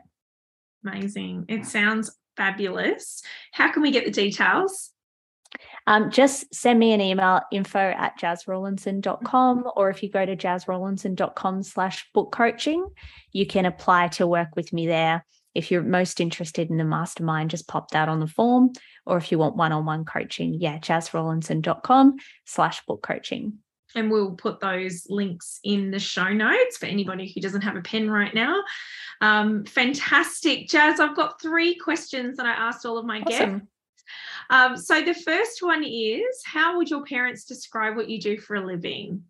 Amazing. 0.86 1.46
It 1.48 1.66
sounds 1.66 2.16
fabulous. 2.36 3.24
How 3.50 3.72
can 3.72 3.82
we 3.82 3.90
get 3.90 4.04
the 4.04 4.12
details? 4.12 4.91
Um, 5.86 6.10
just 6.10 6.54
send 6.54 6.78
me 6.78 6.92
an 6.92 7.00
email 7.00 7.40
info 7.50 7.78
at 7.78 8.18
jazrawlinson.com 8.18 9.64
or 9.76 9.90
if 9.90 10.02
you 10.02 10.10
go 10.10 10.24
to 10.24 10.36
jazrawlinson.com 10.36 11.62
slash 11.62 12.08
book 12.14 12.32
coaching 12.32 12.86
you 13.32 13.46
can 13.46 13.66
apply 13.66 14.08
to 14.08 14.26
work 14.26 14.54
with 14.54 14.72
me 14.72 14.86
there 14.86 15.24
if 15.54 15.70
you're 15.70 15.82
most 15.82 16.20
interested 16.20 16.70
in 16.70 16.76
the 16.76 16.84
mastermind 16.84 17.50
just 17.50 17.68
pop 17.68 17.90
that 17.90 18.08
on 18.08 18.20
the 18.20 18.26
form 18.26 18.72
or 19.06 19.16
if 19.16 19.32
you 19.32 19.38
want 19.38 19.56
one-on-one 19.56 20.04
coaching 20.04 20.54
yeah 20.54 20.78
jazrawlinson.com 20.78 22.16
slash 22.44 22.84
book 22.86 23.02
coaching 23.02 23.58
and 23.94 24.10
we'll 24.10 24.32
put 24.32 24.60
those 24.60 25.06
links 25.08 25.60
in 25.64 25.90
the 25.90 25.98
show 25.98 26.28
notes 26.28 26.78
for 26.78 26.86
anybody 26.86 27.30
who 27.30 27.40
doesn't 27.40 27.62
have 27.62 27.76
a 27.76 27.82
pen 27.82 28.10
right 28.10 28.34
now. 28.34 28.62
Um, 29.20 29.64
fantastic. 29.64 30.68
Jaz, 30.68 30.98
I've 30.98 31.16
got 31.16 31.40
three 31.40 31.74
questions 31.74 32.36
that 32.36 32.46
I 32.46 32.52
asked 32.52 32.86
all 32.86 32.98
of 32.98 33.04
my 33.04 33.20
awesome. 33.20 33.58
guests. 33.58 33.66
Um, 34.50 34.76
so 34.76 35.00
the 35.02 35.14
first 35.14 35.62
one 35.62 35.84
is 35.84 36.42
How 36.44 36.76
would 36.76 36.90
your 36.90 37.04
parents 37.04 37.44
describe 37.44 37.96
what 37.96 38.08
you 38.08 38.20
do 38.20 38.38
for 38.38 38.56
a 38.56 38.66
living? 38.66 39.24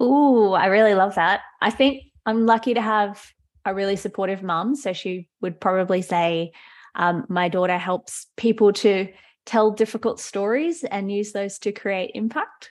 Oh, 0.00 0.52
I 0.52 0.66
really 0.66 0.94
love 0.94 1.14
that. 1.16 1.40
I 1.60 1.70
think 1.70 2.04
I'm 2.26 2.46
lucky 2.46 2.74
to 2.74 2.82
have 2.82 3.24
a 3.64 3.74
really 3.74 3.96
supportive 3.96 4.42
mum. 4.42 4.76
So 4.76 4.92
she 4.92 5.28
would 5.40 5.60
probably 5.60 6.02
say, 6.02 6.52
um, 6.94 7.24
My 7.28 7.48
daughter 7.48 7.78
helps 7.78 8.26
people 8.36 8.72
to 8.74 9.08
tell 9.48 9.70
difficult 9.70 10.20
stories 10.20 10.84
and 10.84 11.10
use 11.10 11.32
those 11.32 11.58
to 11.60 11.72
create 11.72 12.10
impact. 12.14 12.70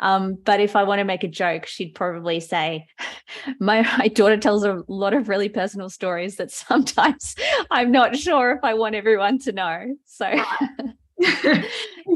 Um, 0.00 0.36
but 0.44 0.60
if 0.60 0.76
I 0.76 0.84
want 0.84 0.98
to 0.98 1.04
make 1.04 1.24
a 1.24 1.28
joke, 1.28 1.66
she'd 1.66 1.94
probably 1.94 2.38
say, 2.38 2.86
my, 3.60 3.82
my 3.98 4.08
daughter 4.08 4.36
tells 4.36 4.62
a 4.62 4.82
lot 4.88 5.14
of 5.14 5.28
really 5.28 5.48
personal 5.48 5.88
stories 5.88 6.36
that 6.36 6.50
sometimes 6.50 7.34
I'm 7.70 7.90
not 7.90 8.14
sure 8.14 8.52
if 8.52 8.62
I 8.62 8.74
want 8.74 8.94
everyone 8.94 9.38
to 9.40 9.52
know. 9.52 9.96
So 10.04 10.30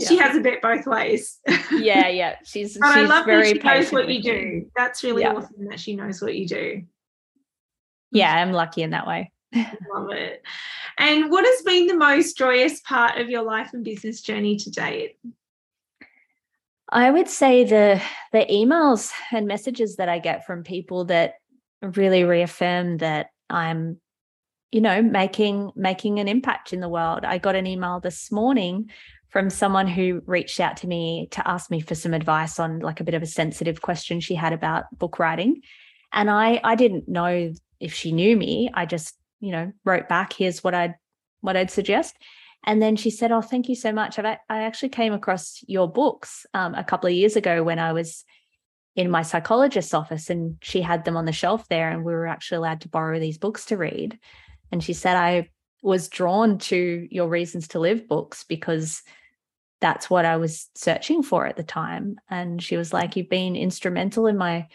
she 0.06 0.18
has 0.18 0.36
a 0.36 0.40
bit 0.40 0.60
both 0.60 0.86
ways. 0.86 1.40
yeah, 1.72 2.08
yeah. 2.08 2.36
She's, 2.44 2.72
she's 2.72 2.78
I 2.82 3.02
love 3.02 3.24
very 3.24 3.54
that 3.54 3.62
she 3.62 3.66
knows 3.66 3.92
what 3.92 4.08
you 4.08 4.22
do. 4.22 4.66
That's 4.76 5.02
really 5.02 5.22
yeah. 5.22 5.32
awesome 5.32 5.68
that 5.70 5.80
she 5.80 5.96
knows 5.96 6.20
what 6.20 6.36
you 6.36 6.46
do. 6.46 6.82
Yeah, 8.12 8.32
I'm 8.32 8.52
lucky 8.52 8.82
in 8.82 8.90
that 8.90 9.06
way. 9.06 9.32
love 9.54 10.10
it. 10.10 10.42
And 11.02 11.32
what 11.32 11.44
has 11.44 11.62
been 11.62 11.88
the 11.88 11.96
most 11.96 12.38
joyous 12.38 12.80
part 12.80 13.18
of 13.18 13.28
your 13.28 13.42
life 13.42 13.70
and 13.72 13.82
business 13.82 14.20
journey 14.20 14.56
to 14.58 14.70
date? 14.70 15.18
I 16.88 17.10
would 17.10 17.26
say 17.26 17.64
the 17.64 18.00
the 18.30 18.46
emails 18.48 19.10
and 19.32 19.48
messages 19.48 19.96
that 19.96 20.08
I 20.08 20.20
get 20.20 20.46
from 20.46 20.62
people 20.62 21.06
that 21.06 21.34
really 21.82 22.22
reaffirm 22.22 22.98
that 22.98 23.30
I'm 23.50 24.00
you 24.70 24.80
know 24.80 25.02
making 25.02 25.72
making 25.74 26.20
an 26.20 26.28
impact 26.28 26.72
in 26.72 26.78
the 26.78 26.88
world. 26.88 27.24
I 27.24 27.38
got 27.38 27.56
an 27.56 27.66
email 27.66 27.98
this 27.98 28.30
morning 28.30 28.88
from 29.28 29.50
someone 29.50 29.88
who 29.88 30.22
reached 30.26 30.60
out 30.60 30.76
to 30.78 30.86
me 30.86 31.26
to 31.32 31.48
ask 31.48 31.68
me 31.68 31.80
for 31.80 31.96
some 31.96 32.14
advice 32.14 32.60
on 32.60 32.78
like 32.78 33.00
a 33.00 33.04
bit 33.04 33.14
of 33.14 33.24
a 33.24 33.26
sensitive 33.26 33.82
question 33.82 34.20
she 34.20 34.36
had 34.36 34.52
about 34.52 34.84
book 34.96 35.18
writing 35.18 35.62
and 36.12 36.30
I 36.30 36.60
I 36.62 36.76
didn't 36.76 37.08
know 37.08 37.54
if 37.82 37.92
she 37.92 38.12
knew 38.12 38.36
me. 38.36 38.70
I 38.72 38.86
just, 38.86 39.18
you 39.42 39.52
know, 39.52 39.72
wrote 39.84 40.08
back 40.08 40.32
here's 40.32 40.64
what 40.64 40.74
I'd 40.74 40.94
what 41.42 41.58
I'd 41.58 41.70
suggest 41.70 42.16
and 42.64 42.80
then 42.80 42.96
she 42.96 43.10
said, 43.10 43.32
Oh, 43.32 43.40
thank 43.40 43.68
you 43.68 43.74
so 43.74 43.92
much. 43.92 44.18
I've, 44.18 44.38
I 44.48 44.62
actually 44.62 44.90
came 44.90 45.12
across 45.12 45.62
your 45.66 45.90
books 45.90 46.46
um, 46.54 46.74
a 46.74 46.84
couple 46.84 47.08
of 47.08 47.14
years 47.14 47.36
ago 47.36 47.62
when 47.62 47.78
I 47.78 47.92
was 47.92 48.24
in 48.94 49.10
my 49.10 49.22
psychologist's 49.22 49.94
office 49.94 50.30
and 50.30 50.58
she 50.62 50.82
had 50.82 51.04
them 51.04 51.16
on 51.16 51.24
the 51.24 51.32
shelf 51.32 51.66
there 51.68 51.90
and 51.90 52.04
we 52.04 52.12
were 52.12 52.26
actually 52.26 52.58
allowed 52.58 52.82
to 52.82 52.88
borrow 52.88 53.18
these 53.18 53.38
books 53.38 53.66
to 53.66 53.76
read. 53.76 54.18
And 54.70 54.84
she 54.84 54.92
said, 54.92 55.16
I 55.16 55.48
was 55.82 56.08
drawn 56.08 56.58
to 56.58 57.08
your 57.10 57.28
Reasons 57.28 57.68
to 57.68 57.80
Live 57.80 58.06
books 58.06 58.44
because 58.44 59.02
that's 59.80 60.08
what 60.08 60.24
I 60.24 60.36
was 60.36 60.68
searching 60.76 61.22
for 61.22 61.46
at 61.46 61.56
the 61.56 61.64
time. 61.64 62.16
And 62.30 62.62
she 62.62 62.76
was 62.76 62.92
like, 62.92 63.16
You've 63.16 63.28
been 63.28 63.56
instrumental 63.56 64.26
in 64.26 64.36
my 64.36 64.68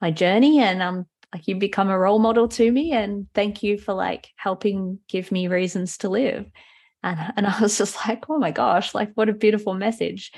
my 0.00 0.10
journey 0.10 0.60
and 0.60 0.82
I'm 0.82 1.06
like 1.32 1.46
you've 1.46 1.58
become 1.58 1.88
a 1.88 1.98
role 1.98 2.18
model 2.18 2.48
to 2.48 2.70
me 2.72 2.92
and 2.92 3.26
thank 3.34 3.62
you 3.62 3.78
for 3.78 3.94
like 3.94 4.28
helping 4.36 4.98
give 5.08 5.30
me 5.30 5.46
reasons 5.48 5.98
to 5.98 6.08
live 6.08 6.50
and, 7.02 7.18
and 7.36 7.46
I 7.46 7.60
was 7.60 7.78
just 7.78 7.96
like, 8.06 8.28
oh 8.28 8.38
my 8.38 8.50
gosh, 8.50 8.94
like 8.94 9.12
what 9.14 9.28
a 9.28 9.34
beautiful 9.34 9.74
message. 9.74 10.32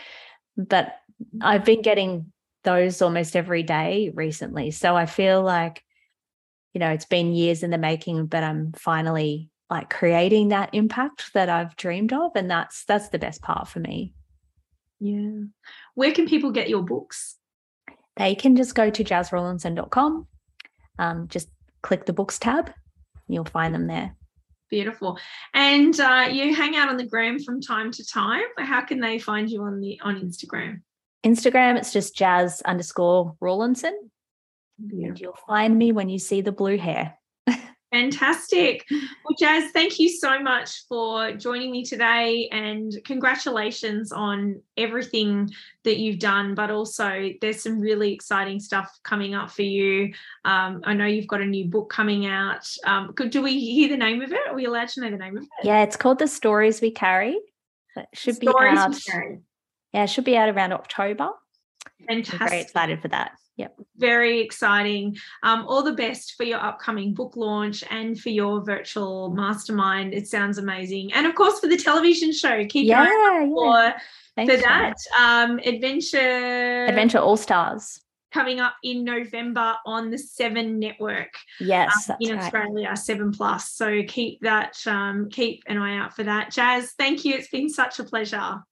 But 0.57 0.95
I've 1.41 1.65
been 1.65 1.83
getting 1.83 2.33
those 2.65 3.03
almost 3.03 3.37
every 3.37 3.63
day 3.63 4.13
recently. 4.15 4.71
So 4.71 4.97
I 4.97 5.07
feel 5.07 5.43
like, 5.43 5.83
you 6.75 6.79
know, 6.79 6.91
it's 6.91 7.07
been 7.07 7.35
years 7.35 7.63
in 7.63 7.71
the 7.71 7.79
making, 7.79 8.27
but 8.27 8.43
I'm 8.43 8.73
finally 8.73 9.51
like 9.69 9.91
creating 9.91 10.49
that 10.49 10.71
impact 10.73 11.33
that 11.35 11.49
I've 11.49 11.77
dreamed 11.77 12.13
of. 12.13 12.33
And 12.35 12.51
that's 12.51 12.85
that's 12.85 13.09
the 13.09 13.19
best 13.19 13.43
part 13.43 13.69
for 13.69 13.81
me. 13.81 14.15
Yeah. 15.01 15.47
Where 15.95 16.13
can 16.13 16.29
people 16.29 16.53
get 16.53 16.69
your 16.69 16.83
books? 16.83 17.37
They 18.17 18.35
can 18.35 18.57
just 18.57 18.75
go 18.75 18.91
to 18.91 19.03
jazrawlinson.com. 19.03 20.29
Um, 21.03 21.27
just 21.29 21.49
click 21.83 22.07
the 22.07 22.13
books 22.13 22.39
tab. 22.39 22.73
You'll 23.29 23.45
find 23.45 23.75
them 23.75 23.89
there. 23.89 24.15
Beautiful. 24.71 25.19
And 25.53 25.99
uh, 25.99 26.29
you 26.31 26.55
hang 26.55 26.77
out 26.77 26.89
on 26.89 26.97
the 26.97 27.05
gram 27.05 27.39
from 27.39 27.61
time 27.61 27.91
to 27.91 28.07
time. 28.07 28.45
How 28.59 28.83
can 28.83 29.01
they 29.01 29.19
find 29.19 29.51
you 29.51 29.63
on 29.63 29.81
the 29.81 30.01
on 30.01 30.21
Instagram? 30.21 30.83
Instagram, 31.25 31.77
it's 31.77 31.93
just 31.93 32.17
jaz 32.17 32.63
underscore 32.65 33.37
Rawlinson. 33.41 34.11
And 34.79 35.19
you'll 35.19 35.39
find 35.47 35.77
me 35.77 35.93
when 35.93 36.09
you 36.09 36.19
see 36.19 36.41
the 36.41 36.53
blue 36.53 36.79
hair. 36.79 37.19
Fantastic. 37.93 38.87
Well, 38.91 39.37
Jaz, 39.39 39.71
thank 39.73 39.99
you 39.99 40.09
so 40.09 40.41
much 40.41 40.87
for 40.89 41.33
joining 41.33 41.71
me 41.71 41.85
today 41.85 42.49
and 42.51 42.91
congratulations 43.05 44.13
on 44.13 44.63
everything 44.79 45.51
that 45.85 45.99
you've 45.99 46.19
done. 46.19 46.55
But 46.55 46.71
also, 46.71 47.31
there's 47.43 47.63
some 47.63 47.81
really 47.81 48.15
exciting 48.15 48.61
stuff 48.61 48.91
coming 49.03 49.35
up 49.35 49.51
for 49.51 49.63
you. 49.63 50.15
Um, 50.47 50.81
I 50.85 50.95
know 50.95 51.05
you've 51.05 51.27
got 51.27 51.43
a 51.43 51.47
new 51.47 51.67
book 51.67 51.91
coming 51.91 52.25
out. 52.25 52.67
Um, 52.87 53.13
could, 53.13 53.29
do 53.29 53.43
we 53.43 53.61
hear 53.61 53.91
the 53.91 53.99
name 53.99 54.23
of 54.23 54.33
it? 54.33 54.41
Are 54.49 54.55
we 54.55 54.65
allowed 54.65 54.89
to 54.89 55.03
know 55.03 55.11
the 55.11 55.19
name 55.19 55.37
of 55.37 55.43
it? 55.43 55.49
Yeah, 55.63 55.83
it's 55.83 55.97
called 55.97 56.19
The 56.19 56.29
Stories 56.29 56.81
We 56.81 56.93
Carry. 56.93 57.39
It 57.95 58.07
should 58.15 58.41
be 58.41 58.49
out. 58.49 58.97
Yeah, 59.93 60.05
it 60.05 60.07
should 60.07 60.25
be 60.25 60.39
out 60.39 60.49
around 60.49 60.73
October. 60.73 61.29
Fantastic. 62.09 62.41
I'm 62.41 62.49
very 62.49 62.63
excited 62.63 63.03
for 63.03 63.09
that. 63.09 63.33
Yep. 63.57 63.81
Very 63.99 64.41
exciting. 64.41 65.17
Um, 65.43 65.67
all 65.69 65.83
the 65.83 65.93
best 65.93 66.35
for 66.37 66.45
your 66.45 66.59
upcoming 66.59 67.13
book 67.13 67.37
launch 67.37 67.85
and 67.91 68.19
for 68.19 68.31
your 68.31 68.65
virtual 68.65 69.31
mastermind. 69.31 70.15
It 70.15 70.27
sounds 70.27 70.59
amazing. 70.59 71.13
And 71.13 71.27
of 71.27 71.35
course, 71.35 71.61
for 71.61 71.67
the 71.67 71.77
television 71.77 72.33
show, 72.33 72.65
keep 72.67 72.87
yeah, 72.87 73.05
yeah. 73.05 73.47
for, 73.47 73.95
for 74.47 74.57
that. 74.57 74.95
Um, 75.19 75.59
Adventure 75.59 76.87
Adventure 76.87 77.19
All 77.19 77.37
Stars. 77.37 78.01
Coming 78.33 78.61
up 78.61 78.77
in 78.83 79.05
November 79.05 79.75
on 79.85 80.11
the 80.11 80.17
Seven 80.17 80.79
Network. 80.79 81.35
Yes, 81.61 82.09
um, 82.09 82.17
in 82.21 82.39
Australia, 82.39 82.89
right. 82.89 82.99
Seven 82.99 83.31
Plus. 83.31 83.73
So 83.73 84.03
keep 84.09 84.41
that, 84.41 84.79
um, 84.87 85.29
keep 85.29 85.63
an 85.67 85.77
eye 85.77 85.99
out 85.99 86.17
for 86.17 86.23
that. 86.23 86.51
Jaz, 86.51 86.93
thank 86.97 87.27
you. 87.27 87.35
It's 87.35 87.51
been 87.51 87.69
such 87.69 87.99
a 87.99 88.05
pleasure. 88.05 88.63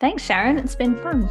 Thanks, 0.00 0.24
Sharon. 0.24 0.56
It's 0.56 0.74
been 0.74 0.96
fun. 0.96 1.28